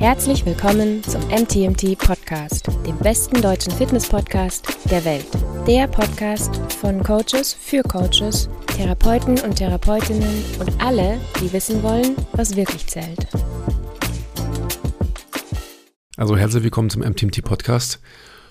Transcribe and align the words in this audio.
Herzlich 0.00 0.44
willkommen 0.46 1.04
zum 1.04 1.20
MTMT 1.28 1.98
Podcast, 1.98 2.68
dem 2.86 2.96
besten 3.00 3.42
deutschen 3.42 3.70
Fitness-Podcast 3.70 4.90
der 4.90 5.04
Welt. 5.04 5.26
Der 5.66 5.88
Podcast 5.88 6.56
von 6.72 7.02
Coaches 7.02 7.52
für 7.52 7.82
Coaches, 7.82 8.48
Therapeuten 8.68 9.38
und 9.40 9.56
Therapeutinnen 9.56 10.42
und 10.58 10.82
alle, 10.82 11.20
die 11.42 11.52
wissen 11.52 11.82
wollen, 11.82 12.16
was 12.32 12.56
wirklich 12.56 12.86
zählt. 12.86 13.26
Also 16.16 16.34
herzlich 16.34 16.62
willkommen 16.62 16.88
zum 16.88 17.02
MTMT 17.02 17.44
Podcast. 17.44 18.00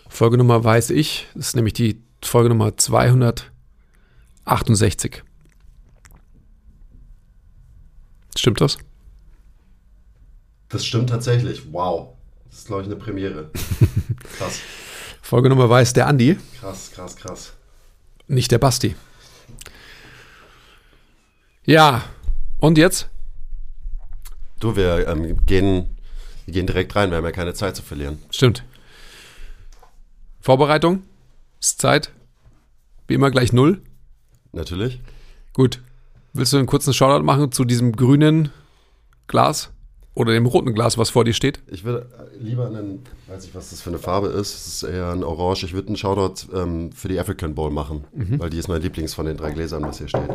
Folge 0.07 0.37
Nummer 0.37 0.63
weiß 0.63 0.91
ich, 0.91 1.25
das 1.33 1.47
ist 1.47 1.55
nämlich 1.55 1.73
die 1.73 2.03
Folge 2.23 2.49
Nummer 2.49 2.77
268. 2.77 5.23
Stimmt 8.37 8.61
das? 8.61 8.77
Das 10.69 10.85
stimmt 10.85 11.09
tatsächlich. 11.09 11.71
Wow. 11.73 12.09
Das 12.49 12.59
ist, 12.59 12.67
glaube 12.67 12.81
ich, 12.81 12.87
eine 12.87 12.95
Premiere. 12.95 13.51
Krass. 14.37 14.59
Folge 15.21 15.49
Nummer 15.49 15.69
weiß 15.69 15.93
der 15.93 16.07
Andi, 16.07 16.37
Krass, 16.59 16.91
krass, 16.91 17.15
krass. 17.15 17.53
nicht 18.27 18.51
der 18.51 18.57
Basti. 18.57 18.95
Ja, 21.65 22.03
und 22.59 22.77
jetzt? 22.79 23.09
Du, 24.59 24.75
wir 24.75 25.07
ähm, 25.07 25.37
gehen, 25.45 25.95
wir 26.45 26.53
gehen 26.53 26.65
direkt 26.65 26.95
rein. 26.95 27.11
Wir 27.11 27.17
haben 27.17 27.25
ja 27.25 27.31
keine 27.31 27.53
Zeit 27.53 27.75
zu 27.75 27.83
verlieren. 27.83 28.17
Stimmt. 28.31 28.63
Vorbereitung? 30.41 31.03
Ist 31.59 31.79
Zeit? 31.79 32.11
Wie 33.07 33.13
immer 33.13 33.29
gleich 33.29 33.53
null? 33.53 33.81
Natürlich. 34.51 34.99
Gut. 35.53 35.81
Willst 36.33 36.53
du 36.53 36.57
einen 36.57 36.65
kurzen 36.67 36.93
Shoutout 36.93 37.23
machen 37.23 37.51
zu 37.51 37.65
diesem 37.65 37.95
grünen 37.95 38.51
Glas? 39.27 39.69
Oder 40.19 40.33
dem 40.33 40.47
roten 40.47 40.73
Glas, 40.73 40.97
was 40.97 41.11
vor 41.11 41.23
dir 41.23 41.31
steht? 41.31 41.61
Ich 41.67 41.85
würde 41.85 42.05
äh, 42.19 42.43
lieber 42.43 42.67
einen, 42.67 43.03
weiß 43.27 43.45
ich, 43.45 43.55
was 43.55 43.69
das 43.69 43.79
für 43.79 43.89
eine 43.89 43.99
Farbe 43.99 44.27
ist. 44.27 44.53
Es 44.53 44.67
ist 44.67 44.83
eher 44.83 45.13
ein 45.13 45.23
Orange. 45.23 45.63
Ich 45.63 45.71
würde 45.71 45.87
einen 45.87 45.95
Shoutout 45.95 46.53
ähm, 46.53 46.91
für 46.91 47.07
die 47.07 47.17
African 47.17 47.55
Bowl 47.55 47.71
machen, 47.71 48.03
weil 48.37 48.49
die 48.49 48.57
ist 48.57 48.67
mein 48.67 48.81
Lieblings 48.81 49.13
von 49.13 49.25
den 49.25 49.37
drei 49.37 49.51
Gläsern, 49.51 49.81
was 49.83 49.99
hier 49.99 50.09
steht. 50.09 50.29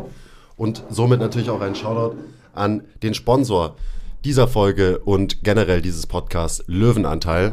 Und 0.57 0.83
somit 0.89 1.21
natürlich 1.21 1.51
auch 1.51 1.61
einen 1.61 1.75
Shoutout 1.75 2.17
an 2.55 2.85
den 3.03 3.13
Sponsor 3.13 3.77
dieser 4.25 4.49
Folge 4.49 5.01
und 5.01 5.45
generell 5.45 5.83
dieses 5.83 6.07
Podcasts, 6.07 6.65
Löwenanteil. 6.67 7.53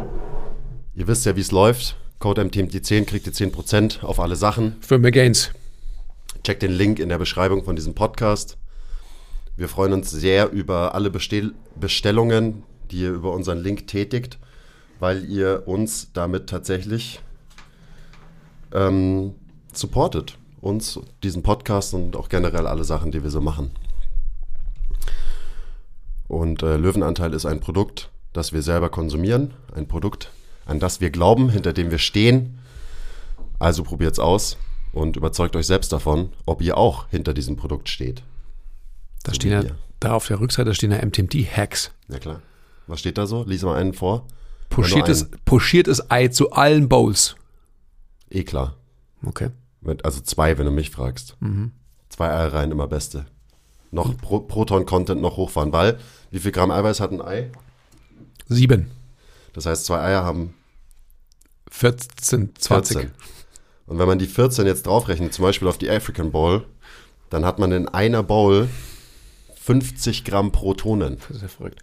Ihr 0.95 1.07
wisst 1.07 1.25
ja, 1.25 1.35
wie 1.35 1.41
es 1.41 1.51
läuft. 1.51 1.97
Code 2.19 2.43
MTMT10 2.43 3.03
kriegt 3.03 3.27
ihr 3.27 3.33
10% 3.33 4.05
auf 4.05 4.21
alle 4.21 4.37
Sachen. 4.37 4.77
Für 4.79 4.99
mehr 4.99 5.11
Gains. 5.11 5.51
Checkt 6.45 6.61
den 6.61 6.71
Link 6.71 6.99
in 6.99 7.09
der 7.09 7.17
Beschreibung 7.17 7.65
von 7.65 7.75
diesem 7.75 7.93
Podcast. 7.93 8.57
Wir 9.61 9.69
freuen 9.69 9.93
uns 9.93 10.09
sehr 10.09 10.49
über 10.49 10.95
alle 10.95 11.11
Bestell 11.11 11.53
Bestellungen, 11.79 12.63
die 12.89 13.01
ihr 13.01 13.11
über 13.11 13.31
unseren 13.31 13.59
Link 13.59 13.85
tätigt, 13.85 14.39
weil 14.99 15.23
ihr 15.29 15.67
uns 15.67 16.11
damit 16.13 16.49
tatsächlich 16.49 17.21
ähm, 18.73 19.35
supportet. 19.71 20.39
Uns, 20.61 20.99
diesen 21.21 21.43
Podcast 21.43 21.93
und 21.93 22.15
auch 22.15 22.27
generell 22.27 22.65
alle 22.65 22.83
Sachen, 22.83 23.11
die 23.11 23.21
wir 23.21 23.29
so 23.29 23.39
machen. 23.39 23.69
Und 26.27 26.63
äh, 26.63 26.77
Löwenanteil 26.77 27.31
ist 27.35 27.45
ein 27.45 27.59
Produkt, 27.59 28.09
das 28.33 28.53
wir 28.53 28.63
selber 28.63 28.89
konsumieren. 28.89 29.53
Ein 29.75 29.87
Produkt, 29.87 30.31
an 30.65 30.79
das 30.79 31.01
wir 31.01 31.11
glauben, 31.11 31.49
hinter 31.49 31.71
dem 31.71 31.91
wir 31.91 31.99
stehen. 31.99 32.57
Also 33.59 33.83
probiert's 33.83 34.17
aus 34.17 34.57
und 34.91 35.17
überzeugt 35.17 35.55
euch 35.55 35.67
selbst 35.67 35.93
davon, 35.93 36.33
ob 36.47 36.63
ihr 36.63 36.79
auch 36.79 37.09
hinter 37.09 37.35
diesem 37.35 37.57
Produkt 37.57 37.89
steht. 37.89 38.23
Da 39.23 39.31
So 39.31 39.35
stehen 39.35 39.51
ja, 39.51 39.63
da 39.99 40.13
auf 40.13 40.27
der 40.27 40.39
Rückseite 40.39 40.73
stehen 40.73 40.91
ja 40.91 41.03
MTMT-Hacks. 41.05 41.91
Ja 42.09 42.19
klar. 42.19 42.41
Was 42.87 42.99
steht 42.99 43.17
da 43.17 43.27
so? 43.27 43.43
Lies 43.43 43.63
mal 43.63 43.77
einen 43.77 43.93
vor. 43.93 44.27
Pochiertes, 44.69 45.29
nur 45.29 45.39
pochiertes 45.45 46.09
Ei 46.09 46.29
zu 46.29 46.51
allen 46.51 46.89
Bowls. 46.89 47.35
Eh 48.29 48.43
klar. 48.43 48.77
Okay. 49.25 49.49
Mit, 49.81 50.05
also 50.05 50.21
zwei, 50.21 50.57
wenn 50.57 50.65
du 50.65 50.71
mich 50.71 50.89
fragst. 50.89 51.37
Zwei 52.09 52.29
Eier 52.29 52.53
rein, 52.53 52.71
immer 52.71 52.87
beste. 52.87 53.25
Noch 53.91 54.15
Pro 54.17 54.39
Proton-Content 54.39 55.21
noch 55.21 55.37
hochfahren, 55.37 55.73
weil 55.73 55.99
wie 56.31 56.39
viel 56.39 56.51
Gramm 56.51 56.71
Eiweiß 56.71 56.99
hat 57.01 57.11
ein 57.11 57.21
Ei? 57.21 57.51
Sieben. 58.47 58.91
Das 59.53 59.65
heißt, 59.65 59.85
zwei 59.85 59.99
Eier 60.01 60.23
haben 60.23 60.53
14, 61.69 62.55
20. 62.55 62.97
14. 62.97 63.11
Und 63.87 63.99
wenn 63.99 64.07
man 64.07 64.19
die 64.19 64.27
14 64.27 64.65
jetzt 64.65 64.85
draufrechnet, 64.87 65.33
zum 65.33 65.43
Beispiel 65.43 65.67
auf 65.67 65.77
die 65.77 65.89
African 65.89 66.31
Bowl, 66.31 66.65
dann 67.29 67.43
hat 67.43 67.59
man 67.59 67.71
in 67.71 67.89
einer 67.89 68.23
Bowl 68.23 68.69
50 69.63 70.23
Gramm 70.23 70.51
Protonen. 70.51 71.17
Das 71.27 71.37
ist 71.37 71.41
ja 71.43 71.47
verrückt. 71.47 71.81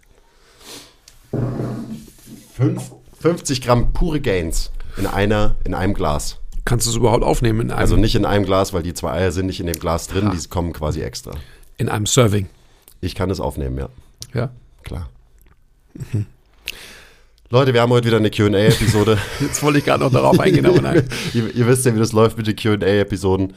Fünf, 2.53 2.91
50 3.21 3.61
Gramm 3.61 3.93
pure 3.93 4.19
Gains 4.19 4.71
in, 4.97 5.07
einer, 5.07 5.55
in 5.63 5.73
einem 5.73 5.93
Glas. 5.93 6.39
Kannst 6.65 6.85
du 6.87 6.91
es 6.91 6.97
überhaupt 6.97 7.23
aufnehmen 7.23 7.61
in 7.61 7.71
einem, 7.71 7.79
Also 7.79 7.95
nicht 7.95 8.15
in 8.15 8.25
einem 8.25 8.45
Glas, 8.45 8.73
weil 8.73 8.83
die 8.83 8.93
zwei 8.93 9.13
Eier 9.13 9.31
sind 9.31 9.45
nicht 9.45 9.61
in 9.61 9.67
dem 9.67 9.79
Glas 9.79 10.07
drin, 10.07 10.29
die 10.31 10.47
kommen 10.49 10.73
quasi 10.73 11.01
extra. 11.01 11.31
in 11.77 11.87
einem 11.87 12.05
Serving? 12.05 12.49
Ich 12.99 13.15
kann 13.15 13.29
es 13.29 13.39
aufnehmen, 13.39 13.77
ja. 13.77 13.89
Ja. 14.33 14.51
Klar. 14.83 15.09
Leute, 17.49 17.73
wir 17.73 17.81
haben 17.81 17.91
heute 17.91 18.07
wieder 18.07 18.17
eine 18.17 18.29
QA-Episode. 18.29 19.17
Jetzt 19.39 19.63
wollte 19.63 19.79
ich 19.79 19.85
gerade 19.85 20.03
noch 20.03 20.11
darauf 20.11 20.37
eingehen, 20.39 20.65
aber 20.65 20.81
nein. 20.81 21.07
ihr, 21.33 21.55
ihr 21.55 21.65
wisst 21.65 21.85
ja, 21.85 21.95
wie 21.95 21.99
das 21.99 22.11
läuft 22.11 22.37
mit 22.37 22.45
den 22.45 22.57
QA-Episoden. 22.57 23.53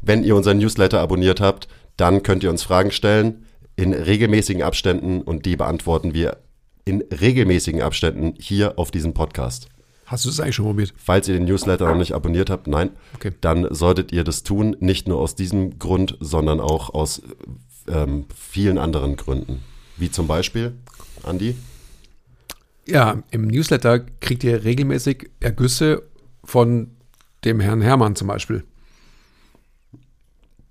Wenn 0.00 0.24
ihr 0.24 0.34
unseren 0.34 0.58
Newsletter 0.58 0.98
abonniert 1.00 1.40
habt, 1.42 1.68
dann 1.98 2.22
könnt 2.22 2.42
ihr 2.42 2.50
uns 2.50 2.62
Fragen 2.62 2.90
stellen 2.90 3.44
in 3.80 3.94
regelmäßigen 3.94 4.62
Abständen 4.62 5.22
und 5.22 5.46
die 5.46 5.56
beantworten 5.56 6.12
wir 6.12 6.36
in 6.84 7.00
regelmäßigen 7.00 7.80
Abständen 7.80 8.34
hier 8.38 8.78
auf 8.78 8.90
diesem 8.90 9.14
Podcast. 9.14 9.68
Hast 10.04 10.24
du 10.26 10.28
es 10.28 10.38
eigentlich 10.40 10.56
schon 10.56 10.66
probiert? 10.66 10.92
Falls 10.96 11.28
ihr 11.28 11.34
den 11.34 11.44
Newsletter 11.46 11.88
noch 11.88 11.96
nicht 11.96 12.12
abonniert 12.12 12.50
habt, 12.50 12.66
nein, 12.66 12.90
Okay. 13.14 13.32
dann 13.40 13.72
solltet 13.72 14.12
ihr 14.12 14.22
das 14.24 14.42
tun, 14.42 14.76
nicht 14.80 15.08
nur 15.08 15.18
aus 15.18 15.34
diesem 15.34 15.78
Grund, 15.78 16.18
sondern 16.20 16.60
auch 16.60 16.92
aus 16.92 17.22
ähm, 17.88 18.26
vielen 18.36 18.76
anderen 18.76 19.16
Gründen. 19.16 19.62
Wie 19.96 20.10
zum 20.10 20.26
Beispiel, 20.26 20.74
Andi? 21.22 21.54
Ja, 22.86 23.22
im 23.30 23.46
Newsletter 23.46 24.00
kriegt 24.00 24.44
ihr 24.44 24.64
regelmäßig 24.64 25.30
Ergüsse 25.40 26.02
von 26.44 26.90
dem 27.44 27.60
Herrn 27.60 27.80
Hermann 27.80 28.14
zum 28.16 28.26
Beispiel. 28.28 28.64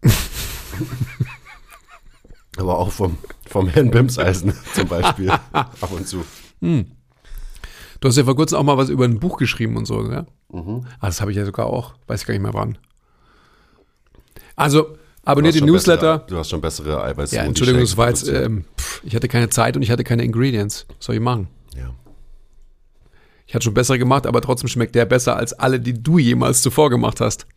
Aber 2.59 2.77
auch 2.77 2.91
vom, 2.91 3.17
vom 3.47 3.67
Herrn 3.69 3.89
Bimseisen 3.89 4.53
zum 4.73 4.87
Beispiel. 4.87 5.29
Ab 5.51 5.91
und 5.91 6.07
zu. 6.07 6.23
Du 6.61 8.07
hast 8.07 8.17
ja 8.17 8.23
vor 8.25 8.35
kurzem 8.35 8.57
auch 8.59 8.63
mal 8.63 8.77
was 8.77 8.89
über 8.89 9.05
ein 9.05 9.19
Buch 9.19 9.37
geschrieben 9.37 9.77
und 9.77 9.85
so, 9.85 10.09
ja? 10.11 10.25
Ah, 10.51 11.07
das 11.07 11.21
habe 11.21 11.31
ich 11.31 11.37
ja 11.37 11.45
sogar 11.45 11.67
auch. 11.67 11.93
Weiß 12.07 12.21
ich 12.21 12.27
gar 12.27 12.33
nicht 12.33 12.43
mehr 12.43 12.53
wann. 12.53 12.77
Also, 14.55 14.97
abonniert 15.23 15.55
den 15.55 15.65
Newsletter. 15.65 16.17
Bessere, 16.19 16.29
du 16.29 16.37
hast 16.37 16.49
schon 16.49 16.61
bessere 16.61 17.01
Eiweiß. 17.03 17.31
Ja, 17.31 17.43
Entschuldigung, 17.43 17.81
das 17.81 17.95
war 17.95 18.09
jetzt, 18.09 18.27
ähm, 18.27 18.65
pff, 18.77 19.01
ich 19.05 19.15
hatte 19.15 19.27
keine 19.27 19.49
Zeit 19.49 19.75
und 19.77 19.81
ich 19.83 19.91
hatte 19.91 20.03
keine 20.03 20.23
Ingredients. 20.23 20.85
Was 20.97 21.05
soll 21.05 21.15
ich 21.15 21.21
machen? 21.21 21.47
ja. 21.75 21.93
Ich 23.45 23.55
hatte 23.55 23.63
schon 23.63 23.73
bessere 23.73 23.97
gemacht, 23.97 24.27
aber 24.27 24.41
trotzdem 24.41 24.67
schmeckt 24.67 24.93
der 24.93 25.05
besser 25.05 25.35
als 25.35 25.53
alle, 25.53 25.79
die 25.79 25.93
du 26.03 26.19
jemals 26.19 26.61
zuvor 26.61 26.91
gemacht 26.91 27.19
hast. 27.19 27.47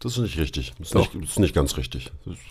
Das 0.00 0.12
ist 0.12 0.18
nicht 0.18 0.38
richtig. 0.38 0.74
Das 0.78 0.88
ist, 0.88 0.94
nicht, 0.94 1.14
das 1.14 1.30
ist 1.30 1.38
nicht 1.38 1.54
ganz 1.54 1.76
richtig. 1.78 2.12
Das 2.26 2.34
ist, 2.34 2.42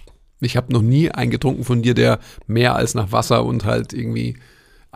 Ich 0.42 0.56
habe 0.58 0.72
noch 0.72 0.82
nie 0.82 1.12
einen 1.12 1.32
getrunken 1.32 1.64
von 1.64 1.82
dir, 1.82 1.94
der 1.94 2.20
mehr 2.48 2.76
als 2.76 2.94
nach 2.94 3.12
Wasser 3.12 3.44
und 3.46 3.66
halt 3.66 3.94
irgendwie 3.94 4.38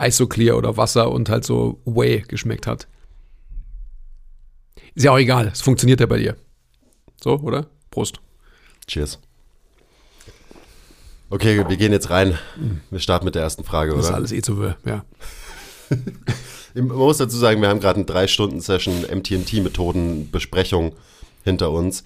Isoclear 0.00 0.56
oder 0.56 0.76
Wasser 0.76 1.10
und 1.10 1.28
halt 1.28 1.44
so 1.44 1.80
Whey 1.84 2.24
geschmeckt 2.26 2.66
hat. 2.66 2.88
Ist 4.94 5.04
ja 5.04 5.10
auch 5.12 5.18
egal, 5.18 5.48
es 5.52 5.60
funktioniert 5.60 6.00
ja 6.00 6.06
bei 6.06 6.18
dir. 6.18 6.36
So, 7.22 7.38
oder? 7.40 7.66
Prost. 7.90 8.20
cheers. 8.86 9.18
Okay, 11.30 11.64
wir 11.68 11.76
gehen 11.76 11.92
jetzt 11.92 12.10
rein. 12.10 12.38
Wir 12.90 13.00
starten 13.00 13.24
mit 13.24 13.34
der 13.34 13.42
ersten 13.42 13.64
Frage, 13.64 13.92
Das 13.92 14.00
ist 14.04 14.06
oder? 14.08 14.16
alles 14.16 14.32
eh 14.32 14.42
zu 14.42 14.58
wirr, 14.58 14.76
ja. 14.84 15.04
Man 16.74 16.88
muss 16.88 17.18
dazu 17.18 17.36
sagen, 17.36 17.60
wir 17.60 17.68
haben 17.68 17.80
gerade 17.80 18.00
eine 18.00 18.06
3-Stunden-Session 18.08 19.02
MTMT-Methoden-Besprechung 19.12 20.94
hinter 21.44 21.70
uns. 21.70 22.04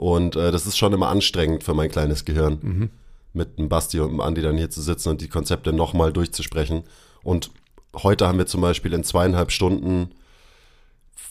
Und 0.00 0.34
äh, 0.34 0.50
das 0.50 0.66
ist 0.66 0.78
schon 0.78 0.94
immer 0.94 1.08
anstrengend 1.10 1.62
für 1.62 1.74
mein 1.74 1.90
kleines 1.90 2.24
Gehirn, 2.24 2.90
mit 3.34 3.58
dem 3.58 3.68
Basti 3.68 4.00
und 4.00 4.12
dem 4.12 4.22
Andi 4.22 4.40
dann 4.40 4.56
hier 4.56 4.70
zu 4.70 4.80
sitzen 4.80 5.10
und 5.10 5.20
die 5.20 5.28
Konzepte 5.28 5.74
nochmal 5.74 6.10
durchzusprechen. 6.10 6.84
Und 7.22 7.50
heute 7.94 8.26
haben 8.26 8.38
wir 8.38 8.46
zum 8.46 8.62
Beispiel 8.62 8.94
in 8.94 9.04
zweieinhalb 9.04 9.52
Stunden 9.52 10.12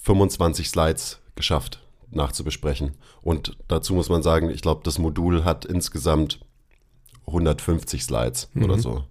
25 0.03 0.69
Slides 0.69 1.17
geschafft 1.33 1.81
nachzubesprechen. 2.11 2.91
Und 3.23 3.57
dazu 3.67 3.95
muss 3.95 4.07
man 4.07 4.21
sagen, 4.21 4.51
ich 4.51 4.61
glaube, 4.61 4.81
das 4.83 4.99
Modul 4.99 5.45
hat 5.45 5.65
insgesamt 5.65 6.39
150 7.25 8.03
Slides 8.03 8.49
oder 8.55 8.77
so. 8.77 9.03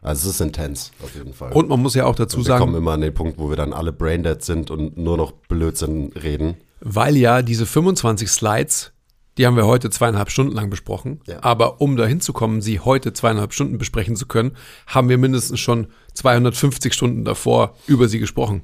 Also 0.00 0.28
es 0.28 0.36
ist 0.36 0.40
intens, 0.40 0.92
auf 1.02 1.12
jeden 1.16 1.32
Fall. 1.32 1.52
Und 1.52 1.68
man 1.68 1.82
muss 1.82 1.94
ja 1.94 2.04
auch 2.04 2.14
dazu 2.14 2.38
Und 2.38 2.46
wir 2.46 2.56
kommen 2.56 2.72
sagen, 2.72 2.82
immer 2.82 2.92
an 2.92 3.00
den 3.00 3.14
Punkt, 3.14 3.36
wo 3.40 3.48
wir 3.48 3.56
dann 3.56 3.72
alle 3.72 3.92
braindead 3.92 4.44
sind 4.44 4.70
und 4.70 4.96
nur 4.96 5.16
noch 5.16 5.32
Blödsinn 5.32 6.12
reden. 6.12 6.56
Weil 6.80 7.16
ja 7.16 7.42
diese 7.42 7.66
25 7.66 8.28
Slides 8.30 8.92
Die 9.38 9.46
haben 9.46 9.56
wir 9.56 9.66
heute 9.66 9.90
zweieinhalb 9.90 10.30
Stunden 10.30 10.54
lang 10.54 10.70
besprochen. 10.70 11.20
Ja. 11.26 11.42
Aber 11.42 11.80
um 11.82 11.96
dahin 11.98 12.20
zu 12.22 12.32
kommen, 12.32 12.62
sie 12.62 12.80
heute 12.80 13.12
zweieinhalb 13.12 13.52
Stunden 13.52 13.76
besprechen 13.76 14.16
zu 14.16 14.24
können, 14.26 14.56
haben 14.86 15.10
wir 15.10 15.18
mindestens 15.18 15.60
schon 15.60 15.88
250 16.14 16.94
Stunden 16.94 17.24
davor 17.24 17.76
über 17.86 18.08
sie 18.08 18.18
gesprochen. 18.18 18.62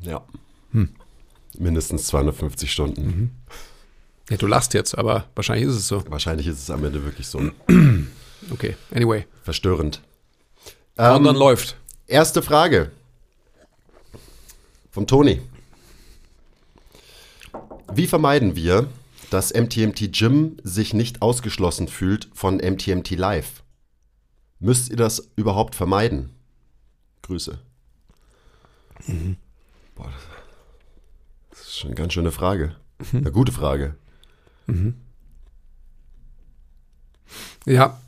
Ja. 0.00 0.22
Mindestens 1.58 2.06
250 2.06 2.72
Stunden. 2.72 3.36
Ja, 4.30 4.38
du 4.38 4.46
lachst 4.46 4.72
jetzt, 4.72 4.96
aber 4.96 5.26
wahrscheinlich 5.34 5.68
ist 5.68 5.74
es 5.76 5.88
so. 5.88 6.02
Wahrscheinlich 6.08 6.46
ist 6.46 6.58
es 6.62 6.70
am 6.70 6.82
Ende 6.84 7.04
wirklich 7.04 7.26
so 7.26 7.50
Okay, 8.50 8.76
anyway. 8.94 9.26
verstörend. 9.42 10.00
Countdown 10.96 11.34
Ähm, 11.36 11.38
läuft. 11.40 11.76
Erste 12.06 12.40
Frage. 12.40 12.90
Vom 14.90 15.06
Toni. 15.06 15.42
Wie 17.94 18.06
vermeiden 18.06 18.56
wir, 18.56 18.88
dass 19.30 19.52
MTMT 19.52 20.12
Gym 20.12 20.56
sich 20.62 20.94
nicht 20.94 21.20
ausgeschlossen 21.20 21.88
fühlt 21.88 22.28
von 22.32 22.56
MTMT 22.56 23.10
Live? 23.10 23.62
Müsst 24.58 24.90
ihr 24.90 24.96
das 24.96 25.30
überhaupt 25.36 25.74
vermeiden? 25.74 26.30
Grüße. 27.22 27.58
Boah, 29.94 30.10
das 31.50 31.60
ist 31.60 31.78
schon 31.78 31.88
eine 31.88 31.96
ganz 31.96 32.12
schöne 32.12 32.32
Frage. 32.32 32.76
Eine 33.12 33.32
gute 33.32 33.52
Frage. 33.52 33.96
Ja. 37.66 38.00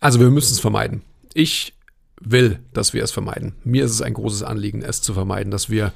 Also 0.00 0.20
wir 0.20 0.30
müssen 0.30 0.52
es 0.52 0.60
vermeiden. 0.60 1.02
Ich 1.32 1.72
will, 2.20 2.60
dass 2.72 2.92
wir 2.92 3.02
es 3.02 3.10
vermeiden. 3.10 3.54
Mir 3.64 3.84
ist 3.84 3.92
es 3.92 4.02
ein 4.02 4.14
großes 4.14 4.42
Anliegen, 4.42 4.82
es 4.82 5.00
zu 5.02 5.14
vermeiden, 5.14 5.50
dass 5.50 5.70
wir, 5.70 5.92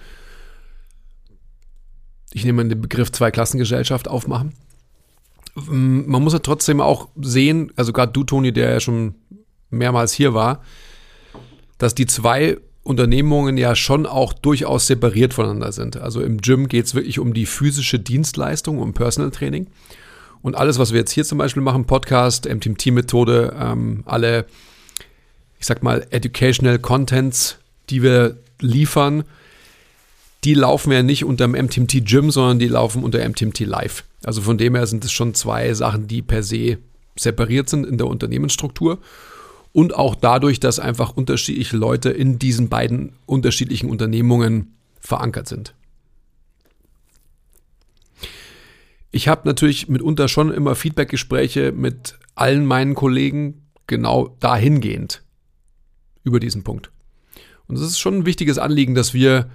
ich 2.32 2.44
nehme 2.44 2.66
den 2.66 2.80
Begriff 2.80 3.12
Zweiklassengesellschaft 3.12 4.08
aufmachen. 4.08 4.52
Man 5.54 6.22
muss 6.22 6.34
ja 6.34 6.38
trotzdem 6.38 6.80
auch 6.80 7.08
sehen, 7.20 7.72
also 7.76 7.92
gerade 7.92 8.12
du, 8.12 8.22
Toni, 8.22 8.52
der 8.52 8.70
ja 8.70 8.80
schon 8.80 9.14
mehrmals 9.70 10.12
hier 10.12 10.34
war, 10.34 10.62
dass 11.78 11.94
die 11.94 12.06
zwei 12.06 12.58
Unternehmungen 12.82 13.58
ja 13.58 13.75
schon 13.75 14.06
auch 14.06 14.32
durchaus 14.32 14.86
separiert 14.86 15.34
voneinander 15.34 15.72
sind. 15.72 15.96
Also 15.96 16.22
im 16.22 16.38
Gym 16.38 16.69
geht 16.69 16.86
es 16.86 16.94
wirklich 16.94 17.19
um 17.19 17.34
die 17.34 17.46
physische 17.46 17.98
Dienstleistung, 17.98 18.78
um 18.78 18.94
Personal 18.94 19.30
Training. 19.30 19.66
Und 20.40 20.56
alles, 20.56 20.78
was 20.78 20.92
wir 20.92 21.00
jetzt 21.00 21.10
hier 21.10 21.25
zum 21.25 21.38
Beispiel 21.38 21.62
machen, 21.62 21.84
Podcast, 21.84 22.48
MTMT-Methode, 22.48 23.56
ähm, 23.58 24.04
alle, 24.06 24.46
ich 25.58 25.66
sag 25.66 25.82
mal, 25.82 26.06
Educational 26.10 26.78
Contents, 26.78 27.58
die 27.90 28.02
wir 28.02 28.38
liefern, 28.60 29.25
die 30.44 30.55
laufen 30.55 30.93
ja 30.93 31.02
nicht 31.02 31.25
unter 31.25 31.46
dem 31.46 31.52
MTMT 31.52 32.05
Gym, 32.06 32.31
sondern 32.31 32.58
die 32.58 32.69
laufen 32.69 33.02
unter 33.02 33.26
MTMT 33.26 33.61
Live. 33.61 34.05
Also 34.25 34.40
von 34.40 34.58
dem 34.58 34.75
her 34.75 34.87
sind 34.87 35.05
es 35.05 35.12
schon 35.12 35.35
zwei 35.35 35.75
Sachen, 35.75 36.06
die 36.06 36.23
per 36.23 36.43
se 36.43 36.79
separiert 37.17 37.69
sind 37.69 37.87
in 37.87 37.99
der 37.99 38.06
Unternehmensstruktur. 38.06 38.99
Und 39.73 39.94
auch 39.94 40.14
dadurch, 40.14 40.61
dass 40.61 40.79
einfach 40.79 41.17
unterschiedliche 41.17 41.76
Leute 41.76 42.11
in 42.11 42.38
diesen 42.38 42.69
beiden 42.69 43.12
unterschiedlichen 43.26 43.90
Unternehmungen 43.90 44.75
verankert 45.00 45.49
sind. 45.49 45.75
Ich 49.11 49.29
habe 49.29 49.49
natürlich 49.49 49.88
mitunter 49.88 50.29
schon 50.29 50.52
immer 50.52 50.75
Feedbackgespräche 50.75 51.73
mit 51.73 52.19
allen 52.35 52.67
meinen 52.67 52.94
Kollegen 52.94 53.62
genau 53.87 54.37
dahingehend 54.40 55.23
über 56.25 56.40
diesen 56.40 56.62
Punkt. 56.62 56.90
Und 57.67 57.76
es 57.76 57.82
ist 57.82 57.99
schon 57.99 58.19
ein 58.19 58.26
wichtiges 58.26 58.58
Anliegen, 58.58 58.94
dass 58.94 59.14
wir, 59.14 59.50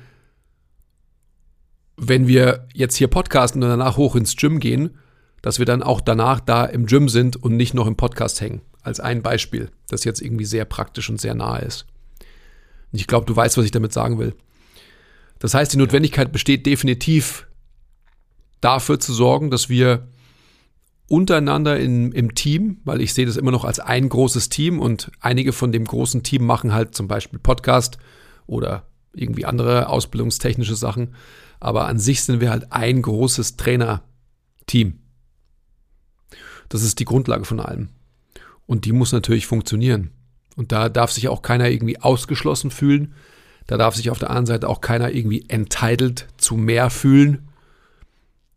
wenn 1.97 2.27
wir 2.27 2.67
jetzt 2.73 2.95
hier 2.95 3.07
podcasten 3.07 3.61
und 3.63 3.69
danach 3.69 3.97
hoch 3.97 4.15
ins 4.15 4.35
Gym 4.35 4.59
gehen, 4.59 4.97
dass 5.41 5.59
wir 5.59 5.65
dann 5.65 5.83
auch 5.83 6.01
danach 6.01 6.39
da 6.39 6.65
im 6.65 6.85
Gym 6.85 7.09
sind 7.09 7.35
und 7.35 7.57
nicht 7.57 7.73
noch 7.73 7.87
im 7.87 7.95
Podcast 7.95 8.41
hängen. 8.41 8.61
Als 8.81 8.99
ein 8.99 9.21
Beispiel, 9.21 9.69
das 9.89 10.03
jetzt 10.03 10.21
irgendwie 10.21 10.45
sehr 10.45 10.65
praktisch 10.65 11.09
und 11.09 11.19
sehr 11.19 11.35
nahe 11.35 11.61
ist. 11.61 11.85
Und 12.91 12.99
ich 12.99 13.07
glaube, 13.07 13.25
du 13.25 13.35
weißt, 13.35 13.57
was 13.57 13.65
ich 13.65 13.71
damit 13.71 13.93
sagen 13.93 14.19
will. 14.19 14.35
Das 15.39 15.53
heißt, 15.53 15.73
die 15.73 15.77
Notwendigkeit 15.77 16.31
besteht 16.31 16.65
definitiv 16.65 17.47
dafür 18.61 18.99
zu 18.99 19.13
sorgen, 19.13 19.51
dass 19.51 19.67
wir 19.67 20.07
untereinander 21.09 21.79
in, 21.79 22.11
im 22.13 22.33
Team, 22.33 22.77
weil 22.85 23.01
ich 23.01 23.13
sehe 23.13 23.25
das 23.25 23.35
immer 23.35 23.51
noch 23.51 23.65
als 23.65 23.79
ein 23.79 24.07
großes 24.07 24.49
Team 24.49 24.79
und 24.79 25.11
einige 25.19 25.51
von 25.51 25.71
dem 25.71 25.85
großen 25.85 26.23
Team 26.23 26.45
machen 26.45 26.73
halt 26.73 26.95
zum 26.95 27.07
Beispiel 27.07 27.39
Podcast 27.39 27.97
oder 28.47 28.87
irgendwie 29.13 29.45
andere 29.45 29.89
ausbildungstechnische 29.89 30.75
Sachen. 30.75 31.15
Aber 31.63 31.87
an 31.87 31.97
sich 31.97 32.23
sind 32.23 32.41
wir 32.41 32.49
halt 32.49 32.73
ein 32.73 33.01
großes 33.01 33.55
Trainerteam. 33.55 34.99
Das 36.67 36.83
ist 36.83 36.99
die 36.99 37.05
Grundlage 37.05 37.45
von 37.45 37.61
allem. 37.61 37.87
Und 38.65 38.83
die 38.83 38.91
muss 38.91 39.13
natürlich 39.13 39.47
funktionieren. 39.47 40.11
Und 40.57 40.73
da 40.73 40.89
darf 40.89 41.13
sich 41.13 41.29
auch 41.29 41.41
keiner 41.41 41.69
irgendwie 41.69 42.01
ausgeschlossen 42.01 42.69
fühlen. 42.69 43.13
Da 43.65 43.77
darf 43.77 43.95
sich 43.95 44.09
auf 44.09 44.19
der 44.19 44.29
anderen 44.29 44.45
Seite 44.45 44.67
auch 44.67 44.81
keiner 44.81 45.11
irgendwie 45.11 45.49
entitled 45.49 46.27
zu 46.35 46.57
mehr 46.57 46.89
fühlen 46.89 47.47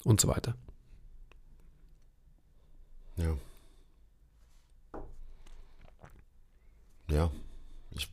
und 0.02 0.20
so 0.20 0.26
weiter. 0.26 0.56
Ja. 3.18 3.36
Ja. 7.08 7.30
Ich 7.92 8.08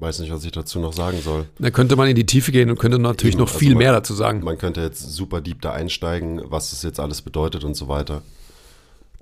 weiß 0.00 0.20
nicht, 0.20 0.32
was 0.32 0.44
ich 0.44 0.52
dazu 0.52 0.78
noch 0.80 0.92
sagen 0.92 1.20
soll. 1.22 1.46
Da 1.58 1.70
könnte 1.70 1.96
man 1.96 2.08
in 2.08 2.16
die 2.16 2.26
Tiefe 2.26 2.52
gehen 2.52 2.70
und 2.70 2.78
könnte 2.78 2.98
natürlich 2.98 3.34
Eben, 3.34 3.42
noch 3.42 3.48
also 3.48 3.58
viel 3.58 3.70
man- 3.74 3.78
mehr 3.78 3.92
dazu 3.92 4.14
sagen. 4.14 4.42
Man 4.42 4.58
könnte 4.58 4.80
jetzt 4.80 5.00
super 5.12 5.40
deep 5.40 5.60
da 5.60 5.72
einsteigen, 5.72 6.40
was 6.44 6.70
das 6.70 6.82
jetzt 6.82 6.98
alles 7.00 7.22
bedeutet 7.22 7.64
und 7.64 7.74
so 7.74 7.88
weiter. 7.88 8.22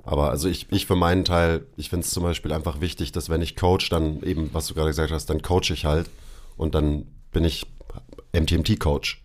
Aber 0.04 0.30
also 0.30 0.48
ich, 0.48 0.66
ich 0.70 0.86
für 0.86 0.94
meinen 0.96 1.24
Teil, 1.24 1.66
ich 1.76 1.90
finde 1.90 2.06
es 2.06 2.12
zum 2.12 2.22
Beispiel 2.22 2.52
einfach 2.52 2.80
wichtig, 2.80 3.12
dass 3.12 3.28
wenn 3.28 3.42
ich 3.42 3.56
coach, 3.56 3.90
dann 3.90 4.22
eben, 4.22 4.50
was 4.54 4.66
du 4.66 4.74
gerade 4.74 4.88
gesagt 4.88 5.10
hast, 5.12 5.26
dann 5.28 5.42
coach 5.42 5.70
ich 5.70 5.84
halt 5.84 6.08
und 6.56 6.74
dann 6.74 7.06
bin 7.32 7.44
ich 7.44 7.66
MTMT-Coach. 8.32 9.22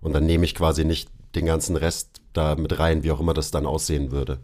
Und 0.00 0.12
dann 0.12 0.26
nehme 0.26 0.44
ich 0.44 0.54
quasi 0.54 0.84
nicht 0.84 1.08
den 1.34 1.46
ganzen 1.46 1.76
Rest 1.76 2.20
da 2.32 2.54
mit 2.56 2.78
rein, 2.78 3.02
wie 3.04 3.10
auch 3.10 3.20
immer 3.20 3.34
das 3.34 3.50
dann 3.50 3.66
aussehen 3.66 4.10
würde. 4.10 4.38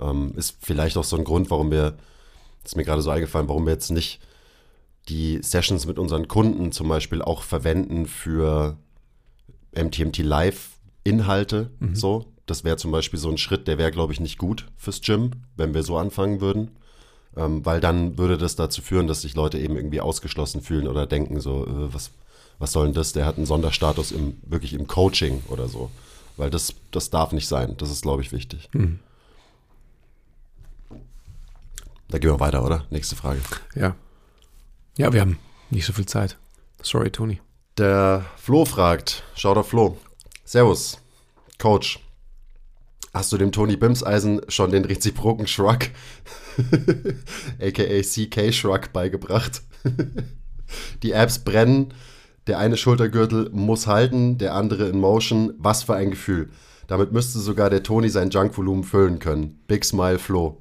Ähm, 0.00 0.32
ist 0.36 0.56
vielleicht 0.60 0.96
auch 0.96 1.04
so 1.04 1.16
ein 1.16 1.24
Grund, 1.24 1.50
warum 1.50 1.70
wir, 1.70 1.96
ist 2.64 2.76
mir 2.76 2.84
gerade 2.84 3.02
so 3.02 3.10
eingefallen, 3.10 3.48
warum 3.48 3.66
wir 3.66 3.72
jetzt 3.72 3.90
nicht 3.90 4.20
die 5.10 5.40
Sessions 5.42 5.86
mit 5.86 5.98
unseren 5.98 6.28
Kunden 6.28 6.72
zum 6.72 6.88
Beispiel 6.88 7.20
auch 7.20 7.42
verwenden 7.42 8.06
für 8.06 8.78
MTMT 9.74 10.18
Live 10.18 10.70
Inhalte, 11.04 11.70
so. 11.92 12.26
Das 12.46 12.64
wäre 12.64 12.76
zum 12.76 12.90
Beispiel 12.90 13.18
so 13.18 13.30
ein 13.30 13.38
Schritt, 13.38 13.68
der 13.68 13.78
wäre, 13.78 13.92
glaube 13.92 14.12
ich, 14.12 14.20
nicht 14.20 14.38
gut 14.38 14.66
fürs 14.76 15.00
Gym, 15.00 15.30
wenn 15.56 15.72
wir 15.72 15.82
so 15.82 15.96
anfangen 15.96 16.40
würden. 16.40 16.72
Ähm, 17.36 17.64
weil 17.64 17.80
dann 17.80 18.18
würde 18.18 18.36
das 18.36 18.56
dazu 18.56 18.82
führen, 18.82 19.06
dass 19.06 19.22
sich 19.22 19.36
Leute 19.36 19.56
eben 19.58 19.76
irgendwie 19.76 20.00
ausgeschlossen 20.00 20.60
fühlen 20.60 20.88
oder 20.88 21.06
denken, 21.06 21.40
so, 21.40 21.64
äh, 21.64 21.94
was, 21.94 22.10
was 22.58 22.72
soll 22.72 22.86
denn 22.86 22.94
das? 22.94 23.12
Der 23.12 23.24
hat 23.24 23.36
einen 23.36 23.46
Sonderstatus 23.46 24.10
im, 24.10 24.36
wirklich 24.42 24.72
im 24.72 24.88
Coaching 24.88 25.42
oder 25.48 25.68
so. 25.68 25.90
Weil 26.36 26.50
das, 26.50 26.74
das 26.90 27.10
darf 27.10 27.30
nicht 27.30 27.46
sein. 27.46 27.76
Das 27.76 27.88
ist, 27.90 28.02
glaube 28.02 28.22
ich, 28.22 28.32
wichtig. 28.32 28.68
Da 32.08 32.18
gehen 32.18 32.30
wir 32.30 32.40
weiter, 32.40 32.64
oder? 32.64 32.84
Nächste 32.90 33.14
Frage. 33.14 33.40
Ja. 33.76 33.94
Ja, 34.96 35.12
wir 35.12 35.20
haben 35.20 35.38
nicht 35.70 35.86
so 35.86 35.92
viel 35.92 36.06
Zeit. 36.06 36.36
Sorry, 36.82 37.10
Toni. 37.10 37.40
Der 37.78 38.24
Flo 38.36 38.64
fragt, 38.64 39.22
schaut 39.34 39.56
auf 39.56 39.68
Flo. 39.68 39.96
Servus, 40.44 40.98
Coach. 41.58 42.00
Hast 43.12 43.32
du 43.32 43.38
dem 43.38 43.50
Toni 43.50 43.76
Bimseisen 43.76 44.40
schon 44.48 44.70
den 44.70 44.84
reziproken 44.84 45.46
Shrug, 45.48 45.78
aka 47.60 48.02
CK 48.02 48.52
Shrug, 48.52 48.92
beigebracht? 48.92 49.62
Die 51.02 51.12
Apps 51.12 51.40
brennen, 51.40 51.92
der 52.46 52.58
eine 52.58 52.76
Schultergürtel 52.76 53.50
muss 53.52 53.86
halten, 53.86 54.38
der 54.38 54.54
andere 54.54 54.88
in 54.88 55.00
Motion. 55.00 55.54
Was 55.58 55.82
für 55.82 55.94
ein 55.94 56.10
Gefühl. 56.10 56.50
Damit 56.86 57.12
müsste 57.12 57.38
sogar 57.38 57.70
der 57.70 57.82
Toni 57.82 58.08
sein 58.08 58.30
Junkvolumen 58.30 58.84
füllen 58.84 59.18
können. 59.18 59.60
Big 59.66 59.84
Smile 59.84 60.18
Flo. 60.18 60.60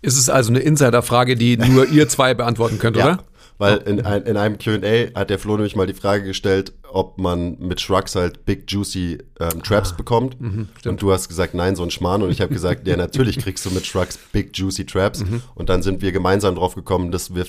Ist 0.00 0.16
es 0.18 0.28
also 0.28 0.50
eine 0.50 0.60
Insider-Frage, 0.60 1.34
die 1.36 1.56
nur 1.56 1.88
ihr 1.88 2.08
zwei 2.08 2.34
beantworten 2.34 2.78
könnt, 2.78 2.96
oder? 2.96 3.24
Weil 3.58 3.78
in, 3.78 4.00
ein, 4.06 4.22
in 4.22 4.36
einem 4.36 4.56
QA 4.58 5.12
hat 5.18 5.30
der 5.30 5.38
Flo 5.40 5.56
nämlich 5.56 5.74
mal 5.74 5.86
die 5.86 5.94
Frage 5.94 6.22
gestellt, 6.24 6.72
ob 6.92 7.18
man 7.18 7.58
mit 7.58 7.80
Shrugs 7.80 8.14
halt 8.14 8.44
Big 8.44 8.70
Juicy 8.70 9.18
ähm, 9.40 9.62
Traps 9.64 9.96
bekommt. 9.96 10.36
und 10.84 11.02
du 11.02 11.10
hast 11.12 11.28
gesagt, 11.28 11.54
nein, 11.54 11.74
so 11.74 11.82
ein 11.82 11.90
Schmarrn. 11.90 12.22
Und 12.22 12.30
ich 12.30 12.40
habe 12.40 12.52
gesagt, 12.54 12.86
ja, 12.86 12.96
natürlich 12.96 13.38
kriegst 13.38 13.66
du 13.66 13.70
mit 13.70 13.84
Shrugs 13.84 14.16
Big 14.32 14.56
Juicy 14.56 14.86
Traps. 14.86 15.24
Und 15.56 15.68
dann 15.68 15.82
sind 15.82 16.00
wir 16.02 16.12
gemeinsam 16.12 16.54
drauf 16.54 16.76
gekommen, 16.76 17.10
dass 17.10 17.34
wir, 17.34 17.46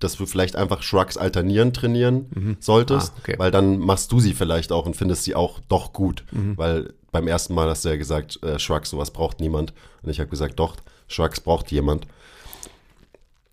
dass 0.00 0.16
du 0.16 0.26
vielleicht 0.26 0.56
einfach 0.56 0.82
Shrugs 0.82 1.16
alternieren 1.16 1.72
trainieren 1.72 2.56
solltest. 2.58 3.12
Ah, 3.14 3.20
okay. 3.20 3.34
Weil 3.38 3.52
dann 3.52 3.78
machst 3.78 4.10
du 4.10 4.18
sie 4.18 4.34
vielleicht 4.34 4.72
auch 4.72 4.84
und 4.86 4.96
findest 4.96 5.22
sie 5.22 5.36
auch 5.36 5.60
doch 5.68 5.92
gut. 5.92 6.24
Weil 6.56 6.92
beim 7.12 7.28
ersten 7.28 7.54
Mal 7.54 7.68
hast 7.68 7.84
du 7.84 7.90
ja 7.90 7.96
gesagt, 7.96 8.42
äh, 8.42 8.58
Shrugs, 8.58 8.90
sowas 8.90 9.12
braucht 9.12 9.38
niemand. 9.38 9.72
Und 10.02 10.10
ich 10.10 10.18
habe 10.18 10.28
gesagt, 10.28 10.58
doch, 10.58 10.74
Shrugs 11.12 11.40
braucht 11.40 11.70
jemand. 11.70 12.06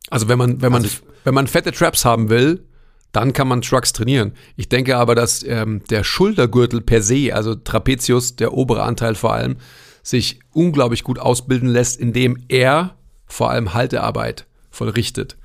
Also 0.09 0.27
wenn 0.27 0.37
man, 0.37 0.61
wenn 0.61 0.71
man, 0.71 0.83
Also 0.83 0.97
wenn 1.23 1.33
man 1.33 1.47
fette 1.47 1.71
Traps 1.71 2.05
haben 2.05 2.29
will, 2.29 2.63
dann 3.11 3.33
kann 3.33 3.47
man 3.47 3.63
Shrugs 3.63 3.91
trainieren. 3.93 4.33
Ich 4.55 4.69
denke 4.69 4.97
aber, 4.97 5.15
dass 5.15 5.43
ähm, 5.43 5.81
der 5.89 6.03
Schultergürtel 6.03 6.81
per 6.81 7.01
se, 7.01 7.33
also 7.33 7.55
Trapezius, 7.55 8.35
der 8.35 8.53
obere 8.53 8.83
Anteil 8.83 9.15
vor 9.15 9.33
allem, 9.33 9.57
sich 10.03 10.39
unglaublich 10.53 11.03
gut 11.03 11.19
ausbilden 11.19 11.69
lässt, 11.69 11.99
indem 11.99 12.37
er 12.47 12.95
vor 13.25 13.49
allem 13.51 13.73
Haltearbeit 13.73 14.45
vollrichtet. 14.71 15.35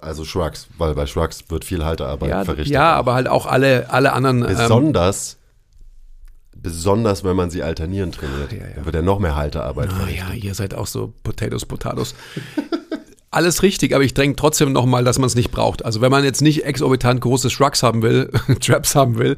Also 0.00 0.24
Shrugs, 0.24 0.68
weil 0.78 0.94
bei 0.94 1.06
Shrugs 1.06 1.44
wird 1.48 1.64
viel 1.64 1.84
Haltearbeit 1.84 2.30
Ja, 2.30 2.44
verrichtet. 2.44 2.72
ja 2.72 2.94
aber 2.94 3.14
halt 3.14 3.28
auch 3.28 3.46
alle, 3.46 3.90
alle 3.90 4.12
anderen. 4.12 4.42
Ähm, 4.42 4.48
Besonders, 4.56 5.36
besonders 6.62 7.24
wenn 7.24 7.36
man 7.36 7.50
sie 7.50 7.62
alternieren 7.62 8.12
trainiert, 8.12 8.52
ja, 8.52 8.58
ja. 8.58 8.74
dann 8.76 8.84
wird 8.84 8.94
ja 8.94 9.02
noch 9.02 9.18
mehr 9.18 9.36
Haltearbeit 9.36 9.90
ah, 9.90 10.08
ja, 10.08 10.32
ihr 10.32 10.54
seid 10.54 10.74
auch 10.74 10.86
so 10.86 11.12
Potatoes, 11.22 11.66
Potatoes. 11.66 12.14
Alles 13.32 13.62
richtig, 13.62 13.94
aber 13.94 14.02
ich 14.02 14.12
dränge 14.12 14.34
trotzdem 14.34 14.72
nochmal, 14.72 15.04
dass 15.04 15.18
man 15.18 15.28
es 15.28 15.36
nicht 15.36 15.52
braucht. 15.52 15.84
Also 15.84 16.00
wenn 16.00 16.10
man 16.10 16.24
jetzt 16.24 16.42
nicht 16.42 16.64
exorbitant 16.64 17.20
große 17.20 17.48
Shrugs 17.48 17.82
haben 17.82 18.02
will, 18.02 18.30
Traps 18.60 18.96
haben 18.96 19.18
will, 19.18 19.36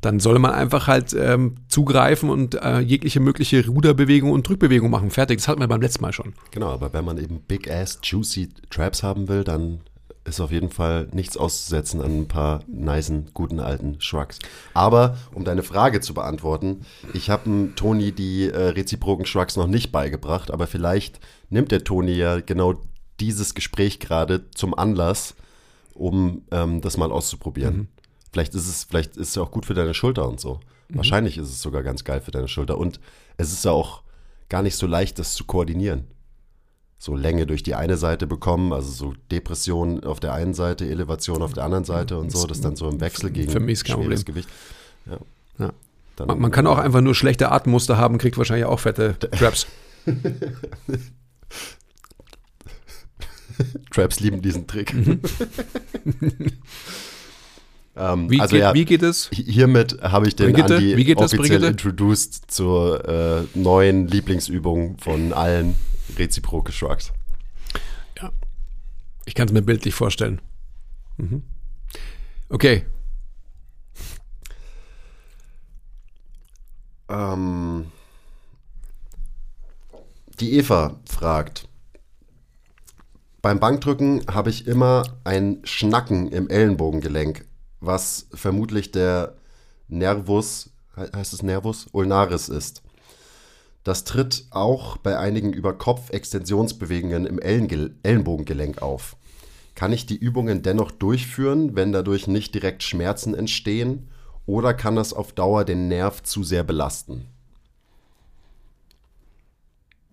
dann 0.00 0.20
soll 0.20 0.38
man 0.38 0.52
einfach 0.52 0.86
halt 0.86 1.12
ähm, 1.18 1.56
zugreifen 1.68 2.30
und 2.30 2.54
äh, 2.54 2.78
jegliche 2.78 3.18
mögliche 3.18 3.66
Ruderbewegung 3.66 4.30
und 4.30 4.48
Drückbewegung 4.48 4.90
machen. 4.90 5.10
Fertig, 5.10 5.38
das 5.38 5.48
hatten 5.48 5.60
wir 5.60 5.66
beim 5.66 5.80
letzten 5.80 6.02
Mal 6.02 6.12
schon. 6.12 6.34
Genau, 6.52 6.70
aber 6.70 6.92
wenn 6.92 7.04
man 7.04 7.18
eben 7.18 7.40
big 7.40 7.68
ass 7.68 7.98
juicy 8.02 8.50
Traps 8.70 9.02
haben 9.02 9.28
will, 9.28 9.42
dann 9.42 9.80
ist 10.26 10.40
auf 10.40 10.50
jeden 10.50 10.70
Fall 10.70 11.08
nichts 11.12 11.36
auszusetzen 11.36 12.02
an 12.02 12.22
ein 12.22 12.28
paar 12.28 12.62
nicen, 12.66 13.30
guten 13.32 13.60
alten 13.60 14.00
Shrugs. 14.00 14.38
Aber 14.74 15.16
um 15.32 15.44
deine 15.44 15.62
Frage 15.62 16.00
zu 16.00 16.14
beantworten, 16.14 16.84
ich 17.14 17.30
habe 17.30 17.70
Toni 17.76 18.12
die 18.12 18.50
äh, 18.50 18.68
reziproken 18.70 19.26
Shrugs 19.26 19.56
noch 19.56 19.66
nicht 19.66 19.92
beigebracht, 19.92 20.50
aber 20.50 20.66
vielleicht 20.66 21.20
nimmt 21.48 21.72
der 21.72 21.84
Toni 21.84 22.12
ja 22.12 22.40
genau 22.40 22.74
dieses 23.20 23.54
Gespräch 23.54 24.00
gerade 24.00 24.50
zum 24.50 24.74
Anlass, 24.74 25.34
um 25.94 26.42
ähm, 26.50 26.80
das 26.80 26.96
mal 26.96 27.12
auszuprobieren. 27.12 27.88
Vielleicht 28.32 28.54
ist 28.54 28.68
es, 28.68 28.84
vielleicht 28.84 29.16
ist 29.16 29.28
es 29.30 29.34
ja 29.36 29.42
auch 29.42 29.50
gut 29.50 29.64
für 29.64 29.74
deine 29.74 29.94
Schulter 29.94 30.28
und 30.28 30.40
so. 30.40 30.60
Wahrscheinlich 30.88 31.38
ist 31.38 31.48
es 31.48 31.62
sogar 31.62 31.82
ganz 31.82 32.04
geil 32.04 32.20
für 32.20 32.30
deine 32.30 32.48
Schulter. 32.48 32.78
Und 32.78 33.00
es 33.38 33.52
ist 33.52 33.64
ja 33.64 33.72
auch 33.72 34.02
gar 34.48 34.62
nicht 34.62 34.76
so 34.76 34.86
leicht, 34.86 35.18
das 35.18 35.34
zu 35.34 35.44
koordinieren 35.44 36.04
so 36.98 37.14
Länge 37.14 37.46
durch 37.46 37.62
die 37.62 37.74
eine 37.74 37.96
Seite 37.96 38.26
bekommen, 38.26 38.72
also 38.72 38.90
so 38.90 39.14
Depression 39.30 40.02
auf 40.04 40.20
der 40.20 40.32
einen 40.32 40.54
Seite, 40.54 40.88
Elevation 40.88 41.42
auf 41.42 41.52
der 41.52 41.64
anderen 41.64 41.84
Seite 41.84 42.18
und 42.18 42.32
so, 42.32 42.46
das 42.46 42.60
dann 42.60 42.76
so 42.76 42.88
im 42.88 43.00
Wechsel 43.00 43.30
gegen 43.30 43.52
Für 43.52 43.60
mich 43.60 43.80
schweres. 43.80 44.24
Gewicht. 44.24 44.48
Ja. 45.06 45.18
Ja. 45.58 45.72
Man, 46.26 46.38
man 46.38 46.50
kann 46.50 46.66
auch 46.66 46.78
einfach 46.78 47.02
nur 47.02 47.14
schlechte 47.14 47.52
Atemmuster 47.52 47.98
haben, 47.98 48.18
kriegt 48.18 48.38
wahrscheinlich 48.38 48.66
auch 48.66 48.80
fette 48.80 49.18
Traps. 49.18 49.66
Traps 53.90 54.20
lieben 54.20 54.42
diesen 54.42 54.66
Trick. 54.66 54.92
ähm, 55.04 55.20
Mhm. 57.96 58.30
Wie, 58.30 58.40
also 58.40 58.56
geht, 58.56 58.60
ja, 58.60 58.74
wie 58.74 58.84
geht 58.84 59.02
es? 59.02 59.30
hiermit 59.32 60.02
habe 60.02 60.28
ich 60.28 60.36
den 60.36 60.52
Brigitte, 60.52 60.76
Andi 60.76 60.96
wie 60.98 61.04
geht 61.04 61.18
das, 61.18 61.32
offiziell 61.32 61.60
Brigitte? 61.60 61.88
introduced 61.88 62.50
zur 62.50 63.08
äh, 63.08 63.58
neuen 63.58 64.06
Lieblingsübung 64.06 64.98
von 64.98 65.32
allen 65.32 65.74
reziproke 66.18 66.72
Shrugs. 66.72 67.12
Ich 69.24 69.34
kann 69.34 69.48
es 69.48 69.52
mir 69.52 69.62
bildlich 69.62 69.94
vorstellen. 69.94 70.40
Mhm. 71.16 71.42
Okay, 72.48 72.86
Ähm, 77.08 77.86
die 80.40 80.54
Eva 80.54 80.98
fragt, 81.08 81.68
beim 83.42 83.60
Bankdrücken 83.60 84.24
habe 84.28 84.50
ich 84.50 84.66
immer 84.66 85.04
ein 85.24 85.60
Schnacken 85.64 86.28
im 86.28 86.48
Ellenbogengelenk, 86.50 87.46
was 87.80 88.26
vermutlich 88.34 88.90
der 88.90 89.36
Nervus, 89.88 90.70
he- 90.96 91.08
heißt 91.14 91.32
es 91.32 91.42
Nervus, 91.42 91.86
ulnaris 91.92 92.48
ist. 92.48 92.82
Das 93.86 94.02
tritt 94.02 94.46
auch 94.50 94.96
bei 94.96 95.16
einigen 95.16 95.52
Über-Kopf-Extensionsbewegungen 95.52 97.24
im 97.24 97.38
Ellenbogengelenk 97.38 98.82
auf. 98.82 99.14
Kann 99.76 99.92
ich 99.92 100.06
die 100.06 100.16
Übungen 100.16 100.62
dennoch 100.62 100.90
durchführen, 100.90 101.76
wenn 101.76 101.92
dadurch 101.92 102.26
nicht 102.26 102.52
direkt 102.52 102.82
Schmerzen 102.82 103.32
entstehen? 103.32 104.08
Oder 104.44 104.74
kann 104.74 104.96
das 104.96 105.12
auf 105.12 105.32
Dauer 105.32 105.64
den 105.64 105.86
Nerv 105.86 106.24
zu 106.24 106.42
sehr 106.42 106.64
belasten? 106.64 107.26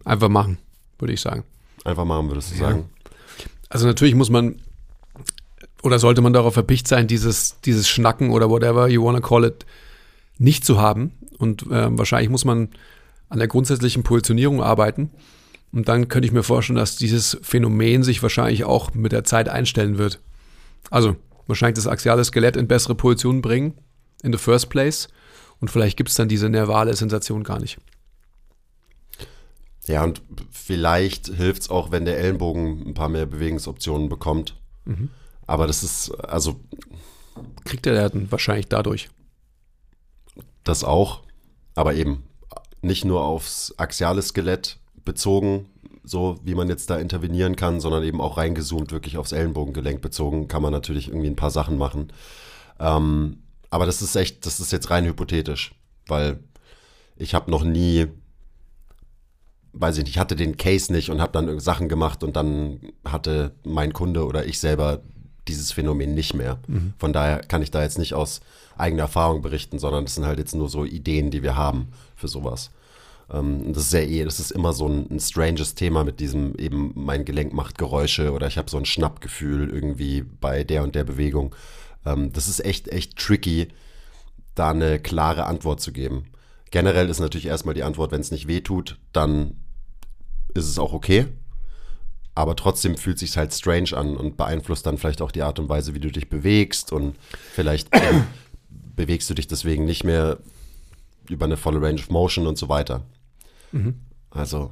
einfach 0.03 0.29
machen, 0.29 0.59
würde 0.99 1.15
ich 1.15 1.21
sagen. 1.21 1.43
Einfach 1.83 2.05
machen, 2.05 2.29
würdest 2.29 2.51
du 2.51 2.57
sagen. 2.57 2.91
Also 3.69 3.87
natürlich 3.87 4.13
muss 4.13 4.29
man 4.29 4.61
oder 5.81 5.97
sollte 5.97 6.21
man 6.21 6.33
darauf 6.33 6.53
verpicht 6.53 6.87
sein, 6.87 7.07
dieses, 7.07 7.59
dieses 7.61 7.89
Schnacken 7.89 8.29
oder 8.29 8.51
whatever 8.51 8.87
you 8.87 9.03
wanna 9.03 9.19
call 9.19 9.45
it 9.45 9.65
nicht 10.37 10.63
zu 10.63 10.79
haben. 10.79 11.13
Und 11.39 11.65
ähm, 11.71 11.97
wahrscheinlich 11.97 12.29
muss 12.29 12.45
man 12.45 12.69
an 13.33 13.39
der 13.39 13.47
grundsätzlichen 13.47 14.03
Positionierung 14.03 14.61
arbeiten. 14.61 15.09
Und 15.71 15.87
dann 15.87 16.07
könnte 16.07 16.27
ich 16.27 16.31
mir 16.31 16.43
vorstellen, 16.43 16.77
dass 16.77 16.97
dieses 16.97 17.35
Phänomen 17.41 18.03
sich 18.03 18.21
wahrscheinlich 18.21 18.63
auch 18.63 18.93
mit 18.93 19.11
der 19.11 19.23
Zeit 19.23 19.49
einstellen 19.49 19.97
wird. 19.97 20.19
Also 20.91 21.15
wahrscheinlich 21.47 21.77
das 21.77 21.87
axiale 21.87 22.23
Skelett 22.23 22.55
in 22.55 22.67
bessere 22.67 22.93
Position 22.93 23.41
bringen, 23.41 23.73
in 24.21 24.31
the 24.31 24.37
first 24.37 24.69
place. 24.69 25.07
Und 25.59 25.71
vielleicht 25.71 25.97
gibt 25.97 26.09
es 26.09 26.15
dann 26.15 26.29
diese 26.29 26.47
nervale 26.47 26.93
Sensation 26.93 27.43
gar 27.43 27.59
nicht. 27.59 27.79
Ja, 29.87 30.03
und 30.03 30.21
vielleicht 30.51 31.27
hilft 31.27 31.63
es 31.63 31.69
auch, 31.71 31.89
wenn 31.91 32.05
der 32.05 32.19
Ellenbogen 32.19 32.87
ein 32.87 32.93
paar 32.93 33.09
mehr 33.09 33.25
Bewegungsoptionen 33.25 34.09
bekommt. 34.09 34.55
Aber 35.47 35.65
das 35.65 35.81
ist, 35.81 36.11
also 36.11 36.59
Kriegt 37.65 37.87
er 37.87 38.09
dann 38.09 38.31
wahrscheinlich 38.31 38.67
dadurch. 38.67 39.09
das 40.63 40.83
auch, 40.83 41.23
aber 41.73 41.95
eben 41.95 42.21
nicht 42.83 43.05
nur 43.05 43.23
aufs 43.23 43.73
axiale 43.77 44.21
Skelett 44.21 44.77
bezogen, 45.05 45.67
so 46.03 46.37
wie 46.43 46.55
man 46.55 46.67
jetzt 46.67 46.89
da 46.89 46.97
intervenieren 46.97 47.55
kann, 47.55 47.79
sondern 47.79 48.03
eben 48.03 48.19
auch 48.19 48.37
reingezoomt, 48.37 48.91
wirklich 48.91 49.17
aufs 49.17 49.31
Ellenbogengelenk 49.31 50.01
bezogen, 50.01 50.47
kann 50.47 50.61
man 50.61 50.73
natürlich 50.73 51.07
irgendwie 51.07 51.27
ein 51.27 51.37
paar 51.37 51.51
Sachen 51.51 51.77
machen. 51.77 52.11
Ähm, 52.79 53.37
aber 53.69 53.85
das 53.85 54.01
ist 54.01 54.15
echt, 54.15 54.45
das 54.45 54.59
ist 54.59 54.71
jetzt 54.71 54.89
rein 54.89 55.05
hypothetisch, 55.05 55.73
weil 56.07 56.39
ich 57.15 57.33
habe 57.33 57.49
noch 57.49 57.63
nie, 57.63 58.07
weiß 59.71 59.97
ich 59.97 60.03
nicht, 60.03 60.13
ich 60.13 60.19
hatte 60.19 60.35
den 60.35 60.57
Case 60.57 60.91
nicht 60.91 61.09
und 61.09 61.21
habe 61.21 61.31
dann 61.31 61.59
Sachen 61.59 61.87
gemacht 61.87 62.23
und 62.23 62.35
dann 62.35 62.81
hatte 63.05 63.55
mein 63.63 63.93
Kunde 63.93 64.25
oder 64.25 64.45
ich 64.45 64.59
selber 64.59 65.01
dieses 65.47 65.71
Phänomen 65.71 66.13
nicht 66.13 66.33
mehr. 66.33 66.59
Von 66.97 67.13
daher 67.13 67.39
kann 67.39 67.61
ich 67.61 67.71
da 67.71 67.81
jetzt 67.81 67.97
nicht 67.97 68.13
aus 68.13 68.41
eigener 68.77 69.03
Erfahrung 69.03 69.41
berichten, 69.41 69.79
sondern 69.79 70.05
das 70.05 70.15
sind 70.15 70.25
halt 70.25 70.39
jetzt 70.39 70.55
nur 70.55 70.69
so 70.69 70.85
Ideen, 70.85 71.31
die 71.31 71.43
wir 71.43 71.55
haben 71.55 71.89
für 72.23 72.29
sowas. 72.29 72.71
Ähm, 73.29 73.73
das 73.73 73.83
ist 73.85 73.93
ja 73.93 73.99
eh, 73.99 74.23
das 74.23 74.39
ist 74.39 74.51
immer 74.51 74.71
so 74.71 74.87
ein, 74.87 75.07
ein 75.11 75.19
stranges 75.19 75.75
Thema 75.75 76.05
mit 76.05 76.21
diesem 76.21 76.55
eben, 76.55 76.93
mein 76.95 77.25
Gelenk 77.25 77.53
macht 77.53 77.77
Geräusche 77.77 78.31
oder 78.31 78.47
ich 78.47 78.57
habe 78.57 78.69
so 78.69 78.77
ein 78.77 78.85
Schnappgefühl 78.85 79.69
irgendwie 79.69 80.21
bei 80.21 80.63
der 80.63 80.83
und 80.83 80.95
der 80.95 81.03
Bewegung. 81.03 81.53
Ähm, 82.05 82.31
das 82.31 82.47
ist 82.47 82.63
echt, 82.63 82.87
echt 82.87 83.17
tricky, 83.17 83.67
da 84.55 84.69
eine 84.69 84.99
klare 84.99 85.45
Antwort 85.45 85.81
zu 85.81 85.91
geben. 85.91 86.27
Generell 86.71 87.09
ist 87.09 87.19
natürlich 87.19 87.47
erstmal 87.47 87.75
die 87.75 87.83
Antwort, 87.83 88.11
wenn 88.11 88.21
es 88.21 88.31
nicht 88.31 88.47
weh 88.47 88.61
tut, 88.61 88.97
dann 89.11 89.57
ist 90.53 90.69
es 90.69 90.79
auch 90.79 90.93
okay. 90.93 91.27
Aber 92.35 92.55
trotzdem 92.55 92.97
fühlt 92.97 93.19
sich 93.19 93.37
halt 93.37 93.53
strange 93.53 93.95
an 93.95 94.15
und 94.15 94.37
beeinflusst 94.37 94.85
dann 94.85 94.97
vielleicht 94.97 95.21
auch 95.21 95.31
die 95.31 95.43
Art 95.43 95.59
und 95.59 95.69
Weise, 95.69 95.93
wie 95.93 95.99
du 95.99 96.09
dich 96.09 96.29
bewegst 96.29 96.91
und 96.91 97.15
vielleicht 97.51 97.93
äh, 97.93 98.21
bewegst 98.95 99.29
du 99.29 99.33
dich 99.33 99.47
deswegen 99.47 99.85
nicht 99.85 100.03
mehr 100.03 100.39
über 101.29 101.45
eine 101.45 101.57
volle 101.57 101.81
Range 101.81 101.99
of 101.99 102.09
Motion 102.09 102.47
und 102.47 102.57
so 102.57 102.69
weiter. 102.69 103.03
Also 104.31 104.71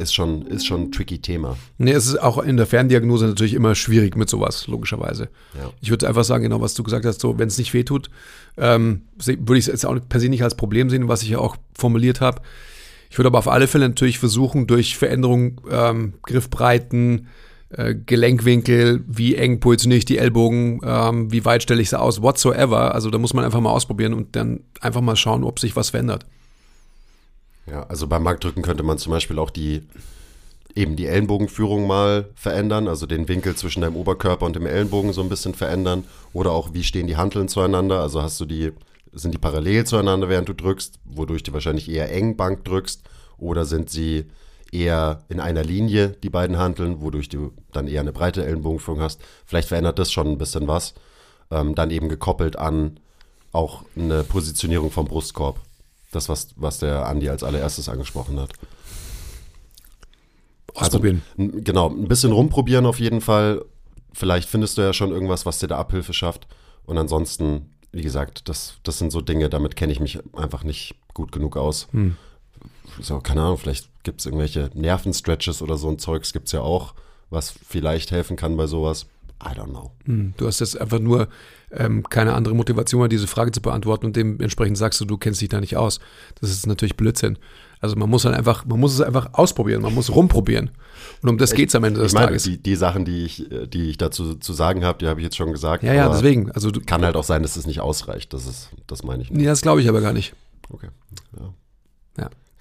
ist 0.00 0.14
schon, 0.14 0.46
ist 0.46 0.66
schon 0.66 0.84
ein 0.84 0.92
tricky 0.92 1.20
Thema. 1.20 1.56
Nee, 1.78 1.92
es 1.92 2.06
ist 2.06 2.20
auch 2.20 2.38
in 2.38 2.56
der 2.56 2.66
Ferndiagnose 2.66 3.26
natürlich 3.26 3.54
immer 3.54 3.74
schwierig 3.74 4.16
mit 4.16 4.30
sowas, 4.30 4.66
logischerweise. 4.66 5.28
Ja. 5.58 5.70
Ich 5.80 5.90
würde 5.90 6.08
einfach 6.08 6.24
sagen, 6.24 6.44
genau 6.44 6.60
was 6.60 6.74
du 6.74 6.82
gesagt 6.82 7.04
hast, 7.04 7.20
so, 7.20 7.38
wenn 7.38 7.48
es 7.48 7.58
nicht 7.58 7.74
wehtut, 7.74 8.10
ähm, 8.56 9.02
würde 9.18 9.58
ich 9.58 9.66
es 9.66 9.66
jetzt 9.66 9.86
auch 9.86 9.96
per 10.08 10.20
se 10.20 10.28
nicht 10.28 10.42
als 10.42 10.54
Problem 10.54 10.88
sehen, 10.88 11.08
was 11.08 11.22
ich 11.22 11.28
ja 11.28 11.38
auch 11.38 11.56
formuliert 11.74 12.20
habe. 12.20 12.40
Ich 13.10 13.18
würde 13.18 13.28
aber 13.28 13.38
auf 13.38 13.48
alle 13.48 13.66
Fälle 13.66 13.88
natürlich 13.88 14.18
versuchen, 14.18 14.66
durch 14.66 14.96
Veränderung 14.96 15.60
ähm, 15.70 16.14
Griffbreiten, 16.22 17.26
äh, 17.70 17.94
Gelenkwinkel, 17.94 19.04
wie 19.06 19.36
eng 19.36 19.60
positioniere 19.60 19.98
ich 19.98 20.04
die 20.04 20.18
Ellbogen, 20.18 20.80
ähm, 20.84 21.32
wie 21.32 21.44
weit 21.44 21.62
stelle 21.62 21.80
ich 21.80 21.90
sie 21.90 21.98
aus, 21.98 22.20
whatsoever. 22.22 22.94
Also 22.94 23.10
da 23.10 23.18
muss 23.18 23.34
man 23.34 23.44
einfach 23.44 23.60
mal 23.60 23.70
ausprobieren 23.70 24.14
und 24.14 24.34
dann 24.36 24.60
einfach 24.80 25.00
mal 25.00 25.16
schauen, 25.16 25.44
ob 25.44 25.58
sich 25.58 25.76
was 25.76 25.90
verändert. 25.90 26.26
Ja, 27.66 27.84
also 27.84 28.06
beim 28.06 28.24
Bankdrücken 28.24 28.62
könnte 28.62 28.82
man 28.82 28.98
zum 28.98 29.12
Beispiel 29.12 29.38
auch 29.38 29.50
die 29.50 29.82
eben 30.74 30.96
die 30.96 31.06
Ellenbogenführung 31.06 31.86
mal 31.86 32.28
verändern, 32.34 32.88
also 32.88 33.06
den 33.06 33.28
Winkel 33.28 33.56
zwischen 33.56 33.82
deinem 33.82 33.96
Oberkörper 33.96 34.46
und 34.46 34.56
dem 34.56 34.66
Ellenbogen 34.66 35.12
so 35.12 35.22
ein 35.22 35.28
bisschen 35.28 35.54
verändern. 35.54 36.04
Oder 36.32 36.52
auch, 36.52 36.74
wie 36.74 36.84
stehen 36.84 37.06
die 37.06 37.16
Hanteln 37.16 37.48
zueinander? 37.48 38.00
Also 38.00 38.22
hast 38.22 38.40
du 38.40 38.44
die, 38.44 38.72
sind 39.12 39.34
die 39.34 39.38
parallel 39.38 39.84
zueinander, 39.84 40.28
während 40.28 40.48
du 40.48 40.54
drückst, 40.54 40.98
wodurch 41.04 41.42
du 41.42 41.52
wahrscheinlich 41.52 41.88
eher 41.88 42.12
eng 42.12 42.36
Bank 42.36 42.64
drückst, 42.64 43.02
oder 43.38 43.64
sind 43.64 43.90
sie 43.90 44.26
eher 44.72 45.24
in 45.28 45.40
einer 45.40 45.62
Linie, 45.64 46.10
die 46.22 46.30
beiden 46.30 46.58
Hanteln, 46.58 47.00
wodurch 47.00 47.28
du 47.28 47.52
dann 47.72 47.88
eher 47.88 48.00
eine 48.00 48.12
breite 48.12 48.44
Ellenbogenführung 48.44 49.00
hast. 49.00 49.20
Vielleicht 49.46 49.68
verändert 49.68 49.98
das 49.98 50.12
schon 50.12 50.28
ein 50.28 50.38
bisschen 50.38 50.68
was. 50.68 50.94
Ähm, 51.50 51.74
dann 51.74 51.90
eben 51.90 52.08
gekoppelt 52.08 52.56
an 52.56 53.00
auch 53.52 53.82
eine 53.96 54.22
Positionierung 54.22 54.90
vom 54.90 55.06
Brustkorb. 55.06 55.58
Das, 56.12 56.28
was, 56.28 56.48
was 56.56 56.78
der 56.78 57.06
Andi 57.06 57.28
als 57.28 57.42
allererstes 57.42 57.88
angesprochen 57.88 58.38
hat. 58.40 58.52
Ausprobieren. 60.74 61.22
Also, 61.38 61.50
genau, 61.62 61.88
ein 61.88 62.08
bisschen 62.08 62.32
rumprobieren 62.32 62.86
auf 62.86 63.00
jeden 63.00 63.20
Fall. 63.20 63.64
Vielleicht 64.12 64.48
findest 64.48 64.78
du 64.78 64.82
ja 64.82 64.92
schon 64.92 65.10
irgendwas, 65.10 65.46
was 65.46 65.58
dir 65.58 65.68
da 65.68 65.78
Abhilfe 65.78 66.12
schafft. 66.12 66.46
Und 66.84 66.98
ansonsten, 66.98 67.74
wie 67.92 68.02
gesagt, 68.02 68.48
das, 68.48 68.74
das 68.82 68.98
sind 68.98 69.12
so 69.12 69.20
Dinge, 69.20 69.48
damit 69.48 69.76
kenne 69.76 69.92
ich 69.92 70.00
mich 70.00 70.18
einfach 70.34 70.64
nicht 70.64 70.94
gut 71.14 71.32
genug 71.32 71.56
aus. 71.56 71.88
Hm. 71.92 72.16
So, 73.00 73.20
keine 73.20 73.42
Ahnung, 73.42 73.58
vielleicht 73.58 73.89
gibt 74.02 74.20
es 74.20 74.26
irgendwelche 74.26 74.70
Nervenstretches 74.74 75.62
oder 75.62 75.76
so 75.76 75.88
ein 75.88 75.98
Zeugs 75.98 76.32
gibt 76.32 76.46
es 76.46 76.52
ja 76.52 76.60
auch, 76.60 76.94
was 77.30 77.50
vielleicht 77.50 78.10
helfen 78.10 78.36
kann 78.36 78.56
bei 78.56 78.66
sowas. 78.66 79.06
I 79.42 79.58
don't 79.58 79.70
know. 79.70 79.92
Hm, 80.04 80.34
Du 80.36 80.46
hast 80.46 80.60
jetzt 80.60 80.78
einfach 80.78 80.98
nur 80.98 81.28
ähm, 81.70 82.02
keine 82.08 82.34
andere 82.34 82.54
Motivation, 82.54 83.08
diese 83.08 83.26
Frage 83.26 83.52
zu 83.52 83.62
beantworten 83.62 84.06
und 84.06 84.16
dementsprechend 84.16 84.76
sagst 84.76 85.00
du, 85.00 85.06
du 85.06 85.16
kennst 85.16 85.40
dich 85.40 85.48
da 85.48 85.60
nicht 85.60 85.76
aus. 85.78 85.98
Das 86.40 86.50
ist 86.50 86.66
natürlich 86.66 86.96
Blödsinn. 86.96 87.38
Also 87.80 87.96
man 87.96 88.10
muss 88.10 88.26
halt 88.26 88.36
einfach, 88.36 88.66
man 88.66 88.78
muss 88.78 88.92
es 88.92 89.00
einfach 89.00 89.30
ausprobieren, 89.32 89.80
man 89.80 89.94
muss 89.94 90.14
rumprobieren. 90.14 90.70
Und 91.22 91.30
um 91.30 91.38
das 91.38 91.54
geht's 91.54 91.74
am 91.74 91.84
Ende 91.84 92.00
des 92.00 92.08
ich 92.12 92.14
meine, 92.14 92.26
Tages. 92.26 92.42
die, 92.42 92.58
die 92.62 92.76
Sachen, 92.76 93.06
die 93.06 93.24
ich, 93.24 93.48
die 93.72 93.88
ich 93.88 93.96
dazu 93.96 94.34
zu 94.34 94.52
sagen 94.52 94.84
habe, 94.84 94.98
die 94.98 95.06
habe 95.06 95.20
ich 95.20 95.24
jetzt 95.24 95.36
schon 95.36 95.52
gesagt. 95.52 95.82
ja, 95.82 95.94
ja, 95.94 96.10
deswegen. 96.10 96.50
Also 96.50 96.70
du, 96.70 96.82
Kann 96.82 97.02
halt 97.02 97.16
auch 97.16 97.24
sein, 97.24 97.42
dass 97.42 97.56
es 97.56 97.66
nicht 97.66 97.80
ausreicht. 97.80 98.34
Das 98.34 98.46
ist, 98.46 98.68
das 98.86 99.02
meine 99.02 99.22
ich. 99.22 99.30
nee, 99.30 99.44
das 99.46 99.62
glaube 99.62 99.80
ich 99.80 99.88
aber 99.88 100.02
gar 100.02 100.12
nicht. 100.12 100.34
Okay. 100.68 100.88
Ja. 101.38 101.54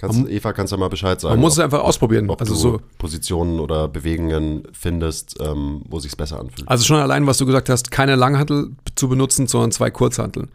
Ja. 0.01 0.07
Kannst, 0.07 0.21
Man- 0.21 0.31
Eva, 0.31 0.53
kannst 0.53 0.71
du 0.71 0.77
mal 0.77 0.87
Bescheid 0.89 1.19
sagen? 1.19 1.33
Man 1.35 1.41
muss 1.41 1.53
es 1.53 1.59
ob- 1.59 1.65
einfach 1.65 1.79
ausprobieren. 1.81 2.29
ob 2.29 2.39
Also 2.39 2.53
du 2.53 2.59
so, 2.59 2.81
Positionen 2.97 3.59
oder 3.59 3.87
Bewegungen 3.89 4.63
findest, 4.71 5.35
ähm, 5.41 5.81
wo 5.89 5.99
sich's 5.99 6.15
besser 6.15 6.39
anfühlt. 6.39 6.67
also 6.69 6.85
schon 6.85 6.97
allein, 6.99 7.27
was 7.27 7.37
du 7.37 7.45
gesagt 7.45 7.67
hast, 7.69 7.91
keine 7.91 8.15
Langhantel 8.15 8.71
zu 8.95 9.09
benutzen, 9.09 9.47
sondern 9.47 9.71
zwei 9.73 9.91
Kurzhanteln. 9.91 10.49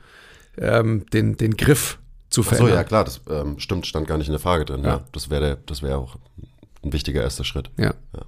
Ähm, 0.56 1.04
den, 1.12 1.36
den 1.36 1.56
Griff 1.56 1.98
zu 2.30 2.40
Ach 2.40 2.44
so, 2.44 2.48
verändern. 2.50 2.74
ja 2.76 2.84
klar, 2.84 3.04
das 3.04 3.20
ähm, 3.28 3.58
stimmt, 3.58 3.86
stand 3.86 4.06
gar 4.06 4.16
nicht 4.18 4.28
in 4.28 4.32
der 4.32 4.40
Frage 4.40 4.64
drin. 4.64 4.82
Ja, 4.82 4.88
Ja. 4.94 5.04
das 5.12 5.28
wäre 5.28 5.58
das 5.66 5.82
wäre 5.82 5.98
auch 5.98 6.16
ein 6.82 6.92
wichtiger 6.92 7.20
erster 7.22 7.44
Schritt. 7.44 7.70
Ja. 7.76 7.92
Ja. 8.14 8.22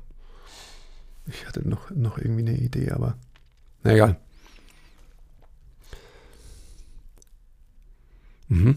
Ich 1.28 1.46
hatte 1.46 1.66
noch, 1.68 1.90
noch 1.90 2.18
irgendwie 2.18 2.42
eine 2.42 2.56
Idee, 2.58 2.90
aber 2.90 3.16
na 3.84 3.92
egal. 3.94 4.16
Mhm. 8.48 8.76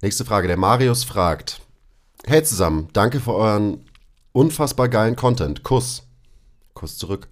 Nächste 0.00 0.24
Frage. 0.24 0.48
Der 0.48 0.56
Marius 0.56 1.04
fragt: 1.04 1.60
Hey 2.24 2.44
zusammen, 2.44 2.86
danke 2.92 3.18
für 3.18 3.34
euren 3.34 3.84
unfassbar 4.30 4.88
geilen 4.88 5.16
Content. 5.16 5.64
Kuss. 5.64 6.04
Kuss 6.72 6.96
zurück. 6.96 7.26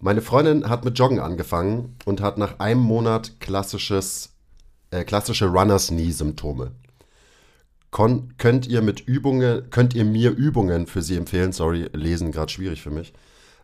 Meine 0.00 0.20
Freundin 0.20 0.68
hat 0.68 0.84
mit 0.84 0.98
Joggen 0.98 1.20
angefangen 1.20 1.96
und 2.04 2.20
hat 2.22 2.38
nach 2.38 2.58
einem 2.58 2.80
Monat 2.80 3.38
klassisches, 3.38 4.30
äh, 4.90 5.04
klassische 5.04 5.46
Runners 5.46 5.88
Knee 5.88 6.10
Symptome. 6.10 6.72
Könnt 7.92 8.66
ihr 8.66 8.82
mit 8.82 9.00
Übungen, 9.00 9.70
könnt 9.70 9.94
ihr 9.94 10.04
mir 10.04 10.32
Übungen 10.32 10.88
für 10.88 11.02
sie 11.02 11.16
empfehlen? 11.16 11.52
Sorry, 11.52 11.88
lesen 11.92 12.32
gerade 12.32 12.50
schwierig 12.50 12.82
für 12.82 12.90
mich. 12.90 13.12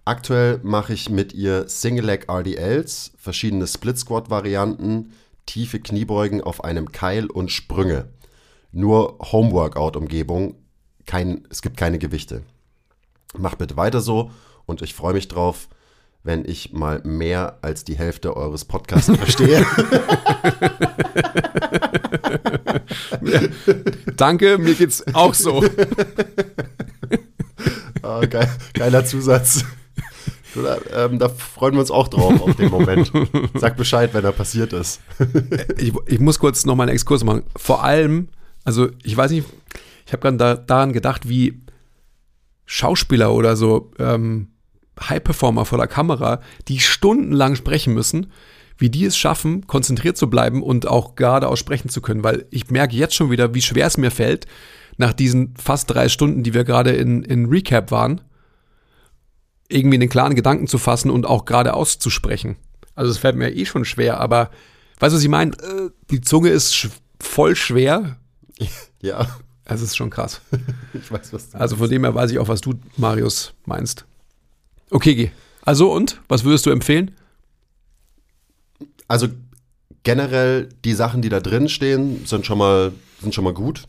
Aktuell 0.05 0.61
mache 0.63 0.93
ich 0.93 1.11
mit 1.11 1.33
ihr 1.33 1.69
Single 1.69 2.07
Leg 2.07 2.29
RDLs, 2.29 3.15
verschiedene 3.19 3.67
Split 3.67 3.99
Squat 3.99 4.31
Varianten, 4.31 5.13
tiefe 5.45 5.81
Kniebeugen 5.81 6.41
auf 6.41 6.63
einem 6.63 6.93
Keil 6.93 7.27
und 7.27 7.51
Sprünge. 7.51 8.09
Nur 8.77 9.17
Homeworkout 9.33 9.97
Umgebung, 9.97 10.55
kein, 11.07 11.47
es 11.49 11.63
gibt 11.63 11.79
keine 11.79 11.99
Gewichte. 11.99 12.43
Macht 13.35 13.57
bitte 13.57 13.79
weiter 13.79 14.03
so 14.03 14.31
und 14.67 14.83
ich 14.83 14.93
freue 14.93 15.15
mich 15.15 15.29
drauf, 15.29 15.69
wenn 16.25 16.45
ich 16.45 16.75
mal 16.75 17.01
mehr 17.03 17.57
als 17.63 17.85
die 17.85 17.97
Hälfte 17.97 18.37
eures 18.37 18.67
Podcasts 18.67 19.11
verstehe. 19.17 19.65
Danke, 24.15 24.59
mir 24.59 24.75
geht's 24.75 25.03
auch 25.15 25.33
so. 25.33 25.65
Ah, 28.03 28.27
geil, 28.27 28.51
geiler 28.75 29.07
Zusatz. 29.07 29.65
Oder, 30.55 30.81
ähm, 30.95 31.19
da 31.19 31.31
freuen 31.31 31.73
wir 31.73 31.81
uns 31.81 31.91
auch 31.91 32.09
drauf 32.09 32.43
auf 32.43 32.57
den 32.57 32.71
Moment. 32.71 33.11
Sag 33.55 33.79
Bescheid, 33.79 34.13
wenn 34.13 34.25
er 34.27 34.33
passiert 34.33 34.75
ist. 34.75 35.01
ich, 35.79 35.95
ich 36.05 36.21
muss 36.21 36.39
kurz 36.39 36.67
noch 36.67 36.77
mal 36.77 36.83
einen 36.83 36.93
Exkurs 36.93 37.25
machen. 37.25 37.45
Vor 37.57 37.83
allem, 37.83 38.29
also 38.67 38.89
ich 39.03 39.17
weiß 39.17 39.31
nicht, 39.31 39.47
ich 40.07 40.13
habe 40.13 40.21
gerade 40.21 40.37
da, 40.37 40.55
daran 40.57 40.93
gedacht, 40.93 41.29
wie 41.29 41.63
Schauspieler 42.67 43.33
oder 43.33 43.57
so 43.57 43.93
ähm, 43.99 44.49
High-Performer 45.01 45.65
vor 45.65 45.79
der 45.79 45.87
Kamera, 45.87 46.41
die 46.69 46.81
stundenlang 46.81 47.55
sprechen 47.55 47.95
müssen, 47.95 48.33
wie 48.77 48.91
die 48.91 49.05
es 49.05 49.17
schaffen, 49.17 49.67
konzentriert 49.67 50.17
zu 50.17 50.29
bleiben 50.29 50.63
und 50.63 50.87
auch 50.87 51.15
geradeaus 51.15 51.59
sprechen 51.59 51.89
zu 51.89 52.01
können. 52.01 52.25
Weil 52.25 52.47
ich 52.51 52.71
merke 52.71 52.97
jetzt 52.97 53.15
schon 53.15 53.31
wieder, 53.31 53.55
wie 53.55 53.63
schwer 53.63 53.87
es 53.87 53.97
mir 53.97 54.11
fällt, 54.11 54.47
nach 54.97 55.13
diesen 55.13 55.55
fast 55.57 55.91
drei 55.91 56.09
Stunden, 56.09 56.43
die 56.43 56.55
wir 56.55 56.65
gerade 56.65 56.91
in, 56.91 57.23
in 57.23 57.47
Recap 57.47 57.91
waren, 57.91 58.21
irgendwie 59.69 59.97
einen 59.97 60.09
klaren 60.09 60.35
Gedanken 60.35 60.67
zu 60.67 60.79
fassen 60.79 61.11
und 61.11 61.27
auch 61.27 61.45
geradeaus 61.45 61.99
zu 61.99 62.11
sprechen. 62.11 62.57
Also 62.95 63.11
es 63.11 63.19
fällt 63.19 63.37
mir 63.37 63.55
eh 63.55 63.65
schon 63.65 63.85
schwer, 63.85 64.21
aber 64.21 64.51
weißt 64.99 65.13
du, 65.13 65.17
was 65.17 65.23
ich 65.23 65.29
meine? 65.29 65.53
Äh, 65.53 65.91
Die 66.11 66.21
Zunge 66.21 66.49
ist 66.49 66.89
voll 67.21 67.55
schwer. 67.55 68.19
Ja, 69.03 69.27
Es 69.65 69.83
ist 69.83 69.97
schon 69.97 70.11
krass. 70.11 70.41
ich 70.95 71.11
weiß, 71.11 71.33
was 71.33 71.51
du 71.51 71.59
Also 71.59 71.77
von 71.77 71.91
dem 71.91 72.05
her 72.05 72.15
weiß 72.15 72.31
ich 72.31 72.39
auch, 72.39 72.49
was 72.49 72.61
du, 72.61 72.75
Marius, 72.97 73.53
meinst. 73.65 74.05
Okay, 74.91 75.15
geh. 75.15 75.31
Also 75.63 75.93
und, 75.93 76.21
was 76.29 76.45
würdest 76.45 76.67
du 76.67 76.71
empfehlen? 76.71 77.13
Also 79.09 79.29
generell 80.05 80.69
die 80.85 80.95
Sachen, 80.95 81.23
die 81.23 81.29
da 81.29 81.41
drin 81.41 81.69
stehen, 81.69 82.25
sind 82.27 82.47
schon 82.47 82.59
mal, 82.59 82.93
sind 83.21 83.35
schon 83.35 83.45
mal 83.45 83.55
gut. 83.55 83.83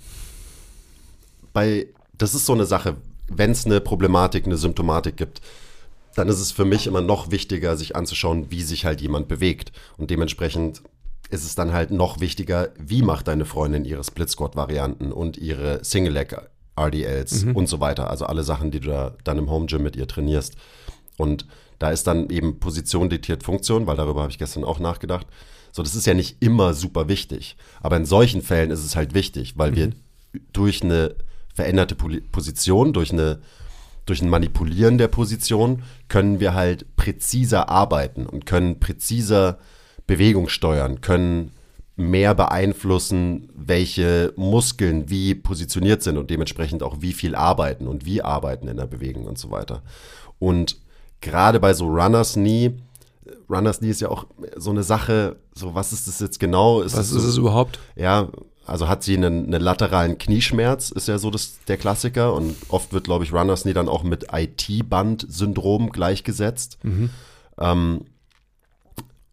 Bei, 1.53 1.87
das 2.17 2.33
ist 2.33 2.45
so 2.45 2.53
eine 2.53 2.65
Sache, 2.65 2.97
wenn 3.27 3.51
es 3.51 3.65
eine 3.65 3.81
Problematik, 3.81 4.45
eine 4.45 4.57
Symptomatik 4.57 5.17
gibt, 5.17 5.41
dann 6.15 6.27
ist 6.29 6.39
es 6.39 6.51
für 6.51 6.65
mich 6.65 6.87
immer 6.87 7.01
noch 7.01 7.29
wichtiger, 7.29 7.77
sich 7.77 7.95
anzuschauen, 7.95 8.49
wie 8.49 8.63
sich 8.63 8.85
halt 8.85 9.01
jemand 9.01 9.27
bewegt. 9.27 9.71
Und 9.97 10.09
dementsprechend 10.09 10.81
ist 11.29 11.43
es 11.43 11.55
dann 11.55 11.73
halt 11.73 11.91
noch 11.91 12.19
wichtiger, 12.19 12.69
wie 12.79 13.01
macht 13.01 13.27
deine 13.27 13.45
Freundin 13.45 13.85
ihre 13.85 14.03
Split-Squat-Varianten 14.03 15.11
und 15.11 15.37
ihre 15.37 15.83
Single-Leg-RDLs 15.83 17.45
und 17.53 17.67
so 17.67 17.79
weiter. 17.79 18.09
Also 18.09 18.25
alle 18.25 18.43
Sachen, 18.43 18.71
die 18.71 18.79
du 18.79 18.89
da 18.89 19.15
dann 19.23 19.37
im 19.37 19.49
Home-Gym 19.49 19.83
mit 19.83 19.95
ihr 19.95 20.07
trainierst. 20.07 20.55
Und 21.17 21.45
da 21.79 21.91
ist 21.91 22.07
dann 22.07 22.29
eben 22.29 22.59
Position 22.59 23.09
diktiert 23.09 23.43
Funktion, 23.43 23.87
weil 23.87 23.97
darüber 23.97 24.21
habe 24.21 24.31
ich 24.31 24.39
gestern 24.39 24.63
auch 24.63 24.79
nachgedacht. 24.79 25.27
So, 25.71 25.83
das 25.83 25.95
ist 25.95 26.07
ja 26.07 26.13
nicht 26.13 26.37
immer 26.41 26.73
super 26.73 27.07
wichtig. 27.07 27.57
Aber 27.81 27.97
in 27.97 28.05
solchen 28.05 28.41
Fällen 28.41 28.71
ist 28.71 28.83
es 28.83 28.95
halt 28.95 29.13
wichtig, 29.13 29.57
weil 29.57 29.75
wir 29.75 29.91
durch 30.53 30.81
eine 30.81 31.15
veränderte 31.53 31.95
Position, 31.95 32.93
durch 32.93 33.11
eine 33.11 33.39
durch 34.07 34.21
ein 34.21 34.29
Manipulieren 34.29 34.97
der 34.97 35.09
Position 35.09 35.83
können 36.07 36.39
wir 36.39 36.55
halt 36.55 36.95
präziser 36.95 37.69
arbeiten 37.69 38.25
und 38.25 38.45
können 38.45 38.79
präziser 38.79 39.59
Bewegung 40.07 40.49
steuern, 40.49 41.01
können 41.01 41.51
mehr 41.95 42.35
beeinflussen, 42.35 43.49
welche 43.55 44.33
Muskeln 44.35 45.09
wie 45.09 45.35
positioniert 45.35 46.03
sind 46.03 46.17
und 46.17 46.29
dementsprechend 46.29 46.83
auch 46.83 46.97
wie 47.01 47.13
viel 47.13 47.35
arbeiten 47.35 47.87
und 47.87 48.05
wie 48.05 48.21
arbeiten 48.21 48.67
in 48.67 48.77
der 48.77 48.85
Bewegung 48.85 49.25
und 49.25 49.37
so 49.37 49.51
weiter. 49.51 49.81
Und 50.39 50.77
gerade 51.21 51.59
bei 51.59 51.73
so 51.73 51.87
Runners 51.87 52.33
Knee, 52.33 52.73
Runners 53.49 53.79
Knee 53.79 53.89
ist 53.89 54.01
ja 54.01 54.09
auch 54.09 54.25
so 54.55 54.69
eine 54.69 54.83
Sache, 54.83 55.37
so 55.53 55.73
was 55.73 55.91
ist 55.91 56.07
das 56.07 56.19
jetzt 56.19 56.39
genau? 56.39 56.81
Ist 56.81 56.95
Was 56.95 57.09
es 57.11 57.17
ist 57.17 57.23
es 57.23 57.37
überhaupt? 57.37 57.79
ja, 57.95 58.29
also 58.67 58.89
hat 58.89 59.01
sie 59.01 59.15
einen, 59.15 59.45
einen 59.45 59.61
lateralen 59.61 60.17
Knieschmerz, 60.17 60.91
ist 60.91 61.07
ja 61.07 61.17
so 61.17 61.31
das, 61.31 61.57
der 61.69 61.77
Klassiker. 61.77 62.33
Und 62.33 62.55
oft 62.67 62.91
wird, 62.91 63.05
glaube 63.05 63.23
ich, 63.23 63.31
Runners 63.31 63.63
Knee 63.63 63.73
dann 63.73 63.87
auch 63.87 64.03
mit 64.03 64.27
IT-Band-Syndrom 64.31 65.89
gleichgesetzt. 65.89 66.77
Ähm, 67.57 68.01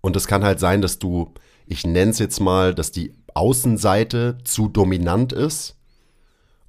und 0.04 0.16
es 0.16 0.26
kann 0.26 0.44
halt 0.44 0.60
sein, 0.60 0.82
dass 0.82 0.98
du, 0.98 1.32
ich 1.66 1.86
nenne 1.86 2.10
es 2.10 2.18
jetzt 2.18 2.38
mal, 2.38 2.74
dass 2.74 2.92
die 2.92 3.14
Außenseite 3.32 4.36
zu 4.44 4.68
dominant 4.68 5.32
ist. 5.32 5.78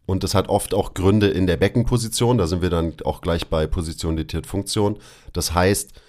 Und 0.06 0.24
das 0.24 0.34
hat 0.34 0.48
oft 0.48 0.74
auch 0.74 0.94
Gründe 0.94 1.28
in 1.28 1.46
der 1.46 1.58
Beckenposition. 1.58 2.38
Da 2.38 2.48
sind 2.48 2.62
wir 2.62 2.70
dann 2.70 2.94
auch 3.04 3.20
gleich 3.20 3.50
bei 3.50 3.68
Position 3.68 4.16
diktiert 4.16 4.48
Funktion. 4.48 5.00
Das 5.34 5.54
heißt, 5.54 6.00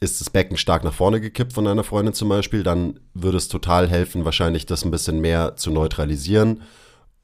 ist 0.00 0.22
das 0.22 0.30
Becken 0.30 0.56
stark 0.56 0.82
nach 0.82 0.94
vorne 0.94 1.20
gekippt 1.20 1.52
von 1.52 1.66
deiner 1.66 1.84
Freundin 1.84 2.14
zum 2.14 2.30
Beispiel, 2.30 2.62
dann 2.62 2.98
würde 3.12 3.36
es 3.36 3.48
total 3.48 3.86
helfen, 3.86 4.24
wahrscheinlich 4.24 4.64
das 4.64 4.82
ein 4.82 4.90
bisschen 4.90 5.20
mehr 5.20 5.56
zu 5.56 5.70
neutralisieren. 5.70 6.62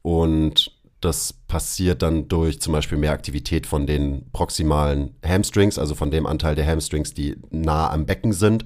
Und 0.02 0.78
das 1.02 1.32
passiert 1.32 2.00
dann 2.00 2.28
durch 2.28 2.60
zum 2.60 2.72
Beispiel 2.72 2.96
mehr 2.96 3.10
Aktivität 3.10 3.66
von 3.66 3.86
den 3.86 4.30
proximalen 4.32 5.16
Hamstrings, 5.26 5.76
also 5.76 5.96
von 5.96 6.12
dem 6.12 6.26
Anteil 6.26 6.54
der 6.54 6.66
Hamstrings, 6.66 7.12
die 7.12 7.36
nah 7.50 7.90
am 7.90 8.06
Becken 8.06 8.32
sind, 8.32 8.64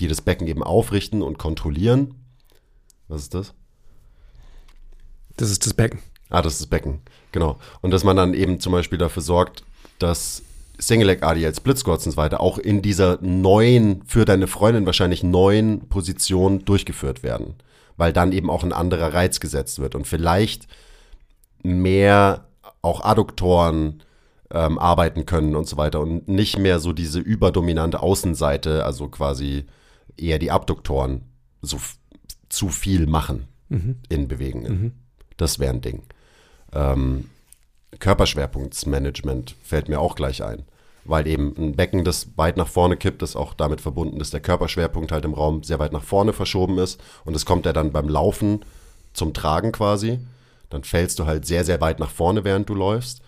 die 0.00 0.08
das 0.08 0.20
Becken 0.20 0.48
eben 0.48 0.64
aufrichten 0.64 1.22
und 1.22 1.38
kontrollieren. 1.38 2.14
Was 3.06 3.22
ist 3.22 3.34
das? 3.34 3.54
Das 5.36 5.50
ist 5.50 5.64
das 5.64 5.72
Becken. 5.72 6.00
Ah, 6.30 6.42
das 6.42 6.54
ist 6.54 6.62
das 6.62 6.68
Becken, 6.68 7.00
genau. 7.30 7.58
Und 7.80 7.92
dass 7.92 8.02
man 8.02 8.16
dann 8.16 8.34
eben 8.34 8.58
zum 8.58 8.72
Beispiel 8.72 8.98
dafür 8.98 9.22
sorgt, 9.22 9.62
dass 10.00 10.42
Single 10.78 11.06
Leg 11.06 11.22
ADL, 11.22 11.54
Split 11.54 11.78
Squats 11.78 12.06
und 12.06 12.12
so 12.12 12.16
weiter 12.16 12.40
auch 12.40 12.58
in 12.58 12.82
dieser 12.82 13.18
neuen, 13.20 14.02
für 14.06 14.24
deine 14.24 14.48
Freundin 14.48 14.84
wahrscheinlich 14.84 15.22
neuen 15.22 15.88
Position 15.88 16.64
durchgeführt 16.64 17.22
werden. 17.22 17.54
Weil 17.96 18.12
dann 18.12 18.32
eben 18.32 18.50
auch 18.50 18.64
ein 18.64 18.72
anderer 18.72 19.14
Reiz 19.14 19.38
gesetzt 19.38 19.78
wird 19.78 19.94
und 19.94 20.08
vielleicht 20.08 20.66
mehr 21.62 22.46
auch 22.82 23.04
Adduktoren 23.04 24.02
ähm, 24.52 24.78
arbeiten 24.78 25.26
können 25.26 25.56
und 25.56 25.66
so 25.66 25.76
weiter 25.76 26.00
und 26.00 26.28
nicht 26.28 26.58
mehr 26.58 26.78
so 26.78 26.92
diese 26.92 27.20
überdominante 27.20 28.00
Außenseite, 28.00 28.84
also 28.84 29.08
quasi 29.08 29.64
eher 30.16 30.38
die 30.38 30.50
Abduktoren 30.50 31.22
so 31.62 31.78
zu 32.48 32.68
viel 32.68 33.06
machen 33.06 33.48
mhm. 33.68 33.96
in 34.08 34.28
Bewegungen. 34.28 34.72
Mhm. 34.72 34.92
Das 35.36 35.58
wäre 35.58 35.72
ein 35.72 35.80
Ding. 35.80 36.02
Ähm, 36.72 37.30
Körperschwerpunktsmanagement 37.98 39.54
fällt 39.62 39.88
mir 39.88 40.00
auch 40.00 40.14
gleich 40.14 40.42
ein, 40.42 40.64
weil 41.04 41.26
eben 41.26 41.54
ein 41.56 41.76
Becken, 41.76 42.04
das 42.04 42.36
weit 42.36 42.56
nach 42.56 42.68
vorne 42.68 42.96
kippt, 42.96 43.22
ist 43.22 43.36
auch 43.36 43.54
damit 43.54 43.80
verbunden, 43.80 44.18
dass 44.18 44.30
der 44.30 44.40
Körperschwerpunkt 44.40 45.12
halt 45.12 45.24
im 45.24 45.34
Raum 45.34 45.62
sehr 45.62 45.78
weit 45.78 45.92
nach 45.92 46.02
vorne 46.02 46.32
verschoben 46.32 46.78
ist 46.78 47.00
und 47.24 47.34
es 47.34 47.46
kommt 47.46 47.66
ja 47.66 47.72
dann 47.72 47.92
beim 47.92 48.08
Laufen 48.08 48.64
zum 49.12 49.34
Tragen 49.34 49.72
quasi. 49.72 50.20
Dann 50.72 50.84
fällst 50.84 51.18
du 51.18 51.26
halt 51.26 51.46
sehr, 51.46 51.64
sehr 51.64 51.80
weit 51.80 52.00
nach 52.00 52.10
vorne, 52.10 52.44
während 52.44 52.68
du 52.68 52.74
läufst. 52.74 53.22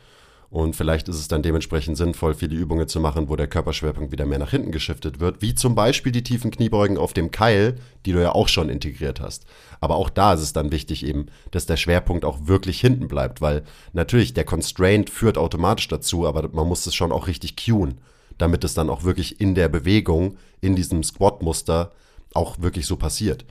Und 0.55 0.77
vielleicht 0.77 1.09
ist 1.09 1.17
es 1.17 1.27
dann 1.27 1.43
dementsprechend 1.43 1.97
sinnvoll, 1.97 2.33
viele 2.33 2.55
Übungen 2.55 2.87
zu 2.87 3.01
machen, 3.01 3.29
wo 3.29 3.35
der 3.35 3.49
Körperschwerpunkt 3.49 4.13
wieder 4.13 4.25
mehr 4.25 4.39
nach 4.39 4.53
hinten 4.53 4.71
geschiftet 4.71 5.19
wird, 5.19 5.43
wie 5.43 5.57
zum 5.57 5.75
Beispiel 5.75 6.13
die 6.13 6.23
tiefen 6.23 6.53
Kniebeugen 6.53 6.97
auf 6.97 7.13
dem 7.13 7.33
Keil, 7.33 7.75
die 8.07 8.13
du 8.13 8.23
ja 8.23 8.31
auch 8.31 8.47
schon 8.47 8.69
integriert 8.69 9.21
hast. 9.21 9.47
Aber 9.81 9.97
auch 9.97 10.11
da 10.11 10.33
ist 10.33 10.43
es 10.43 10.53
dann 10.53 10.71
wichtig 10.71 11.05
eben, 11.05 11.27
dass 11.51 11.67
der 11.67 11.77
Schwerpunkt 11.77 12.25
auch 12.25 12.47
wirklich 12.47 12.81
hinten 12.81 13.09
bleibt, 13.09 13.41
weil 13.41 13.65
natürlich 13.95 14.33
der 14.33 14.45
Constraint 14.45 15.11
führt 15.11 15.39
automatisch 15.39 15.89
dazu, 15.89 16.25
aber 16.25 16.49
man 16.53 16.69
muss 16.69 16.87
es 16.87 16.95
schon 16.95 17.11
auch 17.11 17.27
richtig 17.27 17.57
cueen, 17.57 17.99
damit 18.39 18.63
es 18.63 18.75
dann 18.75 18.91
auch 18.91 19.03
wirklich 19.03 19.41
in 19.41 19.57
der 19.57 19.69
Bewegung, 19.69 20.37
in 20.61 20.77
diesem 20.77 21.03
Squat-Muster 21.03 21.91
auch 22.33 22.61
wirklich 22.61 22.87
so 22.87 22.95
passiert. 22.95 23.45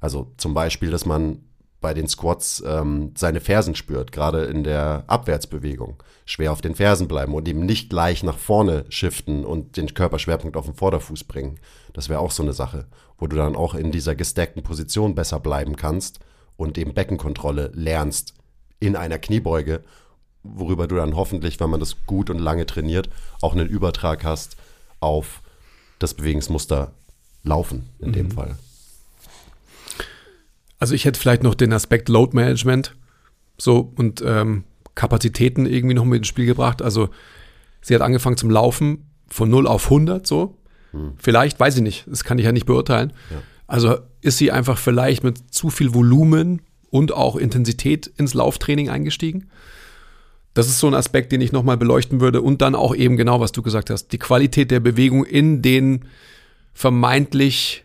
Also 0.00 0.32
zum 0.38 0.54
Beispiel, 0.54 0.90
dass 0.90 1.04
man 1.04 1.42
bei 1.86 1.94
den 1.94 2.08
Squats 2.08 2.64
ähm, 2.66 3.12
seine 3.16 3.40
Fersen 3.40 3.76
spürt, 3.76 4.10
gerade 4.10 4.46
in 4.46 4.64
der 4.64 5.04
Abwärtsbewegung. 5.06 6.02
Schwer 6.24 6.50
auf 6.50 6.60
den 6.60 6.74
Fersen 6.74 7.06
bleiben 7.06 7.32
und 7.32 7.46
eben 7.46 7.64
nicht 7.64 7.90
gleich 7.90 8.24
nach 8.24 8.38
vorne 8.38 8.86
shiften 8.88 9.44
und 9.44 9.76
den 9.76 9.94
Körperschwerpunkt 9.94 10.56
auf 10.56 10.64
den 10.64 10.74
Vorderfuß 10.74 11.22
bringen. 11.22 11.60
Das 11.92 12.08
wäre 12.08 12.18
auch 12.18 12.32
so 12.32 12.42
eine 12.42 12.54
Sache, 12.54 12.88
wo 13.18 13.28
du 13.28 13.36
dann 13.36 13.54
auch 13.54 13.76
in 13.76 13.92
dieser 13.92 14.16
gestackten 14.16 14.64
Position 14.64 15.14
besser 15.14 15.38
bleiben 15.38 15.76
kannst 15.76 16.18
und 16.56 16.76
eben 16.76 16.92
Beckenkontrolle 16.92 17.70
lernst 17.72 18.34
in 18.80 18.96
einer 18.96 19.20
Kniebeuge, 19.20 19.84
worüber 20.42 20.88
du 20.88 20.96
dann 20.96 21.14
hoffentlich, 21.14 21.60
wenn 21.60 21.70
man 21.70 21.78
das 21.78 22.04
gut 22.04 22.30
und 22.30 22.40
lange 22.40 22.66
trainiert, 22.66 23.10
auch 23.42 23.52
einen 23.52 23.68
Übertrag 23.68 24.24
hast 24.24 24.56
auf 24.98 25.40
das 26.00 26.14
Bewegungsmuster 26.14 26.90
Laufen 27.44 27.88
in 28.00 28.08
mhm. 28.08 28.12
dem 28.12 28.30
Fall. 28.32 28.56
Also 30.78 30.94
ich 30.94 31.04
hätte 31.04 31.18
vielleicht 31.18 31.42
noch 31.42 31.54
den 31.54 31.72
Aspekt 31.72 32.08
Load 32.08 32.36
Management 32.36 32.94
so 33.58 33.92
und 33.96 34.22
ähm, 34.24 34.64
Kapazitäten 34.94 35.66
irgendwie 35.66 35.94
noch 35.94 36.04
mit 36.04 36.18
ins 36.18 36.28
Spiel 36.28 36.46
gebracht. 36.46 36.82
Also 36.82 37.08
sie 37.80 37.94
hat 37.94 38.02
angefangen 38.02 38.36
zum 38.36 38.50
Laufen 38.50 39.10
von 39.28 39.48
0 39.48 39.66
auf 39.66 39.84
100 39.84 40.26
so. 40.26 40.56
Hm. 40.92 41.14
Vielleicht, 41.16 41.58
weiß 41.58 41.76
ich 41.76 41.82
nicht, 41.82 42.04
das 42.06 42.24
kann 42.24 42.38
ich 42.38 42.44
ja 42.44 42.52
nicht 42.52 42.66
beurteilen. 42.66 43.12
Ja. 43.30 43.42
Also 43.66 43.98
ist 44.20 44.38
sie 44.38 44.52
einfach 44.52 44.78
vielleicht 44.78 45.24
mit 45.24 45.52
zu 45.52 45.70
viel 45.70 45.94
Volumen 45.94 46.62
und 46.90 47.12
auch 47.12 47.36
Intensität 47.36 48.06
ins 48.06 48.34
Lauftraining 48.34 48.88
eingestiegen. 48.90 49.50
Das 50.54 50.68
ist 50.68 50.78
so 50.78 50.86
ein 50.86 50.94
Aspekt, 50.94 51.32
den 51.32 51.40
ich 51.40 51.52
nochmal 51.52 51.76
beleuchten 51.76 52.20
würde. 52.20 52.40
Und 52.40 52.62
dann 52.62 52.74
auch 52.74 52.94
eben 52.94 53.16
genau, 53.16 53.40
was 53.40 53.52
du 53.52 53.62
gesagt 53.62 53.90
hast, 53.90 54.08
die 54.08 54.18
Qualität 54.18 54.70
der 54.70 54.80
Bewegung 54.80 55.24
in 55.24 55.60
den 55.60 56.06
vermeintlich 56.72 57.84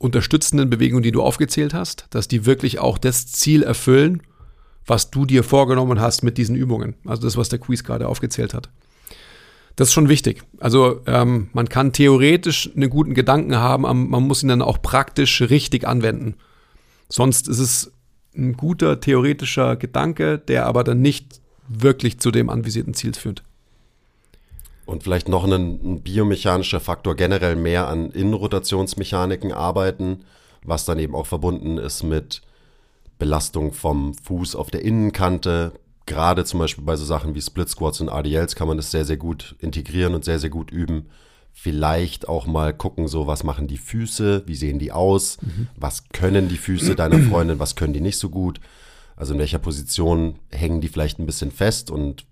unterstützenden 0.00 0.70
Bewegungen, 0.70 1.02
die 1.02 1.12
du 1.12 1.22
aufgezählt 1.22 1.74
hast, 1.74 2.06
dass 2.10 2.26
die 2.26 2.46
wirklich 2.46 2.78
auch 2.78 2.96
das 2.96 3.26
Ziel 3.26 3.62
erfüllen, 3.62 4.22
was 4.86 5.10
du 5.10 5.26
dir 5.26 5.44
vorgenommen 5.44 6.00
hast 6.00 6.22
mit 6.22 6.38
diesen 6.38 6.56
Übungen. 6.56 6.94
Also 7.04 7.22
das, 7.22 7.36
was 7.36 7.50
der 7.50 7.58
Quiz 7.58 7.84
gerade 7.84 8.08
aufgezählt 8.08 8.54
hat. 8.54 8.70
Das 9.76 9.88
ist 9.88 9.94
schon 9.94 10.08
wichtig. 10.08 10.42
Also 10.58 11.02
ähm, 11.06 11.50
man 11.52 11.68
kann 11.68 11.92
theoretisch 11.92 12.70
einen 12.74 12.88
guten 12.88 13.12
Gedanken 13.12 13.56
haben, 13.56 13.82
man 13.82 14.22
muss 14.22 14.42
ihn 14.42 14.48
dann 14.48 14.62
auch 14.62 14.80
praktisch 14.80 15.42
richtig 15.42 15.86
anwenden. 15.86 16.34
Sonst 17.10 17.46
ist 17.46 17.58
es 17.58 17.92
ein 18.34 18.54
guter 18.54 19.00
theoretischer 19.00 19.76
Gedanke, 19.76 20.38
der 20.38 20.64
aber 20.64 20.82
dann 20.82 21.02
nicht 21.02 21.40
wirklich 21.68 22.18
zu 22.20 22.30
dem 22.30 22.48
anvisierten 22.48 22.94
Ziel 22.94 23.12
führt. 23.12 23.42
Und 24.90 25.04
vielleicht 25.04 25.28
noch 25.28 25.44
ein, 25.44 25.52
ein 25.52 26.02
biomechanischer 26.02 26.80
Faktor, 26.80 27.14
generell 27.14 27.54
mehr 27.54 27.86
an 27.86 28.10
Innenrotationsmechaniken 28.10 29.52
arbeiten, 29.52 30.24
was 30.64 30.84
dann 30.84 30.98
eben 30.98 31.14
auch 31.14 31.26
verbunden 31.26 31.78
ist 31.78 32.02
mit 32.02 32.42
Belastung 33.16 33.72
vom 33.72 34.14
Fuß 34.14 34.56
auf 34.56 34.68
der 34.72 34.82
Innenkante. 34.82 35.74
Gerade 36.06 36.44
zum 36.44 36.58
Beispiel 36.58 36.82
bei 36.82 36.96
so 36.96 37.04
Sachen 37.04 37.36
wie 37.36 37.40
Split 37.40 37.68
Squats 37.68 38.00
und 38.00 38.08
ADLs 38.08 38.56
kann 38.56 38.66
man 38.66 38.78
das 38.78 38.90
sehr, 38.90 39.04
sehr 39.04 39.16
gut 39.16 39.54
integrieren 39.60 40.12
und 40.12 40.24
sehr, 40.24 40.40
sehr 40.40 40.50
gut 40.50 40.72
üben. 40.72 41.06
Vielleicht 41.52 42.28
auch 42.28 42.48
mal 42.48 42.74
gucken, 42.74 43.06
so 43.06 43.28
was 43.28 43.44
machen 43.44 43.68
die 43.68 43.78
Füße, 43.78 44.42
wie 44.46 44.56
sehen 44.56 44.80
die 44.80 44.90
aus, 44.90 45.38
mhm. 45.40 45.68
was 45.76 46.08
können 46.08 46.48
die 46.48 46.58
Füße 46.58 46.96
deiner 46.96 47.18
Freundin, 47.30 47.60
was 47.60 47.76
können 47.76 47.92
die 47.92 48.00
nicht 48.00 48.18
so 48.18 48.28
gut. 48.28 48.60
Also 49.14 49.34
in 49.34 49.38
welcher 49.38 49.60
Position 49.60 50.40
hängen 50.50 50.80
die 50.80 50.88
vielleicht 50.88 51.20
ein 51.20 51.26
bisschen 51.26 51.52
fest 51.52 51.92
und 51.92 52.26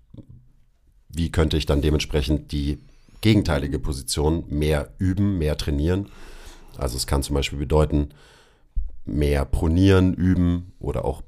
wie 1.09 1.31
könnte 1.31 1.57
ich 1.57 1.65
dann 1.65 1.81
dementsprechend 1.81 2.51
die 2.51 2.79
gegenteilige 3.21 3.79
Position 3.79 4.45
mehr 4.47 4.93
üben, 4.97 5.37
mehr 5.37 5.57
trainieren. 5.57 6.09
Also 6.77 6.95
es 6.95 7.07
kann 7.07 7.23
zum 7.23 7.35
Beispiel 7.35 7.59
bedeuten, 7.59 8.09
mehr 9.05 9.43
pronieren 9.45 10.13
üben 10.13 10.71
oder 10.79 11.03
auch 11.05 11.23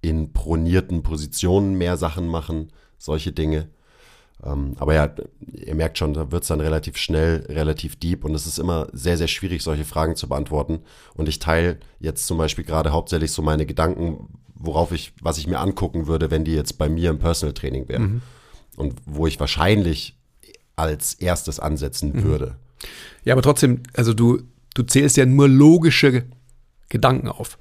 in 0.00 0.32
pronierten 0.32 1.02
Positionen 1.02 1.74
mehr 1.76 1.96
Sachen 1.96 2.26
machen, 2.26 2.72
solche 2.98 3.32
Dinge. 3.32 3.68
Ähm, 4.42 4.74
aber 4.78 4.94
ja, 4.94 5.14
ihr 5.52 5.74
merkt 5.74 5.98
schon, 5.98 6.14
da 6.14 6.32
wird 6.32 6.42
es 6.42 6.48
dann 6.48 6.60
relativ 6.60 6.96
schnell, 6.96 7.44
relativ 7.48 7.96
deep 7.96 8.24
und 8.24 8.34
es 8.34 8.46
ist 8.46 8.58
immer 8.58 8.88
sehr, 8.92 9.18
sehr 9.18 9.28
schwierig, 9.28 9.62
solche 9.62 9.84
Fragen 9.84 10.16
zu 10.16 10.28
beantworten. 10.28 10.80
Und 11.14 11.28
ich 11.28 11.38
teile 11.38 11.78
jetzt 12.00 12.26
zum 12.26 12.38
Beispiel 12.38 12.64
gerade 12.64 12.90
hauptsächlich 12.90 13.32
so 13.32 13.42
meine 13.42 13.66
Gedanken, 13.66 14.40
worauf 14.54 14.92
ich, 14.92 15.12
was 15.20 15.36
ich 15.36 15.46
mir 15.46 15.60
angucken 15.60 16.06
würde, 16.06 16.30
wenn 16.30 16.44
die 16.44 16.54
jetzt 16.54 16.78
bei 16.78 16.88
mir 16.88 17.10
im 17.10 17.18
Personal 17.18 17.52
Training 17.52 17.88
wären. 17.88 18.02
Mhm 18.02 18.22
und 18.76 18.94
wo 19.06 19.26
ich 19.26 19.38
wahrscheinlich 19.40 20.16
als 20.76 21.14
erstes 21.14 21.60
ansetzen 21.60 22.12
mhm. 22.12 22.24
würde. 22.24 22.56
Ja, 23.24 23.34
aber 23.34 23.42
trotzdem, 23.42 23.82
also 23.94 24.14
du, 24.14 24.42
du 24.74 24.82
zählst 24.82 25.16
ja 25.16 25.26
nur 25.26 25.48
logische 25.48 26.24
Gedanken 26.88 27.28
auf. 27.28 27.58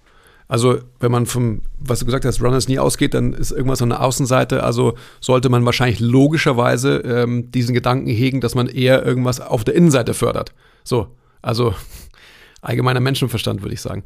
Also, 0.49 0.79
wenn 0.99 1.11
man 1.11 1.27
vom, 1.27 1.61
was 1.77 1.99
du 1.99 2.05
gesagt 2.05 2.25
hast, 2.25 2.41
Runners 2.41 2.67
nie 2.67 2.79
ausgeht, 2.79 3.13
dann 3.13 3.33
ist 3.33 3.51
irgendwas 3.51 3.83
an 3.83 3.89
der 3.89 4.01
Außenseite. 4.01 4.63
Also 4.63 4.95
sollte 5.21 5.47
man 5.47 5.63
wahrscheinlich 5.63 5.99
logischerweise 5.99 6.97
ähm, 7.05 7.51
diesen 7.51 7.75
Gedanken 7.75 8.07
hegen, 8.07 8.41
dass 8.41 8.55
man 8.55 8.67
eher 8.67 9.05
irgendwas 9.05 9.41
auf 9.41 9.63
der 9.63 9.75
Innenseite 9.75 10.15
fördert. 10.15 10.53
So, 10.83 11.15
also 11.43 11.75
allgemeiner 12.61 12.99
Menschenverstand, 12.99 13.61
würde 13.61 13.75
ich 13.75 13.81
sagen. 13.81 14.03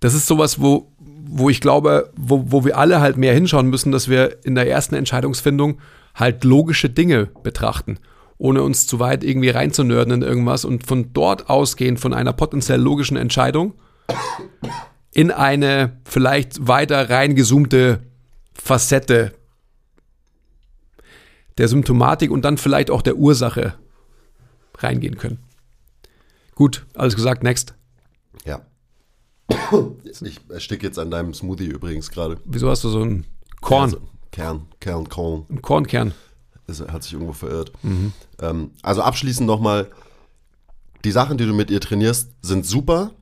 Das 0.00 0.14
ist 0.14 0.26
sowas, 0.26 0.58
wo, 0.58 0.90
wo 0.98 1.50
ich 1.50 1.60
glaube, 1.60 2.10
wo, 2.16 2.50
wo 2.50 2.64
wir 2.64 2.78
alle 2.78 3.02
halt 3.02 3.18
mehr 3.18 3.34
hinschauen 3.34 3.68
müssen, 3.68 3.92
dass 3.92 4.08
wir 4.08 4.38
in 4.42 4.54
der 4.54 4.70
ersten 4.70 4.94
Entscheidungsfindung 4.94 5.80
halt 6.14 6.44
logische 6.44 6.90
Dinge 6.90 7.26
betrachten, 7.42 7.98
ohne 8.38 8.62
uns 8.62 8.86
zu 8.86 8.98
weit 9.00 9.24
irgendwie 9.24 9.50
reinzunörden 9.50 10.14
in 10.14 10.22
irgendwas 10.22 10.64
und 10.64 10.86
von 10.86 11.12
dort 11.12 11.48
ausgehend 11.48 12.00
von 12.00 12.14
einer 12.14 12.32
potenziell 12.32 12.80
logischen 12.80 13.16
Entscheidung 13.16 13.74
in 15.12 15.30
eine 15.30 16.00
vielleicht 16.04 16.66
weiter 16.66 17.08
reingezoomte 17.08 18.02
Facette 18.52 19.32
der 21.58 21.68
Symptomatik 21.68 22.30
und 22.30 22.44
dann 22.44 22.58
vielleicht 22.58 22.90
auch 22.90 23.02
der 23.02 23.16
Ursache 23.16 23.74
reingehen 24.78 25.16
können. 25.16 25.38
Gut, 26.54 26.86
alles 26.94 27.14
gesagt, 27.14 27.42
next. 27.42 27.74
Ja. 28.44 28.66
Ich 30.20 30.40
ersticke 30.48 30.86
jetzt 30.86 30.98
an 30.98 31.10
deinem 31.10 31.32
Smoothie 31.34 31.66
übrigens 31.66 32.10
gerade. 32.10 32.38
Wieso 32.44 32.68
hast 32.68 32.82
du 32.84 32.88
so 32.88 33.04
ein 33.04 33.24
Korn? 33.60 33.84
Also, 33.84 34.00
Kern, 34.34 34.66
Kern, 34.80 35.08
Korn. 35.08 35.46
Ein 35.48 35.62
Kornkern. 35.62 36.12
Das 36.66 36.80
hat 36.80 37.04
sich 37.04 37.12
irgendwo 37.12 37.34
verirrt. 37.34 37.70
Mhm. 37.84 38.12
Ähm, 38.40 38.72
also 38.82 39.02
abschließend 39.02 39.46
nochmal, 39.46 39.88
die 41.04 41.12
Sachen, 41.12 41.38
die 41.38 41.46
du 41.46 41.54
mit 41.54 41.70
ihr 41.70 41.80
trainierst, 41.80 42.32
sind 42.42 42.66
super. 42.66 43.12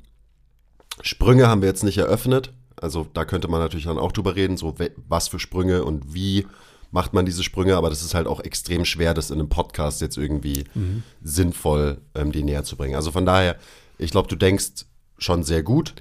Sprünge 1.03 1.48
haben 1.48 1.61
wir 1.61 1.68
jetzt 1.68 1.85
nicht 1.85 1.98
eröffnet. 1.98 2.55
Also 2.81 3.07
da 3.12 3.27
könnte 3.27 3.48
man 3.48 3.61
natürlich 3.61 3.85
dann 3.85 3.98
auch 3.98 4.12
drüber 4.12 4.37
reden, 4.37 4.57
so 4.57 4.75
was 5.07 5.29
für 5.29 5.38
Sprünge 5.38 5.85
und 5.85 6.14
wie 6.14 6.46
macht 6.92 7.12
man 7.12 7.27
diese 7.27 7.42
Sprünge, 7.42 7.77
aber 7.77 7.90
das 7.90 8.03
ist 8.03 8.14
halt 8.14 8.27
auch 8.27 8.40
extrem 8.40 8.87
schwer, 8.87 9.12
das 9.12 9.31
in 9.31 9.38
einem 9.38 9.51
Podcast 9.51 10.01
jetzt 10.01 10.16
irgendwie 10.16 10.64
mhm. 10.75 11.03
sinnvoll 11.22 11.98
ähm, 12.14 12.33
dir 12.33 12.44
näher 12.44 12.64
zu 12.64 12.77
bringen. 12.77 12.94
Also 12.94 13.12
von 13.12 13.27
daher, 13.27 13.57
ich 13.98 14.12
glaube, 14.12 14.29
du 14.29 14.37
denkst 14.37 14.87
schon 15.18 15.42
sehr 15.42 15.62
gut 15.62 15.94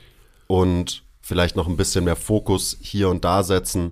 und 0.47 1.03
vielleicht 1.21 1.57
noch 1.57 1.67
ein 1.67 1.75
bisschen 1.75 2.05
mehr 2.05 2.15
Fokus 2.15 2.77
hier 2.79 3.09
und 3.09 3.25
da 3.25 3.43
setzen 3.43 3.91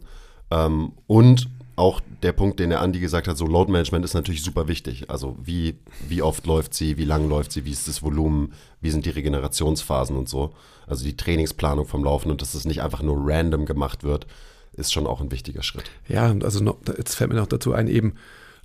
Ähm, 0.51 0.93
und 1.07 1.49
auch 1.75 2.01
der 2.23 2.33
Punkt, 2.33 2.59
den 2.59 2.71
der 2.71 2.81
Andi 2.81 2.99
gesagt 2.99 3.29
hat, 3.29 3.37
so 3.37 3.45
Load 3.45 3.71
Management 3.71 4.03
ist 4.03 4.13
natürlich 4.13 4.43
super 4.43 4.67
wichtig. 4.67 5.09
Also 5.09 5.37
wie, 5.41 5.75
wie 6.09 6.21
oft 6.21 6.45
läuft 6.45 6.73
sie, 6.73 6.97
wie 6.97 7.05
lang 7.05 7.29
läuft 7.29 7.53
sie, 7.53 7.63
wie 7.63 7.71
ist 7.71 7.87
das 7.87 8.03
Volumen, 8.03 8.53
wie 8.81 8.91
sind 8.91 9.05
die 9.05 9.11
Regenerationsphasen 9.11 10.17
und 10.17 10.27
so. 10.27 10.53
Also 10.87 11.05
die 11.05 11.15
Trainingsplanung 11.15 11.85
vom 11.85 12.03
Laufen 12.03 12.31
und 12.31 12.41
dass 12.41 12.53
es 12.53 12.65
nicht 12.65 12.81
einfach 12.81 13.01
nur 13.01 13.17
random 13.17 13.65
gemacht 13.65 14.03
wird, 14.03 14.27
ist 14.73 14.91
schon 14.91 15.07
auch 15.07 15.21
ein 15.21 15.31
wichtiger 15.31 15.63
Schritt. 15.63 15.85
Ja, 16.07 16.35
also 16.43 16.61
noch, 16.61 16.77
jetzt 16.97 17.15
fällt 17.15 17.29
mir 17.29 17.37
noch 17.37 17.47
dazu 17.47 17.73
ein, 17.73 17.87
eben 17.87 18.15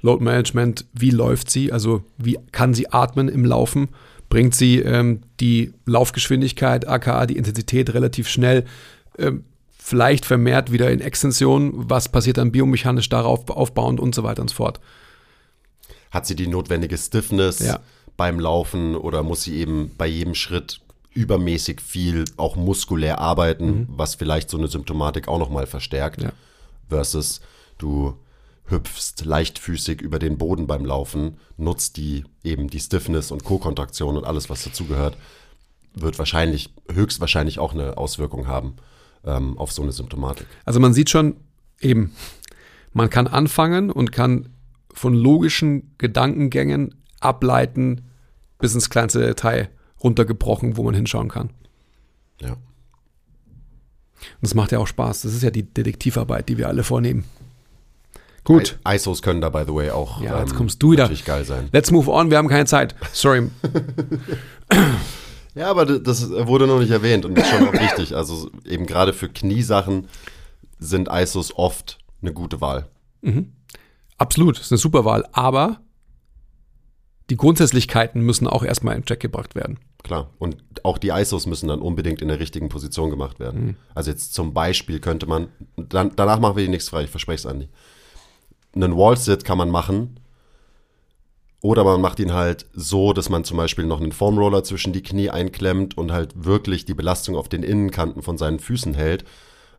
Load 0.00 0.22
Management, 0.22 0.86
wie 0.92 1.10
läuft 1.10 1.50
sie, 1.50 1.72
also 1.72 2.02
wie 2.18 2.38
kann 2.50 2.74
sie 2.74 2.92
atmen 2.92 3.28
im 3.28 3.44
Laufen, 3.44 3.88
bringt 4.28 4.54
sie 4.54 4.80
ähm, 4.80 5.20
die 5.38 5.72
Laufgeschwindigkeit, 5.86 6.88
aka 6.88 7.26
die 7.26 7.36
Intensität 7.36 7.94
relativ 7.94 8.28
schnell, 8.28 8.64
ähm, 9.18 9.44
vielleicht 9.86 10.24
vermehrt 10.24 10.72
wieder 10.72 10.90
in 10.90 11.02
Extension, 11.02 11.72
was 11.90 12.08
passiert 12.08 12.38
dann 12.38 12.50
biomechanisch 12.52 13.10
darauf 13.10 13.50
aufbauend 13.50 14.00
und 14.00 14.14
so 14.14 14.22
weiter 14.22 14.40
und 14.40 14.48
so 14.48 14.56
fort. 14.56 14.80
Hat 16.10 16.26
sie 16.26 16.34
die 16.34 16.46
notwendige 16.46 16.96
Stiffness 16.96 17.58
Ja. 17.58 17.80
beim 18.16 18.40
Laufen 18.40 18.96
oder 18.96 19.22
muss 19.22 19.42
sie 19.42 19.56
eben 19.56 19.90
bei 19.98 20.06
jedem 20.06 20.34
Schritt 20.34 20.80
übermäßig 21.12 21.82
viel 21.82 22.24
auch 22.38 22.56
muskulär 22.56 23.18
arbeiten, 23.18 23.86
was 23.90 24.14
vielleicht 24.14 24.48
so 24.48 24.56
eine 24.56 24.68
Symptomatik 24.68 25.28
auch 25.28 25.38
nochmal 25.38 25.66
verstärkt, 25.66 26.22
Ja. 26.22 26.32
versus 26.88 27.42
du 27.76 28.16
hüpfst 28.70 29.22
leichtfüßig 29.22 30.00
über 30.00 30.18
den 30.18 30.38
Boden 30.38 30.66
beim 30.66 30.86
Laufen, 30.86 31.36
nutzt 31.58 31.98
die 31.98 32.24
eben 32.42 32.70
die 32.70 32.80
Stiffness 32.80 33.30
und 33.30 33.44
Co-Kontraktion 33.44 34.16
und 34.16 34.24
alles, 34.24 34.48
was 34.48 34.64
dazugehört, 34.64 35.18
wird 35.94 36.18
wahrscheinlich, 36.18 36.72
höchstwahrscheinlich 36.90 37.58
auch 37.58 37.74
eine 37.74 37.98
Auswirkung 37.98 38.46
haben 38.46 38.76
ähm, 39.26 39.58
auf 39.58 39.72
so 39.72 39.82
eine 39.82 39.92
Symptomatik. 39.92 40.46
Also 40.64 40.80
man 40.80 40.94
sieht 40.94 41.10
schon 41.10 41.36
eben, 41.80 42.12
man 42.92 43.10
kann 43.10 43.26
anfangen 43.26 43.90
und 43.90 44.12
kann 44.12 44.50
von 44.92 45.14
logischen 45.14 45.94
Gedankengängen 45.98 46.94
ableiten 47.20 48.02
bis 48.58 48.74
ins 48.74 48.90
kleinste 48.90 49.20
Detail 49.20 49.68
runtergebrochen, 50.02 50.76
wo 50.76 50.82
man 50.84 50.94
hinschauen 50.94 51.28
kann. 51.28 51.50
Ja. 52.40 52.52
Und 52.52 52.60
das 54.42 54.54
macht 54.54 54.72
ja 54.72 54.78
auch 54.78 54.86
Spaß. 54.86 55.22
Das 55.22 55.34
ist 55.34 55.42
ja 55.42 55.50
die 55.50 55.64
Detektivarbeit, 55.64 56.48
die 56.48 56.58
wir 56.58 56.68
alle 56.68 56.84
vornehmen. 56.84 57.24
Gut, 58.44 58.78
I 58.86 58.96
ISOs 58.96 59.22
können 59.22 59.40
da, 59.40 59.48
by 59.48 59.64
the 59.66 59.74
way, 59.74 59.90
auch 59.90 60.18
ähm, 60.18 60.24
Ja, 60.26 60.40
jetzt 60.40 60.54
kommst 60.54 60.82
du 60.82 60.92
wieder. 60.92 61.04
natürlich 61.04 61.24
geil 61.24 61.44
sein. 61.44 61.68
let's 61.72 61.90
move 61.90 62.10
on. 62.10 62.30
Wir 62.30 62.36
haben 62.38 62.48
keine 62.48 62.66
Zeit. 62.66 62.94
Sorry. 63.12 63.50
Ja, 65.54 65.70
aber 65.70 65.86
das 65.86 66.30
wurde 66.30 66.66
noch 66.66 66.80
nicht 66.80 66.90
erwähnt 66.90 67.24
und 67.24 67.38
ist 67.38 67.48
schon 67.48 67.68
auch 67.68 67.72
wichtig. 67.72 68.16
Also 68.16 68.50
eben 68.64 68.86
gerade 68.86 69.12
für 69.12 69.28
Kniesachen 69.28 70.08
sind 70.78 71.08
ISOs 71.10 71.56
oft 71.56 71.98
eine 72.20 72.32
gute 72.32 72.60
Wahl. 72.60 72.88
Absolut, 74.18 74.56
das 74.56 74.66
ist 74.66 74.72
eine 74.72 74.78
super 74.78 75.04
Wahl. 75.04 75.24
Aber 75.32 75.80
die 77.30 77.36
Grundsätzlichkeiten 77.36 78.20
müssen 78.20 78.46
auch 78.46 78.64
erstmal 78.64 78.96
in 78.96 79.04
Check 79.04 79.20
gebracht 79.20 79.54
werden. 79.54 79.78
Klar. 80.02 80.30
Und 80.38 80.56
auch 80.82 80.98
die 80.98 81.08
ISOs 81.08 81.46
müssen 81.46 81.68
dann 81.68 81.80
unbedingt 81.80 82.20
in 82.20 82.28
der 82.28 82.40
richtigen 82.40 82.68
Position 82.68 83.08
gemacht 83.10 83.40
werden. 83.40 83.76
Also 83.94 84.10
jetzt 84.10 84.34
zum 84.34 84.52
Beispiel 84.52 85.00
könnte 85.00 85.26
man, 85.26 85.48
dann, 85.76 86.12
danach 86.16 86.40
machen 86.40 86.56
wir 86.56 86.64
die 86.64 86.70
nächste 86.70 86.90
Frage, 86.90 87.04
ich 87.04 87.10
verspreche 87.10 87.36
es 87.36 87.46
Andi. 87.46 87.68
Einen 88.74 88.96
Wall-Sit 88.96 89.44
kann 89.44 89.56
man 89.56 89.70
machen 89.70 90.20
oder 91.64 91.82
man 91.82 92.02
macht 92.02 92.20
ihn 92.20 92.34
halt 92.34 92.66
so, 92.74 93.14
dass 93.14 93.30
man 93.30 93.42
zum 93.42 93.56
Beispiel 93.56 93.86
noch 93.86 93.98
einen 93.98 94.12
Foamroller 94.12 94.64
zwischen 94.64 94.92
die 94.92 95.02
Knie 95.02 95.30
einklemmt 95.30 95.96
und 95.96 96.12
halt 96.12 96.44
wirklich 96.44 96.84
die 96.84 96.92
Belastung 96.92 97.36
auf 97.36 97.48
den 97.48 97.62
Innenkanten 97.62 98.20
von 98.20 98.36
seinen 98.36 98.58
Füßen 98.58 98.92
hält. 98.92 99.24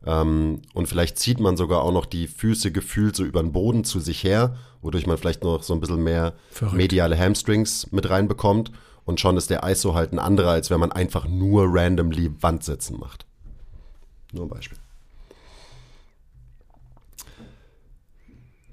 Ähm, 0.03 0.63
und 0.73 0.87
vielleicht 0.87 1.19
zieht 1.19 1.39
man 1.39 1.57
sogar 1.57 1.83
auch 1.83 1.91
noch 1.91 2.07
die 2.07 2.25
Füße 2.25 2.71
gefühlt 2.71 3.15
so 3.15 3.23
über 3.23 3.39
den 3.39 3.51
Boden 3.51 3.83
zu 3.83 3.99
sich 3.99 4.23
her, 4.23 4.57
wodurch 4.81 5.05
man 5.05 5.19
vielleicht 5.19 5.43
noch 5.43 5.61
so 5.61 5.75
ein 5.75 5.79
bisschen 5.79 6.03
mehr 6.03 6.33
Verrückt. 6.49 6.75
mediale 6.75 7.19
Hamstrings 7.19 7.91
mit 7.91 8.09
reinbekommt. 8.09 8.71
Und 9.03 9.19
schon 9.19 9.37
ist 9.37 9.51
der 9.51 9.61
ISO 9.63 9.93
halt 9.93 10.11
ein 10.11 10.17
anderer, 10.17 10.49
als 10.49 10.71
wenn 10.71 10.79
man 10.79 10.91
einfach 10.91 11.27
nur 11.27 11.67
randomly 11.67 12.31
Wandsitzen 12.41 12.99
macht. 12.99 13.27
Nur 14.33 14.45
ein 14.45 14.49
Beispiel. 14.49 14.79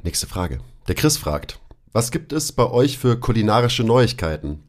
Nächste 0.02 0.26
Frage. 0.26 0.60
Der 0.88 0.94
Chris 0.94 1.18
fragt, 1.18 1.60
was 1.92 2.10
gibt 2.10 2.32
es 2.32 2.52
bei 2.52 2.68
euch 2.68 2.98
für 2.98 3.18
kulinarische 3.18 3.84
Neuigkeiten? 3.84 4.62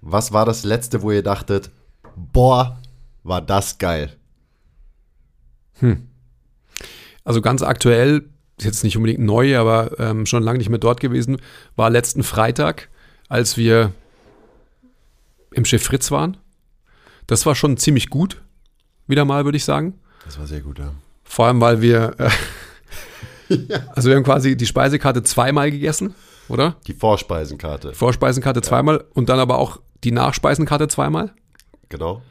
Was 0.00 0.32
war 0.32 0.44
das 0.44 0.64
letzte, 0.64 1.02
wo 1.02 1.10
ihr 1.10 1.22
dachtet, 1.22 1.70
boah, 2.14 2.78
war 3.24 3.40
das 3.40 3.78
geil? 3.78 4.16
Also 7.24 7.40
ganz 7.40 7.62
aktuell, 7.62 8.28
jetzt 8.60 8.84
nicht 8.84 8.96
unbedingt 8.96 9.20
neu, 9.20 9.58
aber 9.58 9.98
ähm, 9.98 10.26
schon 10.26 10.42
lange 10.42 10.58
nicht 10.58 10.68
mehr 10.68 10.78
dort 10.78 11.00
gewesen, 11.00 11.38
war 11.74 11.90
letzten 11.90 12.22
Freitag, 12.22 12.88
als 13.28 13.56
wir 13.56 13.92
im 15.52 15.64
Chef 15.64 15.82
Fritz 15.82 16.10
waren. 16.10 16.36
Das 17.26 17.44
war 17.46 17.54
schon 17.54 17.76
ziemlich 17.76 18.10
gut, 18.10 18.42
wieder 19.06 19.24
mal, 19.24 19.44
würde 19.44 19.56
ich 19.56 19.64
sagen. 19.64 19.98
Das 20.24 20.38
war 20.38 20.46
sehr 20.46 20.60
gut, 20.60 20.78
ja. 20.78 20.92
Vor 21.24 21.46
allem, 21.46 21.60
weil 21.60 21.80
wir, 21.80 22.14
äh, 22.18 22.30
also 23.94 24.08
wir 24.08 24.16
haben 24.16 24.24
quasi 24.24 24.56
die 24.56 24.66
Speisekarte 24.66 25.22
zweimal 25.22 25.70
gegessen, 25.70 26.14
oder? 26.48 26.76
Die 26.86 26.94
Vorspeisenkarte, 26.94 27.92
Vorspeisenkarte 27.94 28.62
zweimal 28.62 29.04
und 29.14 29.28
dann 29.28 29.38
aber 29.38 29.58
auch 29.58 29.80
die 30.04 30.12
Nachspeisenkarte 30.12 30.88
zweimal, 30.88 31.32
genau. 31.88 32.22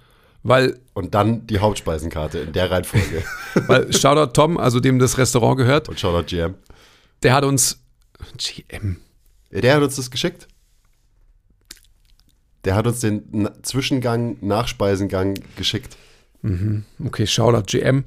weil, 0.43 0.79
Und 0.93 1.15
dann 1.15 1.45
die 1.47 1.59
Hauptspeisenkarte 1.59 2.39
in 2.39 2.53
der 2.53 2.71
Reihenfolge. 2.71 3.23
weil 3.67 3.91
Shoutout 3.93 4.31
Tom, 4.33 4.57
also 4.57 4.79
dem 4.79 4.99
das 4.99 5.17
Restaurant 5.17 5.57
gehört, 5.57 5.89
Und 5.89 5.99
Shoutout 5.99 6.25
GM. 6.27 6.55
der 7.23 7.33
hat 7.33 7.43
uns, 7.43 7.81
GM, 8.37 8.97
Ja, 9.51 9.61
Der 9.61 9.75
hat 9.75 9.83
uns 9.83 9.95
das 9.95 10.11
geschickt. 10.11 10.47
Der 12.63 12.75
hat 12.75 12.87
uns 12.87 12.99
den 12.99 13.47
Zwischengang, 13.61 14.37
Nachspeisengang 14.41 15.35
geschickt. 15.55 15.97
Okay, 17.03 17.27
Shoutout 17.27 17.65
GM. 17.67 18.05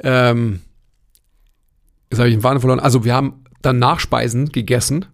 Ähm, 0.00 0.60
jetzt 2.10 2.18
habe 2.18 2.28
ich 2.28 2.34
den 2.34 2.42
Faden 2.42 2.60
verloren. 2.60 2.80
Also 2.80 3.04
wir 3.04 3.14
haben 3.14 3.44
dann 3.62 3.78
Nachspeisen 3.78 4.50
gegessen 4.50 5.06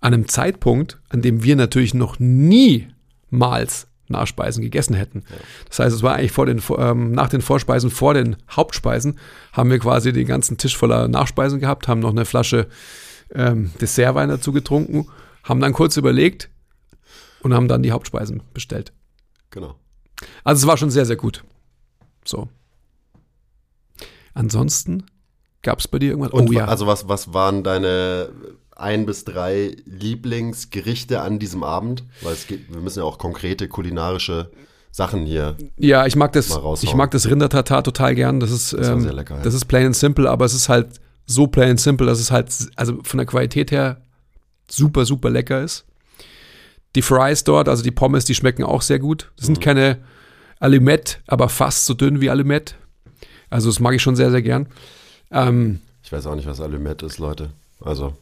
an 0.00 0.12
einem 0.12 0.28
Zeitpunkt, 0.28 1.00
an 1.08 1.22
dem 1.22 1.42
wir 1.42 1.56
natürlich 1.56 1.94
noch 1.94 2.18
niemals 2.18 3.88
Nachspeisen 4.08 4.62
gegessen 4.62 4.94
hätten. 4.94 5.24
Das 5.68 5.78
heißt, 5.78 5.96
es 5.96 6.02
war 6.02 6.14
eigentlich 6.14 6.32
vor 6.32 6.46
den, 6.46 6.62
ähm, 6.76 7.12
nach 7.12 7.28
den 7.28 7.40
Vorspeisen, 7.40 7.90
vor 7.90 8.12
den 8.14 8.36
Hauptspeisen, 8.50 9.18
haben 9.52 9.70
wir 9.70 9.78
quasi 9.78 10.12
den 10.12 10.26
ganzen 10.26 10.58
Tisch 10.58 10.76
voller 10.76 11.08
Nachspeisen 11.08 11.58
gehabt, 11.58 11.88
haben 11.88 12.00
noch 12.00 12.10
eine 12.10 12.26
Flasche 12.26 12.68
ähm, 13.34 13.70
Dessertwein 13.80 14.28
dazu 14.28 14.52
getrunken, 14.52 15.08
haben 15.42 15.60
dann 15.60 15.72
kurz 15.72 15.96
überlegt 15.96 16.50
und 17.40 17.54
haben 17.54 17.68
dann 17.68 17.82
die 17.82 17.92
Hauptspeisen 17.92 18.42
bestellt. 18.52 18.92
Genau. 19.50 19.76
Also 20.44 20.64
es 20.64 20.66
war 20.66 20.76
schon 20.76 20.90
sehr, 20.90 21.06
sehr 21.06 21.16
gut. 21.16 21.44
So. 22.24 22.48
Ansonsten 24.34 25.04
gab 25.64 25.80
es 25.80 25.88
bei 25.88 25.98
dir 25.98 26.10
irgendwas? 26.10 26.32
Und 26.32 26.48
oh 26.50 26.52
ja. 26.52 26.66
also 26.66 26.86
was, 26.86 27.08
was 27.08 27.34
waren 27.34 27.64
deine 27.64 28.28
ein 28.76 29.06
bis 29.06 29.24
drei 29.24 29.76
Lieblingsgerichte 29.86 31.20
an 31.20 31.38
diesem 31.38 31.62
Abend? 31.62 32.04
Weil 32.22 32.32
es 32.34 32.46
geht, 32.46 32.72
wir 32.72 32.80
müssen 32.80 33.00
ja 33.00 33.04
auch 33.04 33.18
konkrete 33.18 33.68
kulinarische 33.68 34.50
Sachen 34.90 35.26
hier. 35.26 35.56
ja, 35.76 36.06
ich 36.06 36.14
mag 36.16 36.32
das, 36.32 36.56
ich 36.82 36.94
mag 36.94 37.10
das 37.10 37.28
Rindertatar 37.28 37.82
total 37.82 38.14
gern. 38.14 38.38
Das 38.40 38.50
ist, 38.52 38.74
war 38.76 38.92
ähm, 38.92 39.00
sehr 39.00 39.12
lecker, 39.12 39.36
ja. 39.36 39.42
das 39.42 39.54
ist 39.54 39.64
plain 39.64 39.86
and 39.86 39.96
simple, 39.96 40.30
aber 40.30 40.44
es 40.44 40.54
ist 40.54 40.68
halt 40.68 41.00
so 41.26 41.46
plain 41.48 41.70
and 41.70 41.80
simple, 41.80 42.06
dass 42.06 42.20
es 42.20 42.30
halt, 42.30 42.52
also 42.76 42.98
von 43.02 43.18
der 43.18 43.26
Qualität 43.26 43.70
her 43.72 44.00
super, 44.70 45.04
super 45.04 45.30
lecker 45.30 45.62
ist. 45.62 45.84
Die 46.94 47.02
Fries 47.02 47.42
dort, 47.42 47.68
also 47.68 47.82
die 47.82 47.90
Pommes, 47.90 48.24
die 48.24 48.34
schmecken 48.36 48.62
auch 48.62 48.82
sehr 48.82 49.00
gut. 49.00 49.32
Das 49.36 49.48
Mhm. 49.48 49.54
sind 49.54 49.64
keine 49.64 49.98
Alimette, 50.60 51.16
aber 51.26 51.48
fast 51.48 51.86
so 51.86 51.94
dünn 51.94 52.20
wie 52.20 52.30
Alimette. 52.30 52.74
Also 53.50 53.68
das 53.68 53.80
mag 53.80 53.94
ich 53.94 54.02
schon 54.02 54.16
sehr, 54.16 54.30
sehr 54.30 54.42
gern. 54.42 54.68
Ähm, 55.34 55.80
Ich 56.02 56.12
weiß 56.12 56.26
auch 56.26 56.34
nicht, 56.36 56.46
was 56.46 56.60
Alumet 56.60 57.02
ist, 57.02 57.18
Leute. 57.18 57.50
Also, 57.80 58.14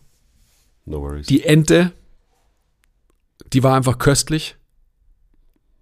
no 0.87 1.01
worries. 1.01 1.27
Die 1.27 1.44
Ente, 1.44 1.92
die 3.53 3.62
war 3.62 3.77
einfach 3.77 3.98
köstlich. 3.98 4.57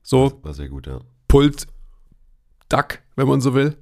So, 0.03 0.39
war 0.43 0.55
sehr 0.55 0.69
gut, 0.69 0.87
ja. 0.87 1.01
Pulled 1.29 1.67
Duck, 2.69 2.99
wenn 3.17 3.29
man 3.29 3.41
so 3.41 3.55
will. 3.55 3.77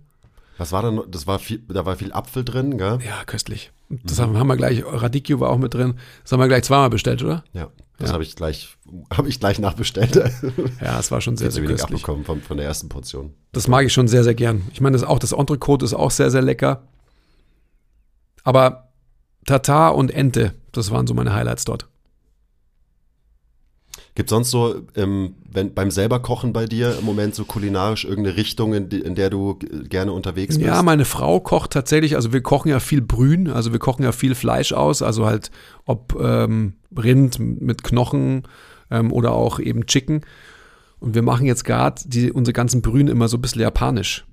Was 0.59 0.73
war 0.73 0.83
da 0.83 0.91
noch? 0.91 1.07
Das 1.09 1.27
war 1.27 1.39
viel, 1.39 1.59
da 1.69 1.87
war 1.87 1.97
viel 1.97 2.13
Apfel 2.13 2.45
drin, 2.45 2.77
gell? 2.79 2.99
Ja, 3.07 3.25
köstlich. 3.25 3.71
Das 3.89 4.19
haben, 4.19 4.37
haben 4.37 4.49
wir 4.49 4.57
gleich, 4.57 4.83
Radicchio 4.85 5.41
war 5.41 5.51
auch 5.51 5.57
mit 5.59 5.73
drin. 5.73 5.95
Das 6.23 6.33
haben 6.33 6.41
wir 6.41 6.49
gleich 6.49 6.65
zweimal 6.65 6.91
bestellt, 6.91 7.23
oder? 7.23 7.45
Ja. 7.53 7.71
Das 7.99 8.09
Ja. 8.11 8.15
habe 8.15 8.23
ich 8.23 8.37
gleich, 8.37 8.77
habe 9.13 9.29
ich 9.29 9.41
gleich 9.41 9.59
nachbestellt. 9.59 10.17
Ja, 10.81 10.99
es 11.01 11.11
war 11.11 11.21
schon 11.21 11.37
sehr, 11.37 11.49
zu 11.51 11.57
sehr 11.61 11.69
wenig 11.69 11.83
abbekommen 11.83 12.25
von, 12.25 12.43
von 12.43 12.57
der 12.59 12.67
ersten 12.67 12.89
Portion. 12.89 13.35
Das 13.53 13.67
mag 13.69 13.87
ich 13.87 13.93
schon 13.93 14.09
sehr, 14.09 14.25
sehr 14.25 14.35
gern. 14.35 14.63
Ich 14.73 14.81
meine, 14.81 14.97
das 14.97 15.07
auch 15.07 15.19
das 15.19 15.33
Entrecote 15.33 15.85
ist 15.85 15.95
auch 15.95 16.11
sehr, 16.11 16.31
sehr 16.31 16.43
lecker. 16.43 16.83
Aber 18.49 18.89
Tatar 19.45 19.95
und 19.95 20.11
Ente, 20.11 20.55
das 20.73 20.91
waren 20.91 21.07
so 21.07 21.13
meine 21.13 21.35
Highlights 21.35 21.67
dort. 21.67 21.87
Gibt 24.15 24.31
sonst 24.31 24.51
so 24.51 24.87
ähm, 24.97 25.35
wenn, 25.51 25.75
beim 25.75 25.91
selber 25.91 26.21
Kochen 26.21 26.55
bei 26.55 26.65
dir 26.65 26.97
im 26.99 27.05
Moment 27.05 27.35
so 27.35 27.45
kulinarisch 27.45 28.07
irgendeine 28.07 28.39
Richtung, 28.39 28.73
in, 28.73 28.89
in 28.89 29.15
der 29.15 29.29
du 29.29 29.59
gerne 29.91 30.13
unterwegs 30.13 30.57
bist? 30.57 30.67
Ja, 30.67 30.83
meine 30.83 31.05
Frau 31.05 31.41
kocht 31.41 31.73
tatsächlich, 31.73 32.17
also 32.17 32.33
wir 32.33 32.41
kochen 32.41 32.71
ja 32.71 32.81
viel 32.81 33.03
Brühen, 33.03 33.51
also 33.51 33.73
wir 33.73 33.81
kochen 33.81 34.03
ja 34.03 34.13
viel 34.13 34.35
Fleisch 34.35 34.73
aus, 34.73 35.03
also 35.03 35.27
halt 35.27 35.51
ob 35.85 36.19
ähm, 36.19 36.73
Rind 36.97 37.39
mit 37.39 37.85
Knochen 37.85 38.45
ähm, 38.91 39.13
oder 39.13 39.33
auch 39.33 39.61
eben 39.61 39.85
Chicken. 39.85 40.23
Und 41.01 41.15
wir 41.15 41.23
machen 41.23 41.45
jetzt 41.45 41.67
gerade 41.67 42.01
unsere 42.33 42.55
ganzen 42.55 42.81
Brühen 42.81 43.09
immer 43.09 43.29
so 43.29 43.37
ein 43.37 43.43
bisschen 43.43 43.61
japanisch. 43.61 44.25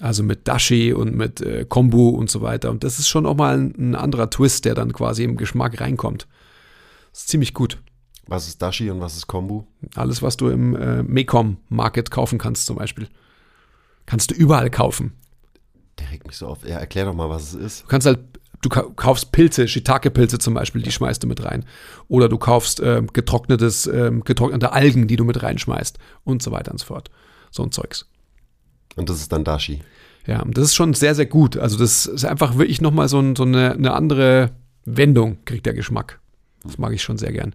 Also 0.00 0.22
mit 0.22 0.48
Dashi 0.48 0.92
und 0.92 1.14
mit 1.14 1.40
äh, 1.40 1.66
Kombu 1.68 2.08
und 2.08 2.30
so 2.30 2.40
weiter. 2.40 2.70
Und 2.70 2.84
das 2.84 2.98
ist 2.98 3.08
schon 3.08 3.26
auch 3.26 3.36
mal 3.36 3.58
ein, 3.58 3.74
ein 3.76 3.94
anderer 3.94 4.30
Twist, 4.30 4.64
der 4.64 4.74
dann 4.74 4.92
quasi 4.92 5.24
im 5.24 5.36
Geschmack 5.36 5.80
reinkommt. 5.80 6.26
Das 7.12 7.22
ist 7.22 7.28
ziemlich 7.28 7.52
gut. 7.52 7.78
Was 8.26 8.48
ist 8.48 8.62
Dashi 8.62 8.90
und 8.90 9.00
was 9.00 9.16
ist 9.16 9.26
Kombu? 9.26 9.64
Alles, 9.96 10.22
was 10.22 10.36
du 10.36 10.48
im 10.48 10.76
äh, 10.76 11.02
Mecom 11.02 11.58
Market 11.68 12.10
kaufen 12.10 12.38
kannst, 12.38 12.66
zum 12.66 12.76
Beispiel. 12.76 13.08
Kannst 14.06 14.30
du 14.30 14.34
überall 14.34 14.70
kaufen. 14.70 15.12
Der 15.98 16.10
regt 16.10 16.26
mich 16.26 16.36
so 16.36 16.46
auf. 16.46 16.66
Ja, 16.66 16.78
erklär 16.78 17.04
doch 17.04 17.14
mal, 17.14 17.28
was 17.28 17.52
es 17.52 17.54
ist. 17.54 17.82
Du 17.82 17.88
kannst 17.88 18.06
halt, 18.06 18.20
du 18.62 18.68
kaufst 18.68 19.32
Pilze, 19.32 19.68
Shiitake-Pilze 19.68 20.38
zum 20.38 20.54
Beispiel, 20.54 20.80
die 20.80 20.92
schmeißt 20.92 21.22
du 21.22 21.26
mit 21.26 21.44
rein. 21.44 21.64
Oder 22.08 22.28
du 22.28 22.38
kaufst 22.38 22.80
äh, 22.80 23.02
getrocknetes, 23.12 23.86
äh, 23.86 24.12
getrocknete 24.24 24.72
Algen, 24.72 25.08
die 25.08 25.16
du 25.16 25.24
mit 25.24 25.42
reinschmeißt 25.42 25.98
und 26.24 26.42
so 26.42 26.52
weiter 26.52 26.70
und 26.70 26.78
so 26.78 26.86
fort. 26.86 27.10
So 27.50 27.64
ein 27.64 27.72
Zeugs. 27.72 28.06
Und 29.00 29.08
das 29.08 29.16
ist 29.16 29.32
dann 29.32 29.44
Dashi. 29.44 29.80
Ja, 30.26 30.44
das 30.46 30.66
ist 30.66 30.74
schon 30.74 30.94
sehr, 30.94 31.14
sehr 31.14 31.26
gut. 31.26 31.56
Also 31.56 31.78
das 31.78 32.06
ist 32.06 32.24
einfach 32.24 32.56
wirklich 32.56 32.80
nochmal 32.80 33.08
so, 33.08 33.18
ein, 33.18 33.34
so 33.34 33.42
eine, 33.42 33.72
eine 33.72 33.92
andere 33.92 34.50
Wendung, 34.84 35.38
kriegt 35.44 35.66
der 35.66 35.74
Geschmack. 35.74 36.20
Das 36.62 36.78
mag 36.78 36.92
ich 36.92 37.02
schon 37.02 37.18
sehr 37.18 37.32
gern. 37.32 37.54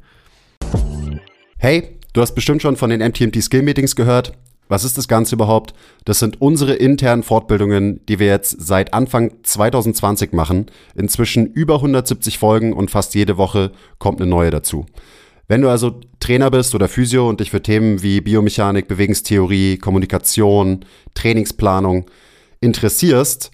Hey, 1.57 1.97
du 2.13 2.21
hast 2.21 2.33
bestimmt 2.33 2.61
schon 2.61 2.75
von 2.75 2.89
den 2.89 3.01
MTMT 3.01 3.41
Skill 3.43 3.61
Meetings 3.61 3.95
gehört. 3.95 4.33
Was 4.67 4.83
ist 4.83 4.97
das 4.97 5.07
Ganze 5.07 5.35
überhaupt? 5.35 5.75
Das 6.05 6.17
sind 6.17 6.41
unsere 6.41 6.73
internen 6.73 7.21
Fortbildungen, 7.21 8.03
die 8.07 8.17
wir 8.17 8.27
jetzt 8.27 8.65
seit 8.65 8.95
Anfang 8.95 9.31
2020 9.43 10.33
machen. 10.33 10.65
Inzwischen 10.95 11.45
über 11.45 11.75
170 11.75 12.39
Folgen 12.39 12.73
und 12.73 12.89
fast 12.89 13.13
jede 13.13 13.37
Woche 13.37 13.71
kommt 13.99 14.19
eine 14.19 14.29
neue 14.29 14.49
dazu. 14.49 14.87
Wenn 15.47 15.61
du 15.61 15.69
also 15.69 15.99
Trainer 16.19 16.49
bist 16.49 16.73
oder 16.73 16.87
Physio 16.87 17.29
und 17.29 17.39
dich 17.39 17.51
für 17.51 17.61
Themen 17.61 18.01
wie 18.01 18.21
Biomechanik, 18.21 18.87
Bewegungstheorie, 18.87 19.77
Kommunikation, 19.77 20.85
Trainingsplanung 21.13 22.05
interessierst, 22.61 23.51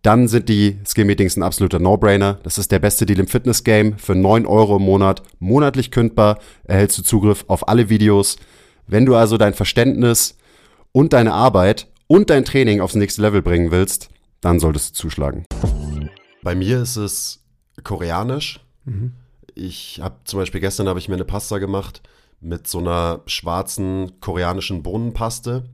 dann 0.00 0.28
sind 0.28 0.48
die 0.48 0.78
Skill-Meetings 0.86 1.36
ein 1.36 1.42
absoluter 1.42 1.78
No-Brainer. 1.78 2.38
Das 2.42 2.58
ist 2.58 2.72
der 2.72 2.78
beste 2.78 3.06
Deal 3.06 3.20
im 3.20 3.26
Fitness-Game. 3.26 3.98
Für 3.98 4.14
9 4.14 4.46
Euro 4.46 4.76
im 4.76 4.82
Monat, 4.82 5.22
monatlich 5.38 5.90
kündbar, 5.90 6.38
erhältst 6.64 6.98
du 6.98 7.02
Zugriff 7.02 7.44
auf 7.48 7.68
alle 7.68 7.88
Videos. 7.88 8.36
Wenn 8.86 9.06
du 9.06 9.14
also 9.14 9.38
dein 9.38 9.54
Verständnis 9.54 10.36
und 10.92 11.12
deine 11.12 11.32
Arbeit 11.32 11.88
und 12.06 12.30
dein 12.30 12.44
Training 12.44 12.80
aufs 12.80 12.94
nächste 12.94 13.22
Level 13.22 13.42
bringen 13.42 13.70
willst, 13.70 14.08
dann 14.40 14.60
solltest 14.60 14.90
du 14.90 14.94
zuschlagen. 14.94 15.46
Bei 16.42 16.54
mir 16.54 16.82
ist 16.82 16.96
es 16.96 17.42
koreanisch. 17.82 18.60
Mhm. 18.84 19.12
Ich 19.54 20.00
habe 20.02 20.16
zum 20.24 20.40
Beispiel 20.40 20.60
gestern 20.60 20.88
habe 20.88 20.98
ich 20.98 21.08
mir 21.08 21.14
eine 21.14 21.24
Pasta 21.24 21.58
gemacht 21.58 22.02
mit 22.40 22.66
so 22.66 22.78
einer 22.78 23.22
schwarzen 23.26 24.20
koreanischen 24.20 24.82
Bohnenpaste. 24.82 25.64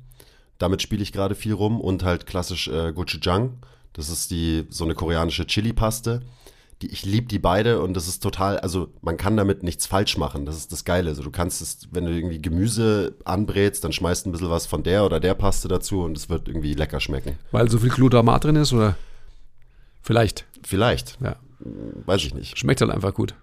Damit 0.59 0.83
spiele 0.83 1.03
ich 1.03 1.12
gerade 1.12 1.35
viel 1.35 1.55
rum 1.55 1.81
und 1.81 2.05
halt 2.05 2.27
klassisch 2.27 2.69
äh, 2.69 2.93
Gochujang. 2.93 3.59
Das 3.93 4.09
ist 4.09 4.31
die 4.31 4.66
so 4.71 4.85
eine 4.85 4.95
koreanische 4.95 5.47
Chili-Paste. 5.47 6.21
Die, 6.83 6.87
ich 6.88 7.05
liebe 7.05 7.27
die 7.27 7.38
beide 7.38 7.83
und 7.83 7.95
das 7.95 8.09
ist 8.09 8.23
total, 8.23 8.59
also 8.61 8.88
man 9.03 9.16
kann 9.16 9.37
damit 9.37 9.62
nichts 9.62 9.87
falsch 9.87 10.16
machen. 10.16 10.47
Das 10.47 10.57
ist 10.57 10.71
das 10.73 10.85
Geile. 10.85 11.11
Also 11.11 11.23
du 11.23 11.31
kannst 11.31 11.61
es, 11.61 11.88
wenn 11.90 12.05
du 12.05 12.12
irgendwie 12.12 12.40
Gemüse 12.40 13.16
anbrätst, 13.25 13.83
dann 13.85 13.93
schmeißt 13.93 14.27
ein 14.27 14.33
bisschen 14.33 14.51
was 14.51 14.66
von 14.66 14.83
der 14.83 15.05
oder 15.05 15.19
der 15.19 15.35
Paste 15.35 15.69
dazu 15.69 16.03
und 16.03 16.16
es 16.16 16.29
wird 16.29 16.49
irgendwie 16.49 16.75
lecker 16.75 17.01
schmecken. 17.01 17.38
Weil 17.51 17.71
so 17.71 17.79
viel 17.79 17.90
Glutamat 17.90 18.45
drin 18.45 18.57
ist 18.57 18.73
oder? 18.73 18.97
Vielleicht. 20.03 20.47
Vielleicht. 20.62 21.19
Ja. 21.21 21.37
Weiß 22.07 22.23
ich 22.25 22.35
nicht. 22.35 22.59
Schmeckt 22.59 22.81
halt 22.81 22.90
einfach 22.90 23.12
gut. 23.12 23.35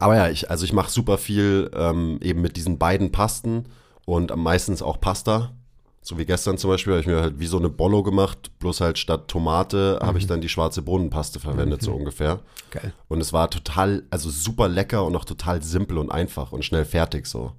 Aber 0.00 0.16
ja, 0.16 0.30
ich, 0.30 0.50
also 0.50 0.64
ich 0.64 0.72
mache 0.72 0.90
super 0.90 1.18
viel 1.18 1.70
ähm, 1.74 2.18
eben 2.22 2.40
mit 2.40 2.56
diesen 2.56 2.78
beiden 2.78 3.12
Pasten 3.12 3.66
und 4.06 4.34
meistens 4.34 4.82
auch 4.82 4.98
Pasta. 4.98 5.52
So 6.00 6.16
wie 6.16 6.24
gestern 6.24 6.56
zum 6.56 6.70
Beispiel 6.70 6.94
habe 6.94 7.02
ich 7.02 7.06
mir 7.06 7.20
halt 7.20 7.38
wie 7.38 7.46
so 7.46 7.58
eine 7.58 7.68
Bollo 7.68 8.02
gemacht, 8.02 8.50
bloß 8.58 8.80
halt 8.80 8.96
statt 8.96 9.28
Tomate 9.28 9.98
mhm. 10.00 10.06
habe 10.06 10.18
ich 10.18 10.26
dann 10.26 10.40
die 10.40 10.48
schwarze 10.48 10.80
Bohnenpaste 10.80 11.38
verwendet, 11.38 11.82
mhm. 11.82 11.84
so 11.84 11.92
ungefähr. 11.92 12.40
Geil. 12.70 12.94
Und 13.08 13.20
es 13.20 13.34
war 13.34 13.50
total, 13.50 14.04
also 14.08 14.30
super 14.30 14.68
lecker 14.68 15.04
und 15.04 15.14
auch 15.16 15.26
total 15.26 15.62
simpel 15.62 15.98
und 15.98 16.10
einfach 16.10 16.52
und 16.52 16.64
schnell 16.64 16.86
fertig 16.86 17.26
so. 17.26 17.52